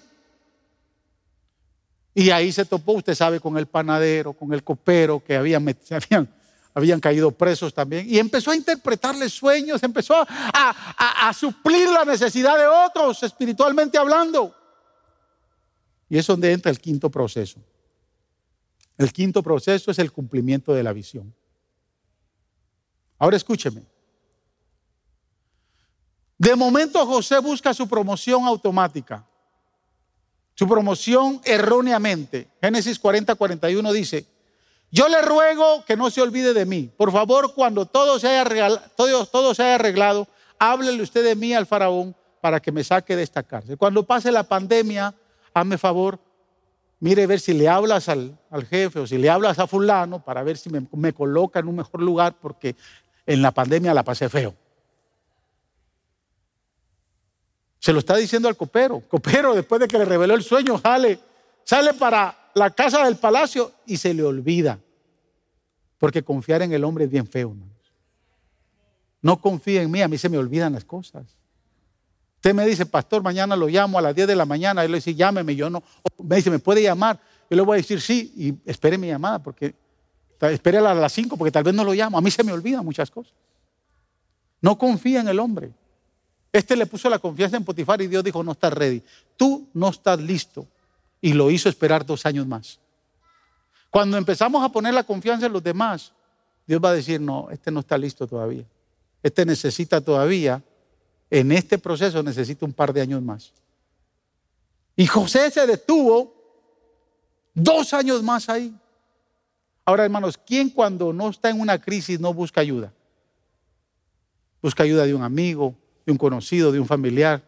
Y 2.19 2.31
ahí 2.31 2.51
se 2.51 2.64
topó, 2.64 2.95
usted 2.95 3.14
sabe, 3.14 3.39
con 3.39 3.57
el 3.59 3.69
panadero, 3.69 4.33
con 4.33 4.53
el 4.53 4.64
copero, 4.64 5.23
que 5.23 5.37
habían, 5.37 5.64
habían, 5.93 6.29
habían 6.75 6.99
caído 6.99 7.31
presos 7.31 7.73
también. 7.73 8.07
Y 8.09 8.19
empezó 8.19 8.51
a 8.51 8.57
interpretarle 8.57 9.29
sueños, 9.29 9.81
empezó 9.85 10.16
a, 10.16 11.29
a 11.29 11.33
suplir 11.33 11.89
la 11.89 12.05
necesidad 12.05 12.59
de 12.59 12.66
otros, 12.66 13.23
espiritualmente 13.23 13.97
hablando. 13.97 14.53
Y 16.09 16.19
es 16.19 16.27
donde 16.27 16.51
entra 16.51 16.73
el 16.73 16.81
quinto 16.81 17.09
proceso. 17.09 17.61
El 18.97 19.12
quinto 19.12 19.41
proceso 19.41 19.93
es 19.93 20.01
el 20.01 20.11
cumplimiento 20.11 20.75
de 20.75 20.83
la 20.83 20.93
visión. 20.93 21.33
Ahora 23.16 23.37
escúcheme. 23.37 23.85
De 26.37 26.57
momento 26.57 27.07
José 27.07 27.39
busca 27.39 27.73
su 27.73 27.89
promoción 27.89 28.45
automática 28.45 29.25
su 30.59 30.66
promoción 30.66 31.40
erróneamente. 31.44 32.48
Génesis 32.61 32.98
40, 32.98 33.36
41 33.36 33.92
dice, 33.92 34.26
yo 34.90 35.09
le 35.09 35.22
ruego 35.22 35.84
que 35.86 35.96
no 35.96 36.11
se 36.11 36.20
olvide 36.20 36.52
de 36.52 36.66
mí. 36.66 36.90
Por 36.96 37.12
favor, 37.12 37.54
cuando 37.54 37.86
todo 37.86 38.18
se 38.18 38.26
haya, 38.26 38.82
todo 38.96 39.54
se 39.54 39.62
haya 39.62 39.76
arreglado, 39.76 40.26
háblele 40.59 41.00
usted 41.00 41.22
de 41.22 41.36
mí 41.36 41.54
al 41.54 41.66
faraón 41.66 42.16
para 42.40 42.59
que 42.59 42.72
me 42.72 42.82
saque 42.82 43.14
de 43.14 43.22
esta 43.22 43.44
cárcel. 43.44 43.78
Cuando 43.78 44.02
pase 44.02 44.32
la 44.32 44.42
pandemia, 44.42 45.14
hazme 45.54 45.78
favor, 45.78 46.18
mire 46.98 47.28
ver 47.28 47.38
si 47.38 47.52
le 47.52 47.68
hablas 47.68 48.09
al, 48.09 48.36
jefe 48.68 48.98
o 48.98 49.06
si 49.06 49.16
le 49.16 49.30
hablas 49.30 49.61
a 49.61 49.68
fulano 49.68 50.24
para 50.24 50.42
ver 50.42 50.56
si 50.56 50.70
me, 50.70 50.84
me 50.90 51.12
coloca 51.12 51.61
en 51.61 51.68
un 51.68 51.76
mejor 51.76 52.02
lugar 52.02 52.34
porque 52.40 52.74
en 53.26 53.42
la 53.42 53.52
pandemia 53.52 53.94
la 53.94 54.02
pasé 54.02 54.28
feo. 54.28 54.56
Se 57.79 57.93
lo 57.93 58.01
está 58.01 58.16
diciendo 58.16 58.49
al 58.49 58.57
copero. 58.57 59.03
Copero, 59.09 59.55
después 59.55 59.81
de 59.81 59.89
que 59.89 59.99
le 59.99 60.05
reveló 60.05 60.35
el 60.35 60.43
sueño, 60.43 60.79
sale, 60.79 61.18
sale 61.64 61.95
para 61.95 62.51
la 62.55 62.70
casa 62.70 63.05
del 63.05 63.16
palacio 63.16 63.72
y 63.87 63.97
se 63.97 64.12
le 64.12 64.22
olvida. 64.22 64.79
Porque 65.99 66.22
confiar 66.22 66.62
en 66.62 66.72
el 66.72 66.85
hombre 66.85 67.05
es 67.05 67.11
bien 67.11 67.26
feo, 67.26 67.55
No 69.20 69.41
confía 69.41 69.83
en 69.83 69.91
mí, 69.91 70.03
a 70.03 70.09
mí 70.09 70.18
se 70.18 70.29
me 70.29 70.39
olvidan 70.39 70.72
las 70.72 70.85
cosas. 70.85 71.39
Usted 72.39 72.55
me 72.55 72.64
dice, 72.64 72.87
pastor, 72.87 73.20
mañana 73.20 73.57
lo 73.57 73.66
llamo 73.66 73.99
a 73.99 74.03
las 74.03 74.14
10 74.14 74.29
de 74.29 74.37
la 74.37 74.45
mañana. 74.45 74.85
Él 74.85 74.93
le 74.93 74.99
dice, 74.99 75.12
llámeme. 75.12 75.57
Yo 75.57 75.68
no. 75.68 75.83
Me 76.22 76.37
dice, 76.37 76.51
¿me 76.51 76.61
puede 76.61 76.81
llamar? 76.83 77.18
Yo 77.51 77.57
le 77.57 77.62
voy 77.62 77.74
a 77.74 77.76
decir 77.79 78.01
sí 78.01 78.33
y 78.37 78.70
espere 78.70 78.97
mi 78.97 79.09
llamada 79.09 79.41
porque 79.41 79.74
espere 80.41 80.79
a 80.79 80.95
las 80.95 81.12
5 81.12 81.37
porque 81.37 81.51
tal 81.51 81.64
vez 81.64 81.74
no 81.74 81.83
lo 81.83 81.93
llamo. 81.93 82.16
A 82.16 82.20
mí 82.20 82.31
se 82.31 82.45
me 82.45 82.53
olvidan 82.53 82.85
muchas 82.85 83.11
cosas. 83.11 83.35
No 84.61 84.79
confía 84.79 85.20
en 85.20 85.29
el 85.29 85.41
hombre. 85.41 85.72
Este 86.59 86.74
le 86.74 86.86
puso 86.86 87.09
la 87.09 87.20
confianza 87.20 87.56
en 87.56 87.64
Potifar 87.64 88.02
y 88.02 88.09
Dios 88.09 88.24
dijo, 88.24 88.42
no 88.42 88.50
estás 88.50 88.72
ready. 88.72 89.00
Tú 89.36 89.68
no 89.74 89.90
estás 89.90 90.20
listo. 90.20 90.66
Y 91.20 91.32
lo 91.32 91.52
hizo 91.52 91.68
esperar 91.68 92.04
dos 92.04 92.26
años 92.26 92.48
más. 92.48 92.80
Cuando 93.90 94.16
empezamos 94.16 94.64
a 94.64 94.68
poner 94.68 94.92
la 94.92 95.04
confianza 95.04 95.46
en 95.46 95.52
los 95.52 95.62
demás, 95.62 96.12
Dios 96.66 96.80
va 96.84 96.90
a 96.90 96.94
decir, 96.94 97.20
no, 97.20 97.48
este 97.50 97.70
no 97.70 97.78
está 97.78 97.96
listo 97.96 98.26
todavía. 98.26 98.64
Este 99.22 99.46
necesita 99.46 100.00
todavía, 100.00 100.61
en 101.30 101.52
este 101.52 101.78
proceso 101.78 102.24
necesita 102.24 102.66
un 102.66 102.72
par 102.72 102.92
de 102.92 103.02
años 103.02 103.22
más. 103.22 103.52
Y 104.96 105.06
José 105.06 105.52
se 105.52 105.64
detuvo 105.64 106.34
dos 107.54 107.94
años 107.94 108.20
más 108.20 108.48
ahí. 108.48 108.74
Ahora, 109.84 110.04
hermanos, 110.04 110.36
¿quién 110.36 110.70
cuando 110.70 111.12
no 111.12 111.30
está 111.30 111.50
en 111.50 111.61
una 111.61 111.80
crisis 111.80 112.18
no 112.18 112.34
busca 112.34 112.61
ayuda? 112.61 112.92
Busca 114.61 114.82
ayuda 114.82 115.06
de 115.06 115.14
un 115.14 115.22
amigo, 115.22 115.76
de 116.09 116.12
un 116.12 116.16
conocido, 116.16 116.72
de 116.72 116.80
un 116.80 116.86
familiar. 116.86 117.42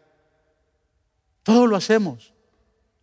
Todo 1.41 1.65
lo 1.65 1.75
hacemos. 1.75 2.31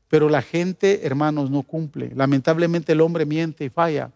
Pero 0.06 0.28
la 0.28 0.40
gente, 0.40 1.04
hermanos, 1.04 1.50
no 1.50 1.64
cumple. 1.64 2.12
Lamentablemente 2.14 2.92
el 2.92 3.00
hombre 3.00 3.26
miente 3.26 3.64
y 3.64 3.68
falla. 3.68 4.12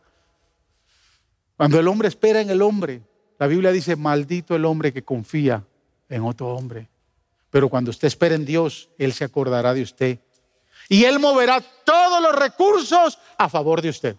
Cuando 1.56 1.80
el 1.80 1.88
hombre 1.88 2.06
espera 2.06 2.40
en 2.40 2.48
el 2.48 2.62
hombre, 2.62 3.02
la 3.40 3.48
Biblia 3.48 3.72
dice, 3.72 3.96
maldito 3.96 4.54
el 4.54 4.64
hombre 4.64 4.92
que 4.92 5.02
confía 5.02 5.66
en 6.08 6.22
otro 6.22 6.46
hombre. 6.54 6.88
Pero 7.50 7.68
cuando 7.68 7.90
usted 7.90 8.06
espera 8.06 8.36
en 8.36 8.44
Dios, 8.44 8.88
Él 8.96 9.12
se 9.12 9.24
acordará 9.24 9.74
de 9.74 9.82
usted. 9.82 10.20
Y 10.88 11.02
Él 11.02 11.18
moverá 11.18 11.60
todos 11.84 12.22
los 12.22 12.36
recursos 12.36 13.18
a 13.36 13.48
favor 13.48 13.82
de 13.82 13.88
usted. 13.88 14.16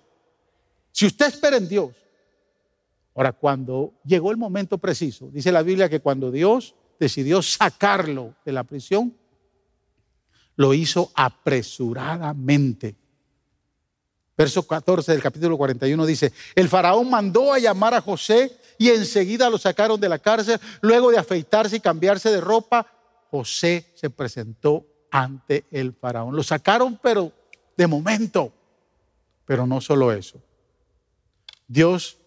Si 0.91 1.05
usted 1.05 1.27
espera 1.27 1.55
en 1.55 1.69
Dios. 1.69 1.93
Ahora, 3.15 3.31
cuando 3.31 3.93
llegó 4.03 4.29
el 4.29 4.37
momento 4.37 4.77
preciso, 4.77 5.29
dice 5.31 5.53
la 5.53 5.61
Biblia 5.61 5.87
que 5.87 6.01
cuando 6.01 6.29
Dios 6.29 6.75
decidió 6.99 7.41
sacarlo 7.41 8.35
de 8.45 8.51
la 8.51 8.63
prisión, 8.63 9.15
lo 10.55 10.73
hizo 10.73 11.11
apresuradamente. 11.15 12.95
Verso 14.35 14.63
14 14.67 15.11
del 15.11 15.21
capítulo 15.21 15.57
41 15.57 16.05
dice, 16.05 16.33
el 16.55 16.67
faraón 16.67 17.09
mandó 17.09 17.53
a 17.53 17.59
llamar 17.59 17.93
a 17.93 18.01
José 18.01 18.57
y 18.79 18.89
enseguida 18.89 19.49
lo 19.49 19.57
sacaron 19.57 19.99
de 19.99 20.09
la 20.09 20.19
cárcel. 20.19 20.59
Luego 20.81 21.11
de 21.11 21.19
afeitarse 21.19 21.75
y 21.75 21.79
cambiarse 21.79 22.31
de 22.31 22.41
ropa, 22.41 22.87
José 23.29 23.91
se 23.93 24.09
presentó 24.09 24.85
ante 25.11 25.65
el 25.71 25.93
faraón. 25.93 26.35
Lo 26.35 26.41
sacaron, 26.41 26.99
pero 27.01 27.31
de 27.77 27.87
momento. 27.87 28.51
Pero 29.45 29.67
no 29.67 29.81
solo 29.81 30.11
eso. 30.11 30.41
Dios 31.67 32.17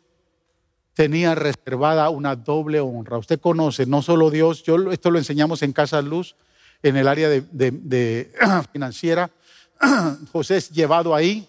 tenía 0.97 1.35
reservada 1.35 2.09
una 2.09 2.35
doble 2.35 2.81
honra. 2.81 3.19
Usted 3.19 3.39
conoce, 3.39 3.85
no 3.85 4.01
solo 4.01 4.31
Dios, 4.31 4.63
yo 4.63 4.91
esto 4.91 5.11
lo 5.11 5.19
enseñamos 5.19 5.63
en 5.63 5.75
Casa 5.75 6.01
Luz, 6.01 6.37
en 6.83 6.97
el 6.97 7.07
área 7.07 7.29
de, 7.29 8.33
financiera. 8.73 9.31
José 10.33 10.57
es 10.57 10.71
llevado 10.71 11.15
ahí 11.15 11.47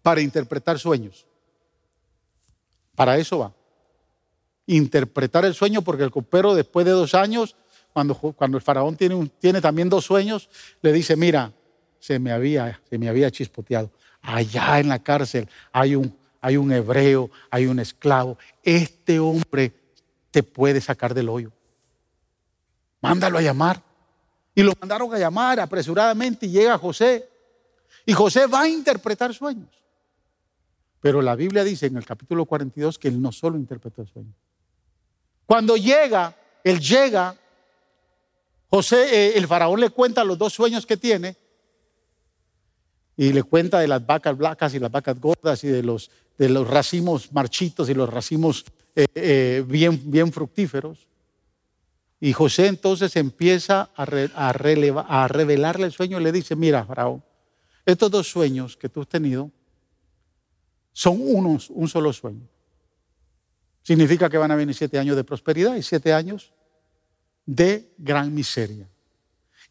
para 0.00 0.22
interpretar 0.22 0.78
sueños. 0.78 1.26
Para 2.94 3.18
eso 3.18 3.40
va. 3.40 3.52
Interpretar 4.64 5.44
el 5.44 5.52
sueño, 5.52 5.82
porque 5.82 6.04
el 6.04 6.10
copero 6.10 6.54
después 6.54 6.86
de 6.86 6.92
dos 6.92 7.14
años, 7.14 7.56
cuando, 7.92 8.14
cuando 8.14 8.56
el 8.56 8.62
faraón 8.62 8.96
tiene, 8.96 9.30
tiene 9.38 9.60
también 9.60 9.90
dos 9.90 10.06
sueños, 10.06 10.48
le 10.80 10.94
dice, 10.94 11.14
mira, 11.14 11.52
se 11.98 12.18
me, 12.18 12.32
había, 12.32 12.80
se 12.88 12.96
me 12.96 13.10
había 13.10 13.30
chispoteado. 13.30 13.90
Allá 14.22 14.80
en 14.80 14.88
la 14.88 15.02
cárcel 15.02 15.46
hay 15.72 15.94
un 15.94 16.16
hay 16.46 16.56
un 16.56 16.70
hebreo, 16.70 17.28
hay 17.50 17.66
un 17.66 17.80
esclavo. 17.80 18.38
Este 18.62 19.18
hombre 19.18 19.72
te 20.30 20.44
puede 20.44 20.80
sacar 20.80 21.12
del 21.12 21.28
hoyo. 21.28 21.50
Mándalo 23.00 23.38
a 23.38 23.42
llamar. 23.42 23.82
Y 24.54 24.62
lo 24.62 24.72
mandaron 24.78 25.12
a 25.12 25.18
llamar 25.18 25.58
apresuradamente 25.58 26.46
y 26.46 26.50
llega 26.50 26.78
José. 26.78 27.28
Y 28.04 28.12
José 28.12 28.46
va 28.46 28.60
a 28.60 28.68
interpretar 28.68 29.34
sueños. 29.34 29.70
Pero 31.00 31.20
la 31.20 31.34
Biblia 31.34 31.64
dice 31.64 31.86
en 31.86 31.96
el 31.96 32.06
capítulo 32.06 32.44
42 32.44 32.96
que 32.96 33.08
él 33.08 33.20
no 33.20 33.32
solo 33.32 33.58
interpretó 33.58 34.06
sueños. 34.06 34.36
Cuando 35.46 35.76
llega, 35.76 36.32
él 36.62 36.78
llega, 36.78 37.34
José, 38.70 39.30
eh, 39.30 39.32
el 39.36 39.48
faraón 39.48 39.80
le 39.80 39.90
cuenta 39.90 40.22
los 40.22 40.38
dos 40.38 40.52
sueños 40.52 40.86
que 40.86 40.96
tiene 40.96 41.36
y 43.16 43.32
le 43.32 43.42
cuenta 43.42 43.80
de 43.80 43.88
las 43.88 44.06
vacas 44.06 44.36
blancas 44.36 44.74
y 44.74 44.78
las 44.78 44.92
vacas 44.92 45.18
gordas 45.18 45.64
y 45.64 45.68
de 45.68 45.82
los, 45.82 46.10
de 46.38 46.48
los 46.48 46.68
racimos 46.68 47.32
marchitos 47.32 47.88
y 47.88 47.94
los 47.94 48.08
racimos 48.08 48.64
eh, 48.94 49.06
eh, 49.14 49.64
bien, 49.66 50.00
bien 50.04 50.32
fructíferos. 50.32 51.06
Y 52.20 52.32
José 52.32 52.66
entonces 52.66 53.14
empieza 53.16 53.90
a, 53.94 54.04
revelarle 55.28 55.86
el 55.86 55.92
sueño 55.92 56.18
y 56.18 56.24
le 56.24 56.32
dice, 56.32 56.56
mira, 56.56 56.84
faraón, 56.84 57.22
estos 57.84 58.10
dos 58.10 58.28
sueños 58.28 58.76
que 58.76 58.88
tú 58.88 59.02
has 59.02 59.08
tenido 59.08 59.50
son 60.92 61.18
unos, 61.20 61.68
un 61.70 61.88
solo 61.88 62.12
sueño. 62.12 62.48
Significa 63.82 64.30
que 64.30 64.38
van 64.38 64.50
a 64.50 64.56
venir 64.56 64.74
siete 64.74 64.98
años 64.98 65.14
de 65.14 65.24
prosperidad 65.24 65.76
y 65.76 65.82
siete 65.82 66.12
años 66.12 66.52
de 67.44 67.92
gran 67.98 68.34
miseria. 68.34 68.88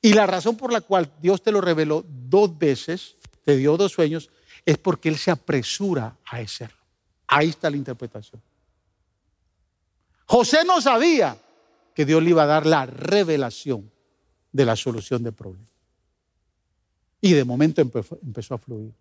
Y 0.01 0.13
la 0.13 0.27
razón 0.27 0.55
por 0.55 0.71
la 0.71 0.81
cual 0.81 1.11
Dios 1.19 1.41
te 1.41 1.51
lo 1.51 1.61
reveló 1.61 2.05
dos 2.07 2.57
veces, 2.57 3.15
te 3.43 3.57
dio 3.57 3.75
dos 3.75 3.91
sueños, 3.91 4.29
es 4.65 4.77
porque 4.77 5.09
Él 5.09 5.17
se 5.17 5.31
apresura 5.31 6.17
a 6.25 6.37
hacerlo. 6.37 6.77
Ahí 7.27 7.49
está 7.49 7.69
la 7.69 7.77
interpretación. 7.77 8.41
José 10.25 10.59
no 10.65 10.81
sabía 10.81 11.37
que 11.93 12.05
Dios 12.05 12.21
le 12.23 12.31
iba 12.31 12.43
a 12.43 12.47
dar 12.47 12.65
la 12.65 12.85
revelación 12.85 13.89
de 14.51 14.65
la 14.65 14.75
solución 14.75 15.23
del 15.23 15.33
problema. 15.33 15.65
Y 17.21 17.33
de 17.33 17.43
momento 17.43 17.81
empezó, 17.81 18.55
a 18.55 18.57
fluir. 18.57 18.91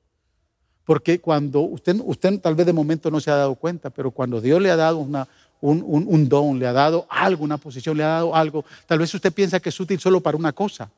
Porque 0.85 1.21
cuando 1.21 1.61
usted, 1.61 1.97
usted 2.05 2.41
tal 2.41 2.55
vez 2.55 2.67
de 2.67 2.73
momento 2.73 3.11
no 3.11 3.21
se 3.21 3.31
ha 3.31 3.37
dado 3.37 3.55
cuenta, 3.55 3.91
pero 3.91 4.11
cuando 4.11 4.41
Dios 4.41 4.61
le 4.61 4.71
ha 4.71 4.77
dado 4.77 4.99
una, 4.99 5.27
un, 5.61 5.83
un, 5.83 6.29
don, 6.29 6.59
le 6.59 6.67
ha 6.67 6.73
dado 6.73 7.07
algo, 7.09 7.43
una 7.43 7.57
posición, 7.57 7.97
le 7.97 8.05
ha 8.05 8.09
dado 8.09 8.35
algo, 8.35 8.65
tal 8.87 8.99
vez 8.99 9.13
usted 9.15 9.33
piensa 9.33 9.61
que 9.61 9.71
es 9.71 9.81
útil 9.81 9.99
solo 9.99 10.21
para 10.21 10.37
una 10.37 10.53
cosa. 10.53 10.91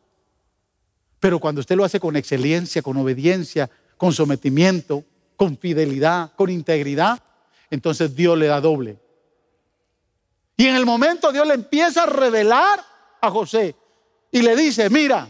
Pero 1.21 1.39
cuando 1.39 1.61
usted 1.61 1.77
lo 1.77 1.85
hace 1.85 2.01
con 2.01 2.17
excelencia, 2.17 2.83
con 2.83 2.97
obediencia, 2.97 3.71
con 3.97 4.13
sometimiento, 4.13 5.05
con 5.37 5.57
fidelidad, 5.59 6.33
con 6.37 6.51
integridad, 6.51 7.23
entonces 7.71 8.15
Dios 8.15 8.37
le 8.39 8.47
da 8.47 8.61
doble. 8.61 8.99
Y 10.57 10.67
en 10.67 10.77
el 10.77 10.87
momento 10.87 11.33
Dios 11.33 11.47
le 11.47 11.55
empieza 11.55 12.05
a 12.05 12.07
revelar 12.07 12.81
a 13.21 13.31
José 13.31 13.75
y 14.31 14.43
le 14.43 14.57
dice, 14.57 14.89
mira, 14.91 15.29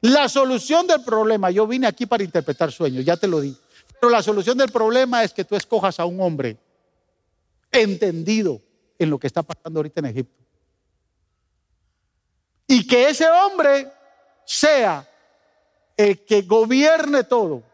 la 0.00 0.28
solución 0.28 0.86
del 0.86 1.02
problema, 1.02 1.50
yo 1.50 1.66
vine 1.66 1.86
aquí 1.86 2.06
para 2.06 2.22
interpretar 2.22 2.70
sueños, 2.70 3.04
ya 3.04 3.16
te 3.16 3.26
lo 3.26 3.40
di. 3.40 3.56
Pero 4.00 4.10
la 4.10 4.22
solución 4.22 4.56
del 4.56 4.70
problema 4.70 5.24
es 5.24 5.32
que 5.32 5.44
tú 5.44 5.56
escojas 5.56 5.98
a 5.98 6.04
un 6.04 6.20
hombre 6.20 6.56
entendido 7.72 8.60
en 8.98 9.10
lo 9.10 9.18
que 9.18 9.26
está 9.26 9.42
pasando 9.42 9.80
ahorita 9.80 10.00
en 10.00 10.06
Egipto. 10.06 10.44
Y 12.68 12.86
que 12.86 13.08
ese 13.08 13.28
hombre 13.28 13.90
sea 14.44 15.08
el 15.96 16.24
que 16.24 16.42
gobierne 16.42 17.24
todo 17.24 17.64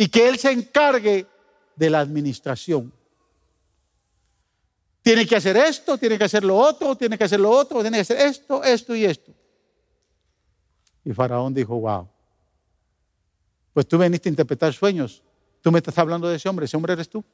y 0.00 0.08
que 0.08 0.28
él 0.28 0.38
se 0.38 0.52
encargue 0.52 1.26
de 1.74 1.90
la 1.90 1.98
administración. 1.98 2.92
Tiene 5.02 5.26
que 5.26 5.34
hacer 5.34 5.56
esto, 5.56 5.98
tiene 5.98 6.16
que 6.16 6.24
hacer 6.24 6.44
lo 6.44 6.56
otro, 6.56 6.94
tiene 6.94 7.18
que 7.18 7.24
hacer 7.24 7.40
lo 7.40 7.50
otro, 7.50 7.80
tiene 7.80 7.96
que 7.96 8.02
hacer 8.02 8.20
esto, 8.20 8.62
esto 8.62 8.94
y 8.94 9.04
esto. 9.04 9.34
Y 11.04 11.12
Faraón 11.12 11.52
dijo, 11.52 11.80
wow, 11.80 12.08
pues 13.72 13.88
tú 13.88 13.98
veniste 13.98 14.28
a 14.28 14.30
interpretar 14.30 14.72
sueños. 14.72 15.20
Tú 15.60 15.72
me 15.72 15.78
estás 15.78 15.98
hablando 15.98 16.28
de 16.28 16.36
ese 16.36 16.48
hombre, 16.48 16.66
ese 16.66 16.76
hombre 16.76 16.92
eres 16.92 17.08
tú. 17.08 17.24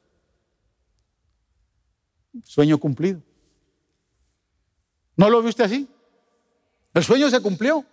Sueño 2.43 2.79
cumplido. 2.79 3.21
¿No 5.15 5.29
lo 5.29 5.43
viste 5.43 5.63
así? 5.63 5.87
El 6.95 7.03
sueño 7.03 7.29
se 7.29 7.41
cumplió. 7.41 7.85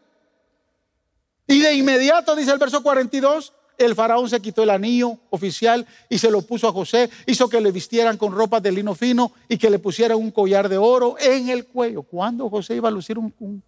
Y 1.47 1.61
de 1.61 1.75
inmediato, 1.75 2.35
dice 2.35 2.53
el 2.53 2.59
verso 2.59 2.83
42, 2.83 3.53
el 3.79 3.95
faraón 3.95 4.29
se 4.29 4.41
quitó 4.41 4.63
el 4.63 4.71
anillo 4.71 5.19
oficial 5.31 5.87
y 6.09 6.19
se 6.19 6.31
lo 6.31 6.43
puso 6.43 6.69
a 6.69 6.73
José, 6.73 7.11
hizo 7.27 7.49
que 7.49 7.61
le 7.61 7.73
vistieran 7.73 8.17
con 8.17 8.33
ropas 8.33 8.63
de 8.63 8.73
lino 8.73 8.95
fino 8.95 9.33
y 9.49 9.59
que 9.59 9.71
le 9.71 9.79
pusieran 9.79 10.19
un 10.19 10.31
collar 10.31 10.69
de 10.69 10.77
oro 10.77 11.17
en 11.19 11.49
el 11.49 11.67
cuello. 11.67 12.03
¿Cuándo 12.03 12.49
José 12.49 12.77
iba 12.77 12.89
a 12.89 12.93
lucir 12.93 13.19
un, 13.19 13.33
un 13.39 13.63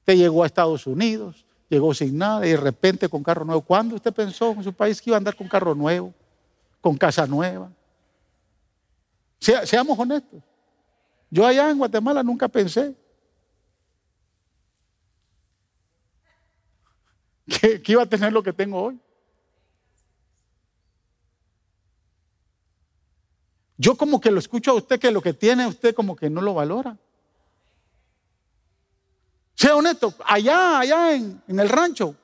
Usted 0.00 0.16
llegó 0.16 0.42
a 0.42 0.46
Estados 0.46 0.86
Unidos, 0.86 1.44
llegó 1.68 1.92
sin 1.92 2.16
nada 2.16 2.46
y 2.46 2.50
de 2.50 2.56
repente 2.56 3.10
con 3.10 3.22
carro 3.22 3.44
nuevo. 3.44 3.60
¿Cuándo 3.60 3.94
usted 3.94 4.12
pensó 4.12 4.52
en 4.52 4.64
su 4.64 4.72
país 4.72 5.02
que 5.02 5.10
iba 5.10 5.16
a 5.16 5.18
andar 5.18 5.36
con 5.36 5.46
carro 5.46 5.74
nuevo, 5.74 6.14
con 6.80 6.96
casa 6.96 7.26
nueva? 7.26 7.70
seamos 9.38 9.98
honestos. 9.98 10.42
Yo 11.30 11.46
allá 11.46 11.70
en 11.70 11.78
Guatemala 11.78 12.22
nunca 12.22 12.48
pensé 12.48 12.94
que, 17.48 17.82
iba 17.86 18.02
a 18.02 18.06
tener 18.06 18.32
lo 18.32 18.42
que 18.42 18.52
tengo 18.52 18.82
hoy. 18.82 19.00
Yo 23.76 23.96
como 23.96 24.20
que 24.20 24.30
lo 24.30 24.38
escucho 24.38 24.72
a 24.72 24.74
usted 24.74 24.98
que 24.98 25.10
lo 25.10 25.22
que 25.22 25.32
tiene 25.32 25.66
usted 25.66 25.94
como 25.94 26.16
que 26.16 26.28
no 26.28 26.40
lo 26.40 26.54
valora. 26.54 26.96
Sea 29.54 29.74
honesto, 29.74 30.14
allá, 30.24 30.80
allá 30.80 31.14
en, 31.14 31.42
el 31.46 31.68
rancho. 31.68 32.14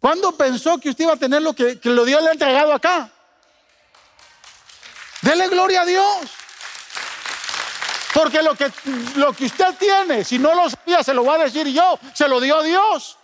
¿Cuándo 0.00 0.36
pensó 0.36 0.78
que 0.78 0.90
usted 0.90 1.04
iba 1.04 1.14
a 1.14 1.18
tener 1.18 1.40
lo 1.40 1.54
que, 1.54 1.80
que 1.80 1.90
lo 1.90 2.04
Dios 2.04 2.22
le 2.22 2.30
ha 2.30 2.32
entregado 2.32 2.72
acá? 2.72 3.10
Dele 5.22 5.48
gloria 5.48 5.82
a 5.82 5.86
Dios. 5.86 6.30
Porque 8.12 8.42
lo 8.42 8.54
que, 8.54 8.70
lo 9.16 9.32
que 9.32 9.46
usted 9.46 9.74
tiene, 9.78 10.22
si 10.22 10.38
no 10.38 10.54
lo 10.54 10.68
sabía, 10.70 11.02
se 11.02 11.14
lo 11.14 11.24
va 11.24 11.34
a 11.34 11.44
decir 11.44 11.66
yo, 11.68 11.98
se 12.14 12.28
lo 12.28 12.40
dio 12.40 12.62
Dios. 12.62 13.18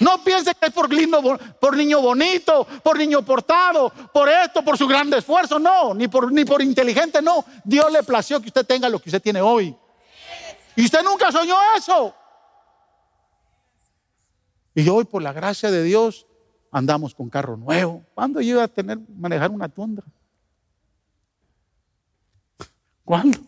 No 0.00 0.22
piense 0.22 0.54
que 0.54 0.66
es 0.66 0.72
por 0.72 0.92
lindo, 0.92 1.22
por 1.58 1.76
niño 1.76 2.00
bonito, 2.00 2.66
por 2.82 2.98
niño 2.98 3.22
portado, 3.22 3.90
por 4.12 4.28
esto, 4.28 4.62
por 4.62 4.76
su 4.76 4.86
gran 4.86 5.12
esfuerzo. 5.14 5.58
No, 5.58 5.94
ni 5.94 6.08
por, 6.08 6.30
ni 6.30 6.44
por 6.44 6.62
inteligente, 6.62 7.22
no. 7.22 7.44
Dios 7.64 7.90
le 7.90 8.02
plació 8.02 8.40
que 8.40 8.48
usted 8.48 8.66
tenga 8.66 8.88
lo 8.88 8.98
que 8.98 9.08
usted 9.08 9.22
tiene 9.22 9.40
hoy. 9.40 9.74
Y 10.74 10.84
usted 10.84 11.02
nunca 11.02 11.32
soñó 11.32 11.56
eso. 11.76 12.14
Y 14.74 14.86
hoy, 14.88 15.04
por 15.04 15.22
la 15.22 15.32
gracia 15.32 15.70
de 15.70 15.82
Dios, 15.82 16.26
andamos 16.70 17.14
con 17.14 17.30
carro 17.30 17.56
nuevo. 17.56 18.04
¿Cuándo 18.14 18.42
yo 18.42 18.56
iba 18.56 18.64
a 18.64 18.68
tener, 18.68 18.98
manejar 19.16 19.50
una 19.50 19.68
tundra? 19.68 20.04
¿Cuándo? 23.02 23.38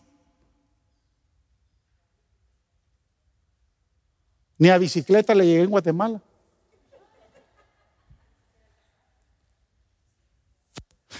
Ni 4.57 4.69
a 4.69 4.77
bicicleta 4.77 5.35
le 5.35 5.45
llegué 5.45 5.63
en 5.63 5.69
Guatemala. 5.69 6.21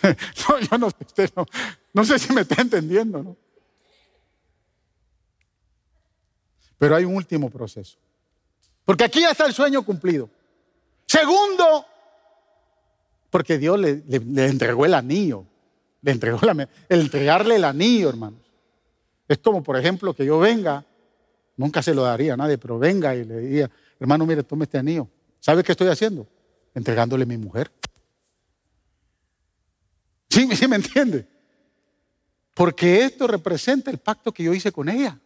no, 0.49 0.59
yo 0.59 0.77
no, 0.77 0.89
no, 1.35 1.45
no 1.93 2.05
sé 2.05 2.19
si 2.19 2.33
me 2.33 2.41
está 2.41 2.61
entendiendo, 2.61 3.23
¿no? 3.23 3.37
Pero 6.77 6.95
hay 6.95 7.03
un 7.03 7.15
último 7.15 7.49
proceso. 7.49 7.97
Porque 8.85 9.03
aquí 9.03 9.21
ya 9.21 9.31
está 9.31 9.45
el 9.45 9.53
sueño 9.53 9.83
cumplido. 9.83 10.29
Segundo, 11.05 11.85
porque 13.29 13.57
Dios 13.57 13.79
le, 13.79 14.01
entregó 14.47 14.85
el 14.85 14.93
anillo. 14.93 15.45
Le 16.01 16.11
entregó 16.11 16.39
la, 16.41 16.67
el 16.87 17.01
entregarle 17.01 17.57
el 17.57 17.65
anillo, 17.65 18.09
hermanos. 18.09 18.39
Es 19.27 19.37
como, 19.39 19.61
por 19.61 19.77
ejemplo, 19.77 20.13
que 20.13 20.25
yo 20.25 20.39
venga, 20.39 20.85
nunca 21.57 21.83
se 21.83 21.93
lo 21.93 22.03
daría 22.03 22.33
a 22.33 22.37
nadie, 22.37 22.57
pero 22.57 22.79
venga 22.79 23.13
y 23.15 23.25
le 23.25 23.39
diga, 23.41 23.69
hermano, 23.99 24.25
mire, 24.25 24.43
tome 24.43 24.63
este 24.63 24.77
anillo. 24.77 25.07
¿Sabe 25.39 25.63
qué 25.63 25.73
estoy 25.73 25.89
haciendo? 25.89 26.25
Entregándole 26.73 27.23
a 27.23 27.27
mi 27.27 27.37
mujer. 27.37 27.69
¿Sí, 30.29 30.47
¿Sí 30.55 30.67
me 30.67 30.75
entiende? 30.75 31.27
Porque 32.53 33.03
esto 33.03 33.27
representa 33.27 33.89
el 33.89 33.97
pacto 33.97 34.31
que 34.31 34.43
yo 34.43 34.53
hice 34.53 34.71
con 34.71 34.89
ella. 34.89 35.17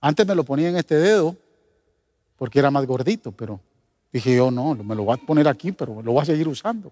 Antes 0.00 0.26
me 0.26 0.34
lo 0.34 0.44
ponía 0.44 0.68
en 0.68 0.76
este 0.76 0.94
dedo 0.94 1.36
porque 2.36 2.58
era 2.58 2.70
más 2.70 2.86
gordito, 2.86 3.32
pero 3.32 3.60
dije 4.12 4.34
yo 4.34 4.50
no, 4.50 4.74
me 4.74 4.94
lo 4.94 5.04
voy 5.04 5.14
a 5.14 5.26
poner 5.26 5.46
aquí, 5.46 5.72
pero 5.72 6.00
lo 6.00 6.12
voy 6.12 6.22
a 6.22 6.26
seguir 6.26 6.48
usando. 6.48 6.90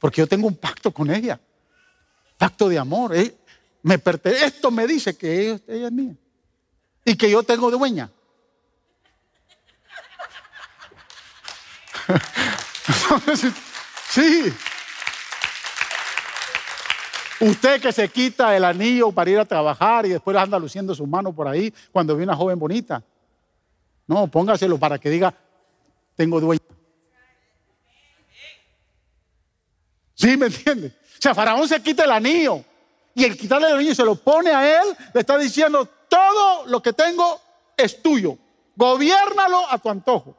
Porque 0.00 0.20
yo 0.20 0.26
tengo 0.26 0.48
un 0.48 0.56
pacto 0.56 0.90
con 0.90 1.10
ella. 1.10 1.38
Pacto 2.36 2.68
de 2.68 2.78
amor. 2.78 3.14
¿eh? 3.14 3.36
Esto 4.24 4.70
me 4.70 4.86
dice 4.86 5.16
que 5.16 5.50
ella, 5.50 5.60
ella 5.68 5.86
es 5.86 5.92
mía. 5.92 6.14
Y 7.04 7.16
que 7.16 7.30
yo 7.30 7.42
tengo 7.42 7.70
dueña. 7.70 8.10
sí. 14.10 14.52
Usted 17.40 17.80
que 17.80 17.92
se 17.92 18.08
quita 18.08 18.56
el 18.56 18.64
anillo 18.64 19.12
para 19.12 19.30
ir 19.30 19.38
a 19.38 19.44
trabajar 19.44 20.06
y 20.06 20.10
después 20.10 20.36
anda 20.36 20.58
luciendo 20.58 20.94
su 20.94 21.06
mano 21.06 21.34
por 21.34 21.46
ahí 21.46 21.72
cuando 21.92 22.16
ve 22.16 22.22
una 22.22 22.34
joven 22.34 22.58
bonita. 22.58 23.02
No, 24.06 24.26
póngaselo 24.28 24.78
para 24.78 24.98
que 24.98 25.10
diga, 25.10 25.34
tengo 26.14 26.40
dueño. 26.40 26.62
¿Sí 30.14 30.36
me 30.36 30.46
entiende? 30.46 30.88
O 30.88 31.20
sea, 31.20 31.34
Faraón 31.34 31.68
se 31.68 31.82
quita 31.82 32.04
el 32.04 32.12
anillo 32.12 32.64
y 33.14 33.24
el 33.24 33.36
quitarle 33.36 33.68
el 33.68 33.74
anillo 33.74 33.94
se 33.94 34.04
lo 34.04 34.14
pone 34.14 34.50
a 34.50 34.80
él, 34.80 34.96
le 35.12 35.20
está 35.20 35.36
diciendo, 35.36 35.86
todo 36.08 36.66
lo 36.66 36.80
que 36.80 36.94
tengo 36.94 37.40
es 37.76 38.02
tuyo, 38.02 38.38
gobiernalo 38.74 39.70
a 39.70 39.78
tu 39.78 39.90
antojo. 39.90 40.36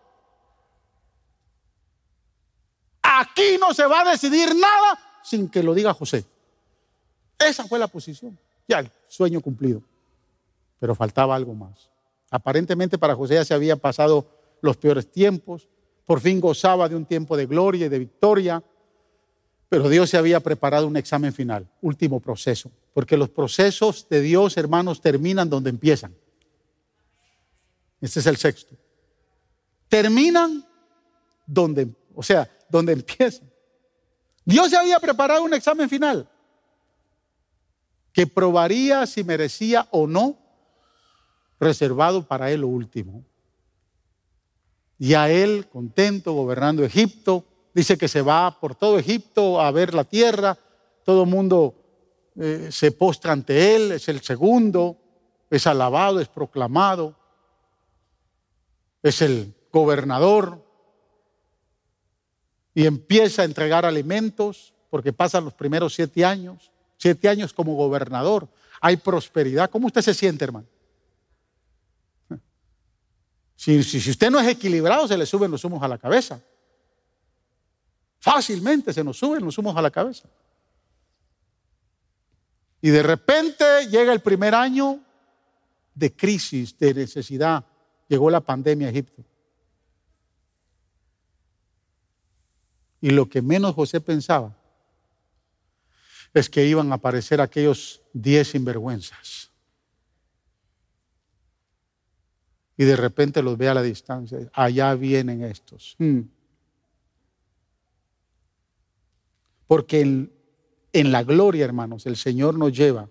Aquí 3.03 3.57
no 3.59 3.73
se 3.73 3.85
va 3.85 4.01
a 4.01 4.11
decidir 4.11 4.55
nada 4.55 5.21
sin 5.23 5.49
que 5.49 5.61
lo 5.61 5.75
diga 5.75 5.93
José. 5.93 6.25
Esa 7.39 7.65
fue 7.65 7.79
la 7.79 7.87
posición. 7.87 8.37
Ya 8.67 8.79
el 8.79 8.91
sueño 9.07 9.41
cumplido. 9.41 9.81
Pero 10.79 10.95
faltaba 10.95 11.35
algo 11.35 11.53
más. 11.53 11.89
Aparentemente 12.29 12.97
para 12.97 13.15
José 13.15 13.35
ya 13.35 13.45
se 13.45 13.53
había 13.53 13.75
pasado 13.75 14.27
los 14.61 14.77
peores 14.77 15.09
tiempos. 15.09 15.67
Por 16.05 16.19
fin 16.19 16.39
gozaba 16.39 16.89
de 16.89 16.95
un 16.95 17.05
tiempo 17.05 17.37
de 17.37 17.45
gloria 17.45 17.85
y 17.85 17.89
de 17.89 17.99
victoria. 17.99 18.63
Pero 19.69 19.89
Dios 19.89 20.09
se 20.09 20.17
había 20.17 20.39
preparado 20.39 20.87
un 20.87 20.97
examen 20.97 21.33
final, 21.33 21.67
último 21.81 22.19
proceso. 22.19 22.71
Porque 22.93 23.17
los 23.17 23.29
procesos 23.29 24.07
de 24.09 24.21
Dios, 24.21 24.57
hermanos, 24.57 25.01
terminan 25.01 25.49
donde 25.49 25.69
empiezan. 25.69 26.15
Este 27.99 28.19
es 28.19 28.25
el 28.25 28.37
sexto. 28.37 28.75
Terminan 29.89 30.65
donde, 31.45 31.89
o 32.15 32.23
sea, 32.23 32.49
donde 32.69 32.93
empiezan. 32.93 33.49
Dios 34.45 34.69
se 34.69 34.77
había 34.77 34.99
preparado 34.99 35.43
un 35.43 35.53
examen 35.53 35.89
final 35.89 36.29
que 38.17 38.25
probaría 38.25 39.05
si 39.05 39.23
merecía 39.23 39.87
o 39.91 40.07
no 40.07 40.39
reservado 41.59 42.27
para 42.27 42.49
él 42.49 42.61
lo 42.61 42.67
último. 42.67 43.23
Y 44.97 45.13
a 45.13 45.29
él, 45.29 45.67
contento, 45.69 46.33
gobernando 46.33 46.83
Egipto, 46.83 47.45
dice 47.75 47.95
que 47.95 48.07
se 48.07 48.23
va 48.23 48.59
por 48.59 48.73
todo 48.73 48.97
Egipto 48.97 49.61
a 49.61 49.69
ver 49.69 49.93
la 49.93 50.03
tierra, 50.03 50.57
todo 51.05 51.25
el 51.25 51.29
mundo 51.29 51.75
eh, 52.37 52.69
se 52.71 52.91
postra 52.91 53.33
ante 53.33 53.75
él, 53.75 53.91
es 53.91 54.09
el 54.09 54.21
segundo, 54.21 54.97
es 55.51 55.67
alabado, 55.67 56.19
es 56.19 56.27
proclamado, 56.27 57.15
es 59.03 59.21
el 59.21 59.53
gobernador, 59.71 60.65
y 62.73 62.87
empieza 62.87 63.43
a 63.43 63.45
entregar 63.45 63.85
alimentos, 63.85 64.73
porque 64.89 65.13
pasan 65.13 65.45
los 65.45 65.53
primeros 65.53 65.93
siete 65.93 66.25
años, 66.25 66.71
siete 66.97 67.29
años 67.29 67.53
como 67.53 67.75
gobernador, 67.75 68.47
hay 68.81 68.97
prosperidad. 68.97 69.69
¿Cómo 69.69 69.87
usted 69.87 70.01
se 70.01 70.13
siente, 70.13 70.43
hermano? 70.43 70.67
Si, 73.55 73.79
usted 73.79 74.29
no 74.29 74.39
es 74.39 74.47
equilibrado, 74.47 75.07
se 75.07 75.17
le 75.17 75.25
suben 75.25 75.49
los 75.49 75.63
humos 75.63 75.81
a 75.81 75.87
la 75.87 75.97
cabeza. 75.97 76.39
Fácilmente 78.19 78.93
se 78.93 79.03
nos 79.03 79.17
suben 79.17 79.43
los 79.43 79.57
humos 79.57 79.75
a 79.75 79.81
la 79.81 79.89
cabeza. 79.89 80.29
Y 82.81 82.89
de 82.89 83.01
repente 83.01 83.87
llega 83.89 84.13
el 84.13 84.19
primer 84.19 84.53
año 84.53 84.99
de 85.95 86.15
crisis, 86.15 86.77
de 86.77 86.93
necesidad. 86.93 87.65
Llegó 88.07 88.29
la 88.29 88.41
pandemia 88.41 88.87
a 88.87 88.91
Egipto. 88.91 89.23
Y 93.01 93.09
lo 93.09 93.27
que 93.27 93.41
menos 93.41 93.73
José 93.75 94.01
pensaba 94.01 94.56
es 96.33 96.49
que 96.49 96.65
iban 96.65 96.91
a 96.91 96.95
aparecer 96.95 97.41
aquellos 97.41 98.01
diez 98.13 98.49
sinvergüenzas. 98.49 99.51
Y 102.77 102.85
de 102.85 102.95
repente 102.95 103.41
los 103.41 103.57
ve 103.57 103.69
a 103.69 103.73
la 103.73 103.81
distancia. 103.81 104.37
Allá 104.53 104.93
vienen 104.93 105.43
estos. 105.43 105.95
Hmm. 105.97 106.21
Porque 109.65 110.01
en, 110.01 110.31
en 110.93 111.11
la 111.11 111.23
gloria, 111.23 111.65
hermanos, 111.65 112.05
el 112.05 112.15
Señor 112.15 112.55
nos 112.57 112.71
lleva 112.71 113.09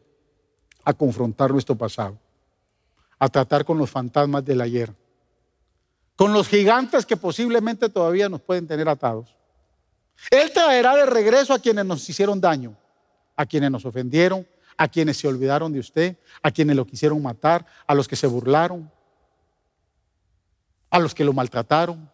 a 0.84 0.94
confrontar 0.94 1.50
nuestro 1.50 1.74
pasado, 1.74 2.16
a 3.18 3.28
tratar 3.28 3.64
con 3.64 3.76
los 3.76 3.90
fantasmas 3.90 4.44
del 4.44 4.60
ayer, 4.60 4.94
con 6.14 6.32
los 6.32 6.48
gigantes 6.48 7.04
que 7.04 7.16
posiblemente 7.16 7.88
todavía 7.88 8.28
nos 8.28 8.40
pueden 8.40 8.68
tener 8.68 8.88
atados. 8.88 9.36
Él 10.30 10.50
traerá 10.52 10.94
de 10.96 11.06
regreso 11.06 11.52
a 11.52 11.58
quienes 11.58 11.84
nos 11.84 12.08
hicieron 12.08 12.40
daño, 12.40 12.76
a 13.36 13.46
quienes 13.46 13.70
nos 13.70 13.84
ofendieron, 13.84 14.46
a 14.76 14.88
quienes 14.88 15.18
se 15.18 15.28
olvidaron 15.28 15.72
de 15.72 15.80
usted, 15.80 16.16
a 16.42 16.50
quienes 16.50 16.76
lo 16.76 16.86
quisieron 16.86 17.22
matar, 17.22 17.66
a 17.86 17.94
los 17.94 18.08
que 18.08 18.16
se 18.16 18.26
burlaron, 18.26 18.90
a 20.90 20.98
los 20.98 21.14
que 21.14 21.24
lo 21.24 21.32
maltrataron, 21.32 22.10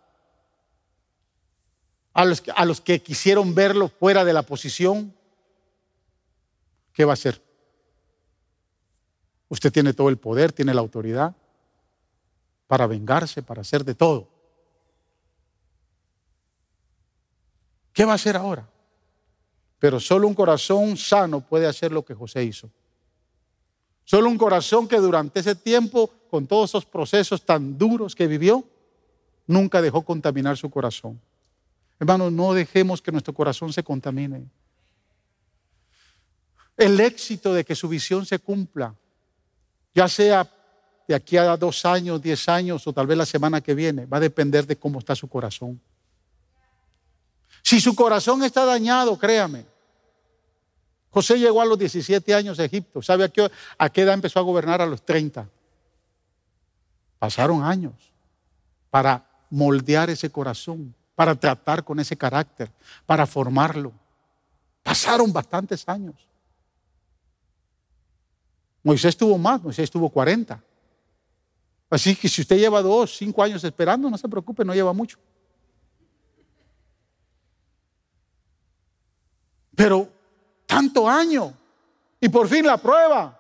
a 2.15 2.25
los, 2.65 2.81
que 2.81 3.03
quisieron 3.03 3.55
verlo 3.55 3.89
fuera 3.89 4.25
de 4.25 4.33
la 4.33 4.43
posición. 4.43 5.15
¿Qué 6.93 7.05
va 7.05 7.13
a 7.13 7.15
hacer? 7.15 7.43
Usted 9.49 9.73
tiene 9.73 9.95
todo 9.95 10.09
el 10.09 10.19
poder, 10.19 10.53
tiene 10.53 10.75
la 10.75 10.81
autoridad 10.81 11.35
para 12.67 12.87
vengarse, 12.87 13.43
para 13.43 13.63
hacer 13.63 13.85
de 13.85 13.95
todo. 13.95 14.29
¿Qué 17.93 18.05
va 18.05 18.13
a 18.13 18.17
hacer 18.17 18.37
ahora? 18.37 18.72
Pero 19.83 19.99
solo 19.99 20.29
un 20.29 20.35
corazón 20.35 20.97
sano 20.97 21.41
puede 21.41 21.67
hacer 21.67 21.91
lo 21.91 22.05
que 22.05 22.15
José 22.15 22.45
hizo. 22.45 22.71
Solo 24.05 24.29
un 24.29 24.39
corazón 24.39 24.87
que 24.87 24.99
durante 24.99 25.41
ese 25.41 25.57
tiempo, 25.57 26.09
con 26.31 26.47
todos 26.47 26.71
esos 26.71 26.87
procesos 26.87 27.45
tan 27.45 27.77
duros 27.77 28.15
que 28.15 28.29
vivió, 28.29 28.63
nunca 29.45 29.83
dejó 29.83 30.03
contaminar 30.03 30.57
su 30.57 30.71
corazón. 30.71 31.21
Hermanos, 31.99 32.31
no 32.31 32.53
dejemos 32.53 33.03
que 33.03 33.11
nuestro 33.11 33.35
corazón 33.35 33.73
se 33.73 33.83
contamine. 33.83 34.49
El 36.77 37.01
éxito 37.01 37.53
de 37.53 37.65
que 37.65 37.75
su 37.75 37.89
visión 37.89 38.25
se 38.25 38.39
cumpla, 38.39 38.95
ya 39.93 40.07
sea 40.07 40.49
de 41.09 41.15
aquí 41.17 41.37
a 41.37 41.57
dos 41.57 41.85
años, 41.85 42.23
diez 42.23 42.49
años 42.49 42.87
o 42.87 42.93
tal 42.93 43.09
vez 43.09 43.19
la 43.19 43.27
semana 43.27 43.61
que 43.61 43.75
viene, 43.75 44.07
va 44.07 44.19
a 44.19 44.21
depender 44.21 44.65
de 44.65 44.77
cómo 44.77 45.01
está 45.01 45.17
su 45.17 45.27
corazón. 45.27 45.81
Si 47.65 47.81
su 47.81 47.97
corazón 47.97 48.45
está 48.45 48.65
dañado, 48.65 49.19
créame. 49.19 49.72
José 51.13 51.39
llegó 51.39 51.61
a 51.61 51.67
los 51.67 51.79
17 51.79 52.35
años 52.35 52.59
a 52.59 52.65
Egipto. 52.65 53.03
¿Sabe 53.03 53.25
a 53.25 53.29
qué, 53.29 53.51
a 53.77 53.91
qué 53.91 54.01
edad 54.01 54.15
empezó 54.15 54.39
a 54.39 54.43
gobernar? 54.43 54.81
A 54.81 54.87
los 54.87 55.05
30. 55.05 55.47
Pasaron 57.19 57.63
años 57.63 57.93
para 58.91 59.25
moldear 59.51 60.09
ese 60.09 60.31
corazón, 60.31 60.95
para 61.15 61.35
tratar 61.35 61.85
con 61.85 62.01
ese 62.01 62.17
carácter, 62.17 62.73
para 63.05 63.27
formarlo. 63.27 63.93
Pasaron 64.83 65.31
bastantes 65.31 65.87
años. 65.87 66.15
Moisés 68.83 69.15
tuvo 69.15 69.37
más, 69.37 69.63
Moisés 69.63 69.91
tuvo 69.91 70.09
40. 70.09 70.65
Así 71.91 72.17
que 72.17 72.27
si 72.27 72.41
usted 72.41 72.57
lleva 72.57 72.81
dos, 72.81 73.19
cinco 73.19 73.43
años 73.43 73.63
esperando, 73.63 74.09
no 74.09 74.17
se 74.17 74.29
preocupe, 74.31 74.65
no 74.65 74.73
lleva 74.73 74.95
mucho. 74.95 75.19
Pero 79.77 80.22
tanto 80.73 81.07
año 81.07 81.53
y 82.19 82.31
por 82.31 82.49
fin 82.49 82.65
la 82.65 82.79
prueba. 82.79 83.39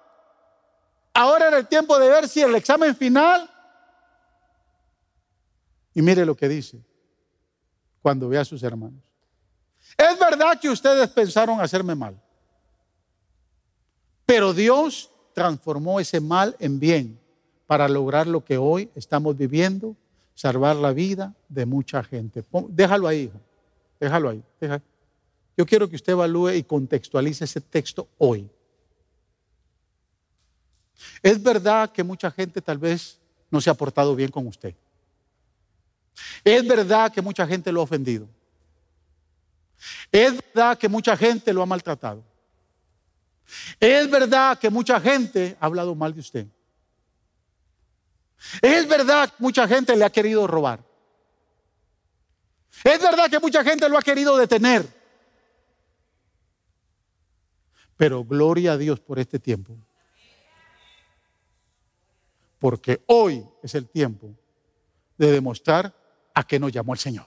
Ahora 1.14 1.48
era 1.48 1.58
el 1.58 1.66
tiempo 1.66 1.98
de 1.98 2.08
ver 2.08 2.28
si 2.28 2.42
el 2.42 2.54
examen 2.54 2.94
final. 2.94 3.48
Y 5.94 6.02
mire 6.02 6.26
lo 6.26 6.36
que 6.36 6.46
dice 6.46 6.78
cuando 8.02 8.28
ve 8.28 8.36
a 8.38 8.44
sus 8.44 8.62
hermanos. 8.62 9.00
Es 9.96 10.18
verdad 10.18 10.60
que 10.60 10.68
ustedes 10.68 11.08
pensaron 11.08 11.58
hacerme 11.58 11.94
mal, 11.94 12.20
pero 14.26 14.52
Dios 14.52 15.10
transformó 15.32 16.00
ese 16.00 16.20
mal 16.20 16.54
en 16.58 16.78
bien 16.78 17.18
para 17.66 17.88
lograr 17.88 18.26
lo 18.26 18.44
que 18.44 18.58
hoy 18.58 18.90
estamos 18.94 19.36
viviendo, 19.36 19.96
salvar 20.34 20.76
la 20.76 20.92
vida 20.92 21.34
de 21.48 21.64
mucha 21.64 22.02
gente. 22.02 22.44
Déjalo 22.68 23.08
ahí, 23.08 23.22
hijo. 23.22 23.40
Déjalo 23.98 24.28
ahí. 24.28 24.42
Déjalo. 24.60 24.91
Yo 25.62 25.66
quiero 25.66 25.88
que 25.88 25.94
usted 25.94 26.10
evalúe 26.10 26.54
y 26.54 26.64
contextualice 26.64 27.44
ese 27.44 27.60
texto 27.60 28.08
hoy. 28.18 28.50
Es 31.22 31.40
verdad 31.40 31.92
que 31.92 32.02
mucha 32.02 32.32
gente 32.32 32.60
tal 32.60 32.78
vez 32.78 33.20
no 33.48 33.60
se 33.60 33.70
ha 33.70 33.74
portado 33.74 34.16
bien 34.16 34.32
con 34.32 34.44
usted. 34.48 34.74
Es 36.42 36.66
verdad 36.66 37.12
que 37.12 37.22
mucha 37.22 37.46
gente 37.46 37.70
lo 37.70 37.78
ha 37.78 37.84
ofendido. 37.84 38.28
Es 40.10 40.32
verdad 40.52 40.76
que 40.76 40.88
mucha 40.88 41.16
gente 41.16 41.52
lo 41.52 41.62
ha 41.62 41.66
maltratado. 41.66 42.24
Es 43.78 44.10
verdad 44.10 44.58
que 44.58 44.68
mucha 44.68 45.00
gente 45.00 45.56
ha 45.60 45.66
hablado 45.66 45.94
mal 45.94 46.12
de 46.12 46.18
usted. 46.18 46.46
Es 48.60 48.88
verdad 48.88 49.28
que 49.28 49.36
mucha 49.38 49.68
gente 49.68 49.94
le 49.94 50.04
ha 50.04 50.10
querido 50.10 50.44
robar. 50.48 50.80
Es 52.82 53.00
verdad 53.00 53.30
que 53.30 53.38
mucha 53.38 53.62
gente 53.62 53.88
lo 53.88 53.96
ha 53.96 54.02
querido 54.02 54.36
detener. 54.36 55.01
Pero 58.02 58.24
gloria 58.24 58.72
a 58.72 58.76
Dios 58.76 58.98
por 58.98 59.20
este 59.20 59.38
tiempo. 59.38 59.76
Porque 62.58 63.00
hoy 63.06 63.46
es 63.62 63.76
el 63.76 63.88
tiempo 63.88 64.34
de 65.16 65.30
demostrar 65.30 65.94
a 66.34 66.42
qué 66.42 66.58
nos 66.58 66.72
llamó 66.72 66.94
el 66.94 66.98
Señor. 66.98 67.26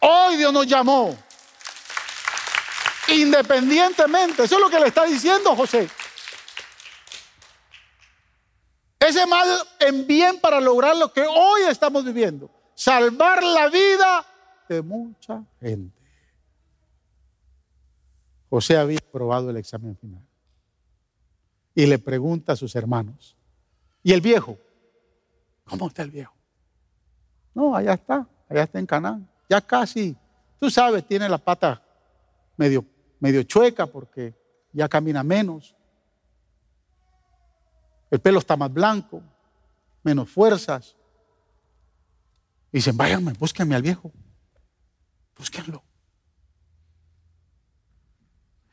Hoy 0.00 0.38
Dios 0.38 0.52
nos 0.52 0.66
llamó 0.66 1.16
Independientemente. 3.06 4.42
Eso 4.42 4.56
es 4.56 4.60
lo 4.60 4.68
que 4.68 4.80
le 4.80 4.88
está 4.88 5.04
diciendo 5.04 5.54
José. 5.54 5.88
Ese 8.98 9.24
mal 9.28 9.48
en 9.78 10.04
bien 10.04 10.40
para 10.40 10.60
lograr 10.60 10.96
lo 10.96 11.12
que 11.12 11.24
hoy 11.24 11.60
estamos 11.70 12.04
viviendo. 12.04 12.50
Salvar 12.74 13.40
la 13.40 13.68
vida 13.68 14.26
de 14.68 14.82
mucha 14.82 15.44
gente. 15.60 15.97
José 18.50 18.76
había 18.76 18.98
aprobado 18.98 19.50
el 19.50 19.56
examen 19.56 19.96
final. 19.96 20.22
Y 21.74 21.86
le 21.86 21.98
pregunta 21.98 22.52
a 22.52 22.56
sus 22.56 22.74
hermanos. 22.74 23.36
¿Y 24.02 24.12
el 24.12 24.20
viejo? 24.20 24.58
¿Cómo 25.64 25.88
está 25.88 26.02
el 26.02 26.10
viejo? 26.10 26.34
No, 27.54 27.74
allá 27.74 27.94
está, 27.94 28.26
allá 28.48 28.62
está 28.62 28.78
en 28.78 28.86
Canaán. 28.86 29.28
Ya 29.48 29.60
casi, 29.60 30.16
tú 30.58 30.70
sabes, 30.70 31.06
tiene 31.06 31.28
la 31.28 31.38
pata 31.38 31.82
medio, 32.56 32.84
medio 33.20 33.42
chueca 33.42 33.86
porque 33.86 34.34
ya 34.72 34.88
camina 34.88 35.22
menos. 35.22 35.74
El 38.10 38.20
pelo 38.20 38.38
está 38.38 38.56
más 38.56 38.72
blanco, 38.72 39.22
menos 40.02 40.30
fuerzas. 40.30 40.96
Y 42.72 42.78
dicen, 42.78 42.96
váyanme, 42.96 43.32
búsquenme 43.34 43.74
al 43.74 43.82
viejo. 43.82 44.12
Búsquenlo. 45.36 45.82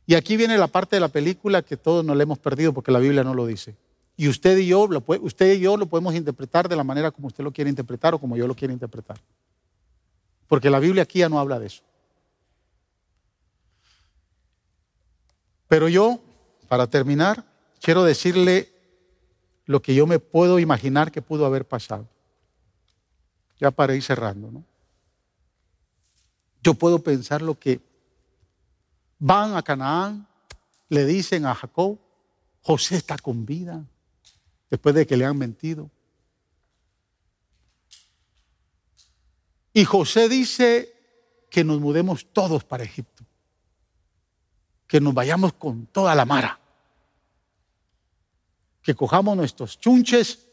Y 0.07 0.13
aquí 0.15 0.37
viene 0.37 0.57
la 0.57 0.67
parte 0.67 0.95
de 0.95 0.99
la 0.99 1.07
película 1.07 1.61
que 1.61 1.77
todos 1.77 2.05
nos 2.05 2.15
le 2.15 2.23
hemos 2.23 2.37
perdido 2.37 2.73
porque 2.73 2.91
la 2.91 2.99
Biblia 2.99 3.23
no 3.23 3.33
lo 3.33 3.45
dice. 3.45 3.75
Y 4.17 4.27
usted 4.29 4.57
y 4.57 4.67
yo 4.67 4.87
lo, 4.87 5.03
usted 5.21 5.53
y 5.53 5.59
yo 5.59 5.77
lo 5.77 5.87
podemos 5.87 6.13
interpretar 6.13 6.69
de 6.69 6.75
la 6.75 6.83
manera 6.83 7.11
como 7.11 7.27
usted 7.27 7.43
lo 7.43 7.51
quiere 7.51 7.69
interpretar 7.69 8.13
o 8.13 8.19
como 8.19 8.37
yo 8.37 8.47
lo 8.47 8.55
quiero 8.55 8.73
interpretar. 8.73 9.17
Porque 10.47 10.69
la 10.69 10.79
Biblia 10.79 11.03
aquí 11.03 11.19
ya 11.19 11.29
no 11.29 11.39
habla 11.39 11.59
de 11.59 11.67
eso. 11.67 11.83
Pero 15.67 15.89
yo, 15.89 16.19
para 16.67 16.87
terminar, 16.87 17.43
quiero 17.81 18.03
decirle 18.03 18.71
lo 19.65 19.81
que 19.81 19.95
yo 19.95 20.05
me 20.05 20.19
puedo 20.19 20.59
imaginar 20.59 21.11
que 21.11 21.23
pudo 21.23 21.45
haber 21.45 21.65
pasado. 21.65 22.07
Ya 23.59 23.71
para 23.71 23.95
ir 23.95 24.03
cerrando, 24.03 24.51
¿no? 24.51 24.63
Yo 26.61 26.75
puedo 26.75 26.99
pensar 26.99 27.41
lo 27.41 27.57
que 27.57 27.79
van 29.19 29.55
a 29.55 29.63
Canaán, 29.63 30.27
le 30.89 31.05
dicen 31.05 31.45
a 31.45 31.55
Jacob, 31.55 31.99
José 32.61 32.97
está 32.97 33.17
con 33.17 33.45
vida, 33.45 33.83
después 34.69 34.95
de 34.95 35.05
que 35.05 35.17
le 35.17 35.25
han 35.25 35.37
mentido. 35.37 35.89
Y 39.73 39.83
José 39.83 40.29
dice 40.29 40.93
que 41.49 41.63
nos 41.63 41.79
mudemos 41.79 42.25
todos 42.31 42.63
para 42.63 42.83
Egipto, 42.83 43.23
que 44.87 45.01
nos 45.01 45.13
vayamos 45.13 45.53
con 45.53 45.85
toda 45.87 46.15
la 46.15 46.25
mara, 46.25 46.59
que 48.81 48.95
cojamos 48.95 49.35
nuestros 49.35 49.79
chunches. 49.79 50.47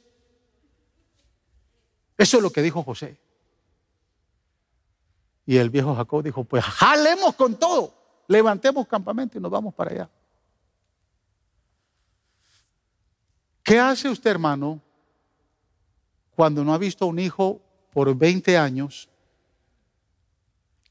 Eso 2.17 2.37
es 2.39 2.43
lo 2.43 2.51
que 2.51 2.63
dijo 2.63 2.83
José. 2.83 3.19
Y 5.47 5.57
el 5.57 5.71
viejo 5.71 5.95
Jacob 5.95 6.23
dijo, 6.23 6.45
pues 6.45 6.65
jalemos 6.65 7.35
con 7.35 7.59
todo, 7.59 8.02
levantemos 8.29 8.87
campamento 8.87 9.39
y 9.39 9.41
nos 9.41 9.51
vamos 9.51 9.75
para 9.75 9.91
allá. 9.91 10.11
¿Qué 13.63 13.79
hace 13.79 14.09
usted, 14.09 14.31
hermano, 14.31 14.81
cuando 16.35 16.65
no 16.65 16.75
ha 16.75 16.79
visto 16.79 17.05
a 17.05 17.09
un 17.09 17.19
hijo 17.19 17.61
por 17.93 18.15
20 18.15 18.57
años 18.57 19.09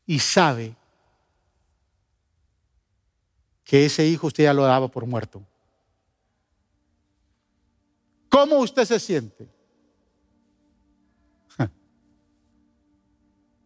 y 0.05 0.19
sabe 0.19 0.75
que 3.63 3.85
ese 3.85 4.05
hijo 4.05 4.27
usted 4.27 4.45
ya 4.45 4.53
lo 4.53 4.63
daba 4.63 4.87
por 4.87 5.05
muerto? 5.05 5.43
¿Cómo 8.29 8.59
usted 8.59 8.85
se 8.85 8.99
siente? 8.99 9.60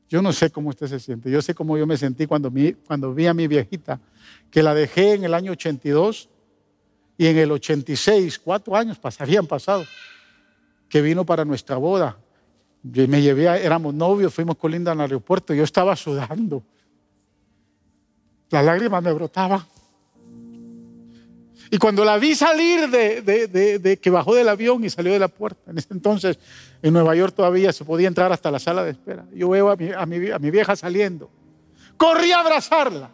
Yo 0.09 0.21
no 0.21 0.31
sé 0.31 0.51
cómo 0.51 0.69
usted 0.69 0.87
se 0.87 0.99
siente. 0.99 1.31
Yo 1.31 1.41
sé 1.41 1.55
cómo 1.55 1.77
yo 1.77 1.87
me 1.87 1.97
sentí 1.97 2.27
cuando, 2.27 2.51
cuando 2.85 3.13
vi 3.13 3.27
a 3.27 3.33
mi 3.33 3.47
viejita, 3.47 3.99
que 4.51 4.61
la 4.61 4.73
dejé 4.73 5.13
en 5.13 5.23
el 5.23 5.33
año 5.33 5.51
82 5.53 6.29
y 7.17 7.27
en 7.27 7.37
el 7.37 7.51
86, 7.51 8.39
cuatro 8.39 8.75
años 8.75 8.99
habían 9.19 9.47
pasado, 9.47 9.85
que 10.89 11.01
vino 11.01 11.25
para 11.25 11.45
nuestra 11.45 11.77
boda. 11.77 12.17
Yo 12.83 13.07
me 13.07 13.21
llevé, 13.21 13.45
éramos 13.45 13.93
novios, 13.93 14.33
fuimos 14.33 14.57
con 14.57 14.71
Linda 14.71 14.91
al 14.91 15.01
aeropuerto, 15.01 15.53
yo 15.53 15.63
estaba 15.63 15.95
sudando. 15.95 16.63
Las 18.51 18.63
lágrimas 18.63 19.01
me 19.01 19.11
brotaban. 19.11 19.65
Y 21.71 21.77
cuando 21.77 22.05
la 22.05 22.17
vi 22.17 22.35
salir 22.35 22.89
de, 22.89 23.99
que 24.01 24.09
bajó 24.09 24.35
del 24.35 24.49
avión 24.49 24.83
y 24.83 24.89
salió 24.89 25.13
de 25.13 25.19
la 25.19 25.27
puerta, 25.27 25.71
en 25.71 25.77
ese 25.77 25.93
entonces 25.93 26.37
en 26.81 26.93
Nueva 26.93 27.15
York 27.15 27.33
todavía 27.35 27.73
se 27.73 27.83
podía 27.83 28.07
entrar 28.07 28.31
hasta 28.31 28.51
la 28.51 28.59
sala 28.59 28.83
de 28.83 28.91
espera. 28.91 29.25
Yo 29.33 29.49
veo 29.49 29.69
a 29.71 29.75
mi, 29.75 29.91
a 29.91 30.05
mi, 30.05 30.29
a 30.31 30.39
mi 30.39 30.51
vieja 30.51 30.75
saliendo. 30.75 31.29
Corrí 31.97 32.31
a 32.31 32.39
abrazarla. 32.39 33.09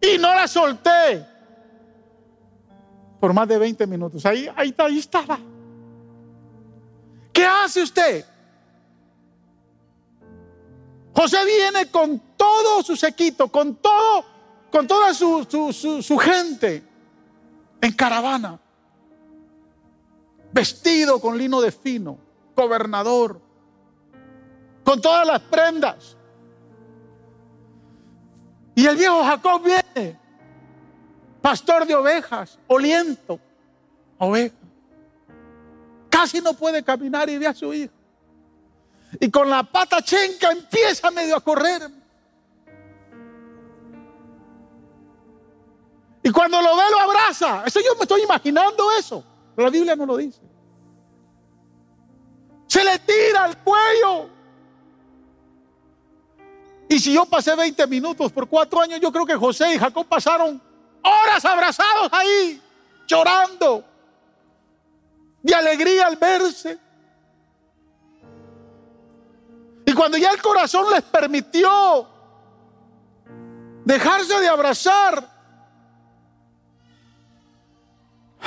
Y 0.00 0.18
no 0.18 0.34
la 0.34 0.48
solté 0.48 1.26
por 3.20 3.32
más 3.32 3.48
de 3.48 3.58
20 3.58 3.86
minutos. 3.86 4.24
Ahí, 4.26 4.48
ahí, 4.56 4.74
ahí 4.78 4.98
estaba. 4.98 5.38
¿Qué 7.32 7.44
hace 7.44 7.82
usted? 7.82 8.24
José 11.14 11.38
viene 11.44 11.90
con 11.90 12.20
todo 12.36 12.82
su 12.82 12.96
sequito, 12.96 13.48
con 13.48 13.76
todo, 13.76 14.24
con 14.70 14.86
toda 14.86 15.14
su, 15.14 15.46
su, 15.72 16.02
su 16.02 16.18
gente 16.18 16.82
en 17.80 17.92
caravana 17.92 18.58
vestido 20.52 21.20
con 21.20 21.36
lino 21.36 21.60
de 21.60 21.72
fino, 21.72 22.18
gobernador, 22.56 23.40
con 24.84 25.00
todas 25.00 25.26
las 25.26 25.40
prendas. 25.40 26.16
Y 28.74 28.86
el 28.86 28.96
viejo 28.96 29.22
Jacob 29.24 29.62
viene, 29.62 30.18
pastor 31.42 31.86
de 31.86 31.94
ovejas, 31.94 32.58
oliento, 32.66 33.40
oveja. 34.18 34.54
Casi 36.08 36.40
no 36.40 36.54
puede 36.54 36.82
caminar 36.82 37.28
y 37.28 37.38
ve 37.38 37.46
a 37.46 37.54
su 37.54 37.72
hijo. 37.74 37.92
Y 39.20 39.30
con 39.30 39.48
la 39.48 39.62
pata 39.62 40.02
chenca 40.02 40.50
empieza 40.50 41.10
medio 41.10 41.36
a 41.36 41.40
correr. 41.40 41.90
Y 46.28 46.30
cuando 46.30 46.60
lo 46.60 46.76
ve 46.76 46.82
lo 46.90 47.00
abraza. 47.00 47.62
Eso 47.64 47.80
yo 47.80 47.94
me 47.94 48.02
estoy 48.02 48.20
imaginando 48.20 48.92
eso. 48.92 49.24
Pero 49.56 49.66
la 49.66 49.72
Biblia 49.72 49.96
no 49.96 50.04
lo 50.04 50.18
dice. 50.18 50.42
Se 52.66 52.84
le 52.84 52.98
tira 52.98 53.44
al 53.44 53.56
cuello. 53.64 54.28
Y 56.86 56.98
si 56.98 57.14
yo 57.14 57.24
pasé 57.24 57.56
20 57.56 57.86
minutos 57.86 58.30
por 58.30 58.46
cuatro 58.46 58.78
años, 58.78 59.00
yo 59.00 59.10
creo 59.10 59.24
que 59.24 59.36
José 59.36 59.72
y 59.72 59.78
Jacob 59.78 60.06
pasaron 60.06 60.60
horas 61.02 61.42
abrazados 61.46 62.10
ahí, 62.12 62.60
llorando, 63.06 63.82
de 65.42 65.54
alegría 65.54 66.08
al 66.08 66.16
verse. 66.16 66.78
Y 69.86 69.94
cuando 69.94 70.18
ya 70.18 70.32
el 70.32 70.42
corazón 70.42 70.90
les 70.90 71.04
permitió 71.04 72.06
dejarse 73.86 74.38
de 74.40 74.48
abrazar, 74.48 75.37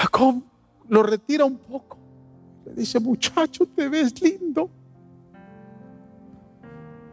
Jacob 0.01 0.41
lo 0.89 1.03
retira 1.03 1.45
un 1.45 1.57
poco. 1.57 1.97
Le 2.65 2.73
dice, 2.73 2.99
muchacho, 2.99 3.67
te 3.67 3.87
ves 3.87 4.19
lindo. 4.19 4.69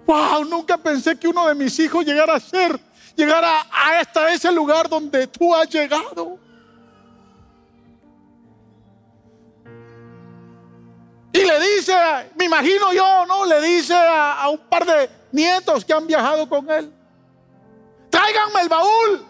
Wow, 0.07 0.45
nunca 0.45 0.79
pensé 0.79 1.19
que 1.19 1.29
uno 1.29 1.47
de 1.47 1.55
mis 1.55 1.79
hijos 1.79 2.03
llegara 2.05 2.37
a 2.37 2.41
ser, 2.41 2.81
llegara 3.15 3.61
a 3.71 4.01
hasta 4.01 4.33
ese 4.33 4.51
lugar 4.51 4.89
donde 4.89 5.27
tú 5.27 5.55
has 5.55 5.69
llegado. 5.69 6.39
Y 11.31 11.39
le 11.45 11.61
dice, 11.77 11.95
me 12.37 12.47
imagino 12.47 12.93
yo, 12.95 13.27
¿no? 13.27 13.45
Le 13.45 13.61
dice 13.61 13.93
a, 13.93 14.45
a 14.45 14.49
un 14.49 14.59
par 14.59 14.87
de 14.87 15.11
nietos 15.31 15.85
que 15.85 15.93
han 15.93 16.07
viajado 16.07 16.49
con 16.49 16.71
él, 16.71 16.91
tráiganme 18.09 18.63
el 18.63 18.69
baúl. 18.71 19.28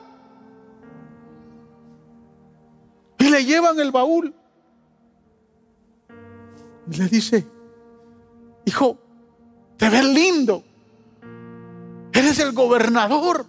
Le 3.30 3.44
llevan 3.44 3.78
el 3.78 3.90
baúl. 3.90 4.34
Y 6.90 6.96
le 6.96 7.08
dice, 7.08 7.46
hijo, 8.64 8.98
te 9.76 9.88
ves 9.88 10.04
lindo. 10.04 10.64
Eres 12.12 12.38
el 12.38 12.52
gobernador. 12.52 13.44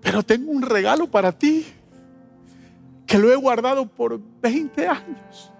Pero 0.00 0.22
tengo 0.22 0.50
un 0.50 0.62
regalo 0.62 1.10
para 1.10 1.32
ti 1.32 1.66
que 3.06 3.18
lo 3.18 3.32
he 3.32 3.36
guardado 3.36 3.86
por 3.86 4.20
20 4.42 4.88
años. 4.88 5.52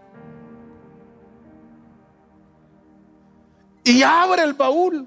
Y 3.84 4.02
abre 4.02 4.42
el 4.42 4.54
baúl. 4.54 5.06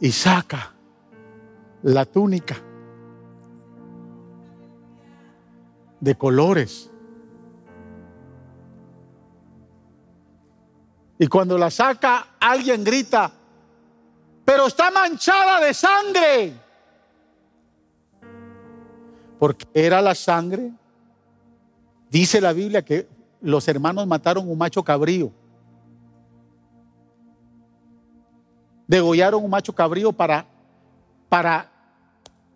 y 0.00 0.10
saca 0.12 0.72
la 1.82 2.06
túnica 2.06 2.56
de 6.00 6.14
colores. 6.14 6.90
Y 11.18 11.26
cuando 11.26 11.58
la 11.58 11.70
saca, 11.70 12.28
alguien 12.40 12.82
grita, 12.82 13.30
pero 14.44 14.66
está 14.66 14.90
manchada 14.90 15.60
de 15.60 15.74
sangre. 15.74 16.54
Porque 19.38 19.66
era 19.74 20.00
la 20.00 20.14
sangre. 20.14 20.72
Dice 22.10 22.40
la 22.40 22.52
Biblia 22.52 22.82
que 22.82 23.06
los 23.42 23.68
hermanos 23.68 24.06
mataron 24.06 24.50
un 24.50 24.56
macho 24.56 24.82
cabrío. 24.82 25.30
Degollaron 28.86 29.44
un 29.44 29.50
macho 29.50 29.74
cabrío 29.74 30.12
para, 30.12 30.46
para 31.28 31.70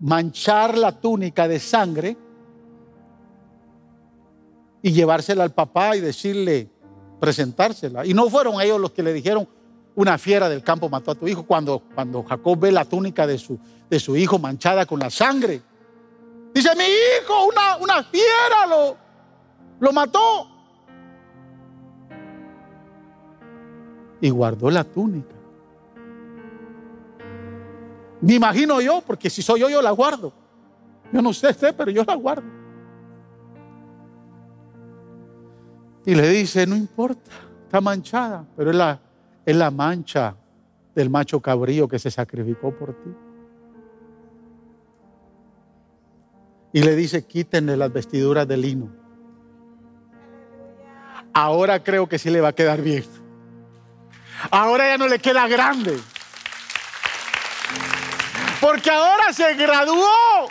manchar 0.00 0.76
la 0.76 0.90
túnica 0.90 1.46
de 1.46 1.60
sangre 1.60 2.16
y 4.84 4.92
llevársela 4.92 5.44
al 5.44 5.50
papá 5.50 5.96
y 5.96 6.00
decirle, 6.00 6.68
presentársela. 7.18 8.04
Y 8.04 8.12
no 8.12 8.28
fueron 8.28 8.60
ellos 8.60 8.78
los 8.78 8.90
que 8.90 9.02
le 9.02 9.14
dijeron, 9.14 9.48
una 9.94 10.18
fiera 10.18 10.46
del 10.46 10.62
campo 10.62 10.90
mató 10.90 11.12
a 11.12 11.14
tu 11.14 11.26
hijo, 11.26 11.42
cuando, 11.44 11.82
cuando 11.94 12.22
Jacob 12.22 12.58
ve 12.60 12.70
la 12.70 12.84
túnica 12.84 13.26
de 13.26 13.38
su, 13.38 13.58
de 13.88 13.98
su 13.98 14.14
hijo 14.14 14.38
manchada 14.38 14.84
con 14.84 15.00
la 15.00 15.08
sangre. 15.08 15.62
Dice, 16.52 16.68
mi 16.76 16.84
hijo, 16.84 17.46
una, 17.46 17.78
una 17.78 18.04
fiera 18.04 18.66
lo, 18.68 18.96
lo 19.80 19.92
mató. 19.94 20.50
Y 24.20 24.28
guardó 24.28 24.70
la 24.70 24.84
túnica. 24.84 25.34
Me 28.20 28.34
imagino 28.34 28.82
yo, 28.82 29.02
porque 29.06 29.30
si 29.30 29.40
soy 29.40 29.60
yo, 29.60 29.70
yo 29.70 29.80
la 29.80 29.92
guardo. 29.92 30.30
Yo 31.10 31.22
no 31.22 31.32
sé, 31.32 31.54
sé, 31.54 31.72
pero 31.72 31.90
yo 31.90 32.04
la 32.04 32.16
guardo. 32.16 32.63
Y 36.06 36.14
le 36.14 36.28
dice, 36.28 36.66
no 36.66 36.76
importa, 36.76 37.30
está 37.64 37.80
manchada, 37.80 38.44
pero 38.56 38.70
es 38.70 38.76
la, 38.76 39.00
es 39.46 39.56
la 39.56 39.70
mancha 39.70 40.36
del 40.94 41.10
macho 41.10 41.40
cabrío 41.40 41.88
que 41.88 41.98
se 41.98 42.10
sacrificó 42.10 42.74
por 42.76 42.94
ti. 42.94 43.10
Y 46.72 46.82
le 46.82 46.94
dice, 46.96 47.24
quítenle 47.24 47.76
las 47.76 47.92
vestiduras 47.92 48.46
de 48.46 48.56
lino. 48.56 48.92
Ahora 51.32 51.82
creo 51.82 52.08
que 52.08 52.18
sí 52.18 52.30
le 52.30 52.40
va 52.40 52.48
a 52.48 52.52
quedar 52.52 52.82
bien. 52.82 53.04
Ahora 54.50 54.88
ya 54.88 54.98
no 54.98 55.08
le 55.08 55.18
queda 55.18 55.48
grande. 55.48 55.98
Porque 58.60 58.90
ahora 58.90 59.32
se 59.32 59.54
graduó. 59.54 60.48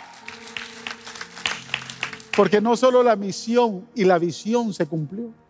Porque 2.36 2.60
no 2.60 2.76
solo 2.76 3.02
la 3.02 3.16
misión 3.16 3.86
y 3.94 4.04
la 4.04 4.18
visión 4.18 4.74
se 4.74 4.86
cumplió. 4.86 5.43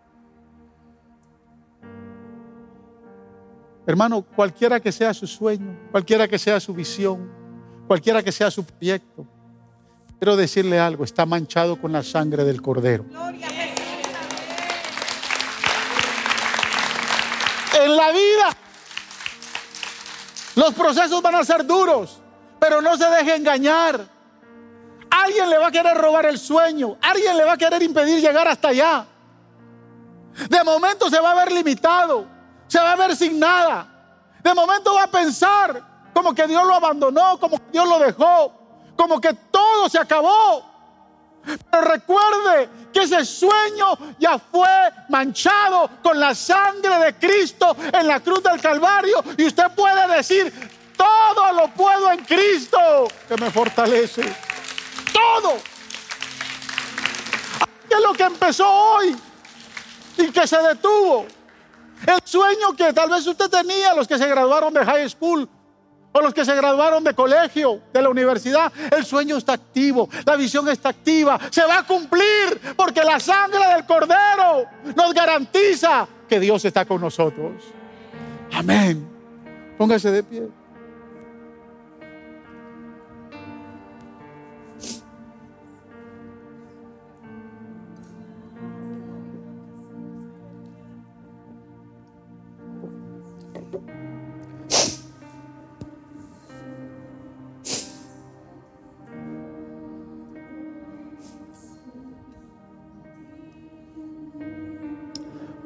Hermano, 3.86 4.22
cualquiera 4.22 4.80
que 4.80 4.90
sea 4.90 5.12
su 5.12 5.26
sueño, 5.26 5.78
cualquiera 5.90 6.26
que 6.26 6.38
sea 6.38 6.58
su 6.58 6.72
visión, 6.72 7.30
cualquiera 7.86 8.22
que 8.22 8.32
sea 8.32 8.50
su 8.50 8.64
proyecto, 8.64 9.26
quiero 10.18 10.36
decirle 10.36 10.80
algo, 10.80 11.04
está 11.04 11.26
manchado 11.26 11.78
con 11.78 11.92
la 11.92 12.02
sangre 12.02 12.44
del 12.44 12.62
cordero. 12.62 13.04
En 17.74 17.96
la 17.96 18.10
vida, 18.10 18.56
los 20.54 20.72
procesos 20.72 21.20
van 21.20 21.34
a 21.34 21.44
ser 21.44 21.66
duros, 21.66 22.22
pero 22.58 22.80
no 22.80 22.96
se 22.96 23.04
deje 23.04 23.36
engañar. 23.36 24.00
Alguien 25.10 25.50
le 25.50 25.58
va 25.58 25.66
a 25.66 25.70
querer 25.70 25.94
robar 25.94 26.24
el 26.24 26.38
sueño, 26.38 26.96
alguien 27.02 27.36
le 27.36 27.44
va 27.44 27.52
a 27.52 27.58
querer 27.58 27.82
impedir 27.82 28.20
llegar 28.20 28.48
hasta 28.48 28.68
allá. 28.68 29.06
De 30.48 30.64
momento 30.64 31.10
se 31.10 31.20
va 31.20 31.32
a 31.32 31.34
ver 31.34 31.52
limitado 31.52 32.33
se 32.74 32.80
va 32.80 32.90
a 32.90 32.96
ver 32.96 33.14
sin 33.14 33.38
nada. 33.38 33.86
De 34.42 34.52
momento 34.52 34.94
va 34.94 35.04
a 35.04 35.06
pensar 35.06 35.80
como 36.12 36.34
que 36.34 36.44
Dios 36.48 36.66
lo 36.66 36.74
abandonó, 36.74 37.38
como 37.38 37.56
que 37.56 37.70
Dios 37.70 37.88
lo 37.88 38.00
dejó, 38.00 38.52
como 38.96 39.20
que 39.20 39.32
todo 39.32 39.88
se 39.88 39.96
acabó. 39.96 40.74
Pero 41.70 41.84
recuerde 41.84 42.68
que 42.92 43.02
ese 43.02 43.24
sueño 43.24 43.96
ya 44.18 44.40
fue 44.40 44.68
manchado 45.08 45.88
con 46.02 46.18
la 46.18 46.34
sangre 46.34 46.98
de 46.98 47.14
Cristo 47.14 47.76
en 47.92 48.08
la 48.08 48.18
cruz 48.18 48.42
del 48.42 48.60
Calvario. 48.60 49.22
Y 49.38 49.44
usted 49.44 49.70
puede 49.76 50.08
decir, 50.16 50.52
todo 50.96 51.52
lo 51.52 51.68
puedo 51.68 52.10
en 52.10 52.24
Cristo 52.24 53.06
que 53.28 53.36
me 53.36 53.52
fortalece. 53.52 54.34
Todo. 55.12 55.58
¿Qué 57.88 57.94
es 57.94 58.00
lo 58.00 58.12
que 58.14 58.24
empezó 58.24 58.68
hoy 58.68 59.16
y 60.18 60.32
que 60.32 60.44
se 60.44 60.58
detuvo? 60.58 61.24
El 62.06 62.20
sueño 62.24 62.74
que 62.76 62.92
tal 62.92 63.10
vez 63.10 63.26
usted 63.26 63.48
tenía, 63.48 63.94
los 63.94 64.06
que 64.06 64.18
se 64.18 64.26
graduaron 64.28 64.72
de 64.72 64.84
high 64.84 65.08
school 65.08 65.48
o 66.12 66.20
los 66.20 66.32
que 66.32 66.44
se 66.44 66.54
graduaron 66.54 67.02
de 67.02 67.12
colegio, 67.12 67.80
de 67.92 68.00
la 68.00 68.08
universidad, 68.08 68.72
el 68.92 69.04
sueño 69.04 69.36
está 69.36 69.54
activo, 69.54 70.08
la 70.24 70.36
visión 70.36 70.68
está 70.68 70.90
activa, 70.90 71.40
se 71.50 71.64
va 71.64 71.78
a 71.78 71.82
cumplir 71.82 72.74
porque 72.76 73.02
la 73.02 73.18
sangre 73.18 73.66
del 73.74 73.84
cordero 73.84 74.64
nos 74.94 75.12
garantiza 75.12 76.06
que 76.28 76.38
Dios 76.38 76.64
está 76.64 76.84
con 76.84 77.00
nosotros. 77.00 77.52
Amén. 78.52 79.08
Póngase 79.76 80.10
de 80.12 80.22
pie. 80.22 80.48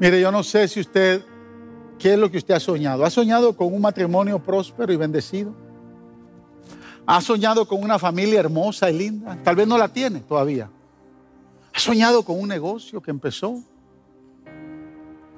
Mire, 0.00 0.20
yo 0.20 0.30
no 0.30 0.44
sé 0.44 0.68
si 0.68 0.78
usted, 0.78 1.24
¿qué 1.98 2.12
es 2.12 2.18
lo 2.18 2.30
que 2.30 2.38
usted 2.38 2.54
ha 2.54 2.60
soñado? 2.60 3.04
¿Ha 3.04 3.10
soñado 3.10 3.56
con 3.56 3.72
un 3.72 3.80
matrimonio 3.80 4.38
próspero 4.38 4.92
y 4.92 4.96
bendecido? 4.96 5.54
¿Ha 7.04 7.20
soñado 7.20 7.66
con 7.66 7.82
una 7.82 7.98
familia 7.98 8.38
hermosa 8.38 8.90
y 8.90 8.98
linda? 8.98 9.36
Tal 9.42 9.56
vez 9.56 9.66
no 9.66 9.76
la 9.76 9.88
tiene 9.88 10.20
todavía. 10.20 10.70
¿Ha 11.74 11.80
soñado 11.80 12.22
con 12.22 12.38
un 12.38 12.48
negocio 12.48 13.02
que 13.02 13.10
empezó? 13.10 13.60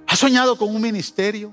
¿Ha 0.06 0.16
soñado 0.16 0.58
con 0.58 0.74
un 0.74 0.82
ministerio? 0.82 1.52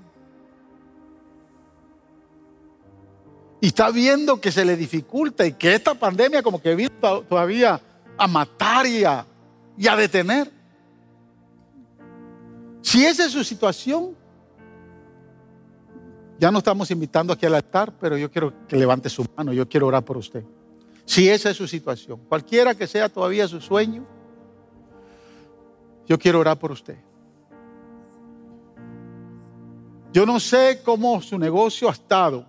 Y 3.62 3.68
está 3.68 3.89
viendo 3.89 4.41
que 4.41 4.51
se 4.51 4.66
le 4.66 4.76
dificulta 4.76 5.45
y 5.45 5.53
que 5.53 5.74
esta 5.74 5.93
pandemia 5.93 6.43
como 6.43 6.62
que 6.62 6.76
viene 6.76 6.95
todavía 6.99 7.80
a 8.18 8.28
matar 8.28 8.86
y 8.86 9.05
a, 9.05 9.26
y 9.78 9.88
a 9.88 9.95
detener. 9.95 10.57
Si 12.88 13.06
esa 13.06 13.26
es 13.26 13.34
su 13.34 13.44
situación, 13.44 14.16
ya 16.40 16.50
no 16.50 16.60
estamos 16.60 16.90
invitando 16.90 17.34
aquí 17.34 17.46
al 17.46 17.56
altar, 17.56 17.92
pero 18.00 18.18
yo 18.18 18.32
quiero 18.32 18.66
que 18.66 18.78
levante 18.78 19.10
su 19.10 19.26
mano, 19.36 19.52
yo 19.52 19.68
quiero 19.68 19.88
orar 19.88 20.06
por 20.06 20.16
usted. 20.16 20.42
Si 21.04 21.28
esa 21.28 21.50
es 21.50 21.58
su 21.58 21.68
situación, 21.68 22.22
cualquiera 22.30 22.76
que 22.76 22.88
sea 22.88 23.10
todavía 23.10 23.46
su 23.46 23.60
sueño, 23.60 24.06
yo 26.08 26.18
quiero 26.18 26.40
orar 26.40 26.58
por 26.58 26.72
usted. 26.72 26.98
Yo 30.14 30.26
no 30.26 30.40
sé 30.40 30.80
cómo 30.82 31.22
su 31.22 31.38
negocio 31.38 31.90
ha 31.90 31.92
estado, 31.92 32.46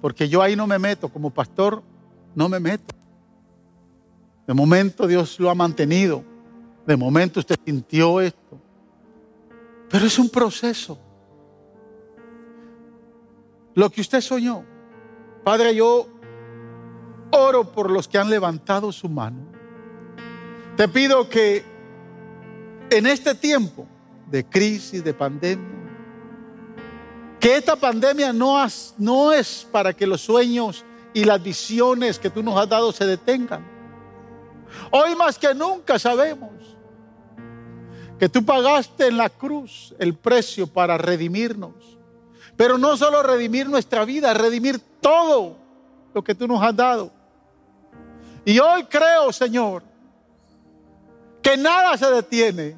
porque 0.00 0.28
yo 0.28 0.42
ahí 0.42 0.56
no 0.56 0.66
me 0.66 0.80
meto, 0.80 1.08
como 1.10 1.30
pastor 1.30 1.84
no 2.34 2.48
me 2.48 2.58
meto. 2.58 2.92
De 4.48 4.52
momento 4.52 5.06
Dios 5.06 5.38
lo 5.38 5.48
ha 5.48 5.54
mantenido, 5.54 6.24
de 6.84 6.96
momento 6.96 7.38
usted 7.38 7.54
sintió 7.64 8.20
esto. 8.20 8.67
Pero 9.90 10.06
es 10.06 10.18
un 10.18 10.28
proceso. 10.28 10.98
Lo 13.74 13.90
que 13.90 14.00
usted 14.00 14.20
soñó. 14.20 14.64
Padre, 15.44 15.74
yo 15.74 16.08
oro 17.30 17.72
por 17.72 17.90
los 17.90 18.08
que 18.08 18.18
han 18.18 18.28
levantado 18.28 18.92
su 18.92 19.08
mano. 19.08 19.46
Te 20.76 20.88
pido 20.88 21.28
que 21.28 21.64
en 22.90 23.06
este 23.06 23.34
tiempo 23.34 23.86
de 24.30 24.44
crisis, 24.44 25.02
de 25.02 25.14
pandemia, 25.14 25.78
que 27.40 27.56
esta 27.56 27.76
pandemia 27.76 28.32
no, 28.32 28.56
no 28.98 29.32
es 29.32 29.66
para 29.70 29.92
que 29.92 30.06
los 30.06 30.20
sueños 30.20 30.84
y 31.14 31.24
las 31.24 31.42
visiones 31.42 32.18
que 32.18 32.30
tú 32.30 32.42
nos 32.42 32.58
has 32.58 32.68
dado 32.68 32.92
se 32.92 33.06
detengan. 33.06 33.66
Hoy 34.90 35.14
más 35.14 35.38
que 35.38 35.54
nunca 35.54 35.98
sabemos 35.98 36.50
que 38.18 38.28
tú 38.28 38.44
pagaste 38.44 39.06
en 39.06 39.16
la 39.16 39.30
cruz 39.30 39.94
el 39.98 40.14
precio 40.14 40.66
para 40.66 40.98
redimirnos. 40.98 41.98
Pero 42.56 42.76
no 42.76 42.96
solo 42.96 43.22
redimir 43.22 43.68
nuestra 43.68 44.04
vida, 44.04 44.34
redimir 44.34 44.80
todo 45.00 45.56
lo 46.12 46.24
que 46.24 46.34
tú 46.34 46.48
nos 46.48 46.62
has 46.62 46.74
dado. 46.74 47.12
Y 48.44 48.58
hoy 48.58 48.84
creo, 48.84 49.32
Señor, 49.32 49.82
que 51.42 51.56
nada 51.56 51.96
se 51.96 52.10
detiene. 52.10 52.76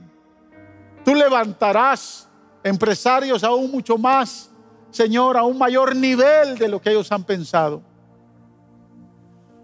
Tú 1.05 1.15
levantarás 1.15 2.29
empresarios 2.63 3.43
aún 3.43 3.71
mucho 3.71 3.97
más, 3.97 4.51
Señor, 4.91 5.37
a 5.39 5.45
un 5.45 5.57
mayor 5.57 5.97
nivel 5.97 6.59
de 6.59 6.69
lo 6.69 6.81
que 6.83 6.91
ellos 6.91 7.11
han 7.11 7.25
pensado. 7.25 7.83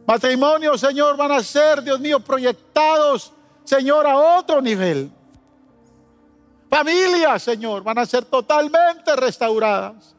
Matrimonios, 0.06 0.80
Señor, 0.80 1.16
van 1.16 1.32
a 1.32 1.42
ser, 1.42 1.82
Dios 1.82 2.00
mío, 2.00 2.20
proyectados, 2.20 3.32
Señor, 3.64 4.06
a 4.06 4.16
otro 4.38 4.62
nivel. 4.62 5.10
Familias, 6.68 7.42
Señor, 7.42 7.82
van 7.82 7.98
a 7.98 8.06
ser 8.06 8.24
totalmente 8.24 9.14
restauradas. 9.16 10.14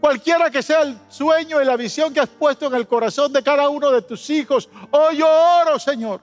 Cualquiera 0.00 0.50
que 0.50 0.62
sea 0.62 0.82
el 0.82 0.98
sueño 1.08 1.62
y 1.62 1.64
la 1.64 1.76
visión 1.76 2.12
que 2.12 2.18
has 2.18 2.28
puesto 2.28 2.66
en 2.66 2.74
el 2.74 2.88
corazón 2.88 3.32
de 3.32 3.42
cada 3.42 3.68
uno 3.68 3.90
de 3.92 4.02
tus 4.02 4.28
hijos, 4.30 4.68
hoy 4.90 5.18
yo 5.18 5.28
oro, 5.28 5.78
Señor, 5.78 6.20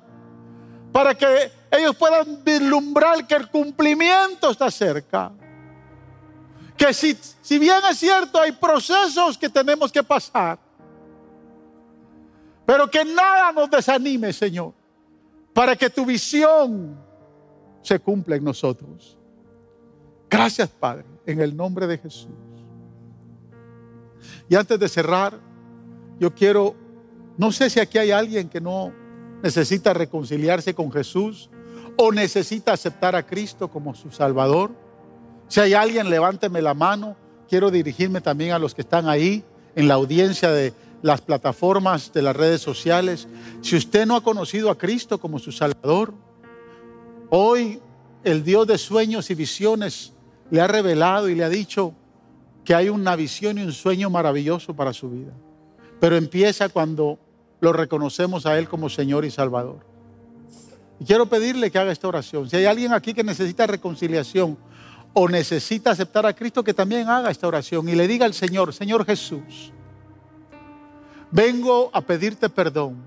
para 0.92 1.16
que 1.16 1.50
ellos 1.72 1.96
puedan 1.96 2.44
vislumbrar 2.44 3.26
que 3.26 3.36
el 3.36 3.48
cumplimiento 3.50 4.52
está 4.52 4.70
cerca. 4.70 5.32
Que 6.76 6.94
si, 6.94 7.18
si 7.42 7.58
bien 7.58 7.80
es 7.90 7.98
cierto, 7.98 8.42
hay 8.42 8.52
procesos 8.52 9.38
que 9.38 9.48
tenemos 9.48 9.92
que 9.94 10.04
pasar, 10.04 10.60
pero 12.66 12.90
que 12.90 13.06
nada 13.06 13.54
nos 13.54 13.70
desanime, 13.70 14.34
Señor, 14.34 14.74
para 15.54 15.76
que 15.76 15.90
tu 15.90 16.06
visión 16.06 17.09
se 17.82 18.00
cumpla 18.00 18.36
en 18.36 18.44
nosotros. 18.44 19.18
Gracias, 20.30 20.70
Padre, 20.70 21.06
en 21.26 21.42
el 21.42 21.56
nombre 21.56 21.88
de 21.88 21.98
Jesús. 21.98 22.30
Y 24.48 24.56
antes 24.56 24.80
de 24.80 24.88
cerrar, 24.88 25.40
yo 26.20 26.34
quiero, 26.34 26.76
no 27.38 27.52
sé 27.52 27.70
si 27.70 27.80
aquí 27.80 27.98
hay 27.98 28.12
alguien 28.12 28.50
que 28.50 28.62
no 28.62 28.94
necesita 29.42 29.94
reconciliarse 29.94 30.74
con 30.74 30.92
Jesús 30.92 31.50
o 31.98 32.12
necesita 32.12 32.74
aceptar 32.74 33.16
a 33.16 33.26
Cristo 33.26 33.70
como 33.70 33.96
su 33.96 34.12
Salvador. 34.12 34.72
Si 35.48 35.60
hay 35.60 35.74
alguien, 35.74 36.10
levánteme 36.10 36.62
la 36.62 36.74
mano. 36.74 37.16
Quiero 37.48 37.72
dirigirme 37.72 38.22
también 38.22 38.52
a 38.52 38.60
los 38.60 38.76
que 38.76 38.82
están 38.82 39.08
ahí 39.08 39.44
en 39.76 39.88
la 39.88 39.96
audiencia 39.96 40.52
de 40.52 40.74
las 41.02 41.22
plataformas 41.22 42.12
de 42.14 42.22
las 42.22 42.36
redes 42.36 42.62
sociales. 42.62 43.28
Si 43.62 43.76
usted 43.76 44.06
no 44.06 44.16
ha 44.16 44.24
conocido 44.24 44.70
a 44.70 44.78
Cristo 44.78 45.20
como 45.20 45.40
su 45.40 45.52
Salvador, 45.52 46.14
hoy 47.30 47.80
el 48.24 48.44
Dios 48.44 48.68
de 48.68 48.78
sueños 48.78 49.30
y 49.30 49.36
visiones 49.36 50.14
le 50.52 50.62
ha 50.62 50.68
revelado 50.68 51.30
y 51.30 51.36
le 51.36 51.44
ha 51.44 51.50
dicho 51.50 51.94
que 52.64 52.76
hay 52.76 52.90
una 52.90 53.16
visión 53.16 53.58
y 53.58 53.64
un 53.64 53.72
sueño 53.72 54.10
maravilloso 54.10 54.76
para 54.76 54.94
su 54.94 55.10
vida. 55.10 55.34
Pero 56.00 56.16
empieza 56.16 56.70
cuando 56.70 57.20
lo 57.62 57.74
reconocemos 57.74 58.46
a 58.46 58.58
Él 58.58 58.68
como 58.68 58.90
Señor 58.90 59.26
y 59.26 59.32
Salvador. 59.32 59.80
Y 61.00 61.06
quiero 61.06 61.28
pedirle 61.28 61.72
que 61.72 61.80
haga 61.80 61.92
esta 61.92 62.08
oración. 62.08 62.50
Si 62.50 62.58
hay 62.58 62.66
alguien 62.66 62.94
aquí 62.94 63.14
que 63.14 63.24
necesita 63.24 63.66
reconciliación 63.68 64.58
o 65.14 65.28
necesita 65.28 65.92
aceptar 65.92 66.26
a 66.26 66.34
Cristo, 66.34 66.64
que 66.64 66.74
también 66.74 67.10
haga 67.10 67.32
esta 67.32 67.48
oración 67.48 67.88
y 67.90 67.96
le 67.96 68.08
diga 68.08 68.26
al 68.26 68.34
Señor, 68.34 68.74
Señor 68.74 69.06
Jesús, 69.06 69.72
vengo 71.32 71.90
a 71.94 72.02
pedirte 72.02 72.50
perdón 72.50 72.98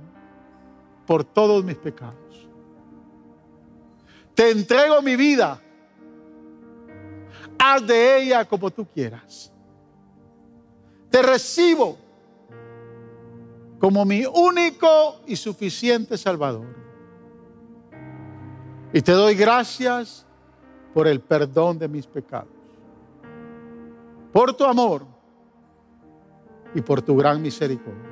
por 1.07 1.25
todos 1.25 1.65
mis 1.65 1.77
pecados. 1.77 2.22
Te 4.43 4.51
entrego 4.51 5.01
mi 5.01 5.15
vida. 5.15 5.63
Haz 7.57 7.87
de 7.87 8.23
ella 8.23 8.45
como 8.45 8.73
tú 8.73 8.85
quieras. 8.85 9.53
Te 11.09 11.23
recibo 11.23 11.97
como 13.79 14.05
mi 14.05 14.25
único 14.27 15.21
y 15.29 15.37
suficiente 15.37 16.19
Salvador. 16.19 16.67
Y 18.93 19.01
te 19.01 19.13
doy 19.13 19.37
gracias 19.37 20.27
por 20.93 21.07
el 21.07 21.21
perdón 21.21 21.79
de 21.79 21.87
mis 21.87 22.09
pecados, 22.09 22.49
por 24.33 24.57
tu 24.57 24.65
amor 24.65 25.07
y 26.75 26.81
por 26.81 27.01
tu 27.01 27.17
gran 27.17 27.41
misericordia. 27.41 28.12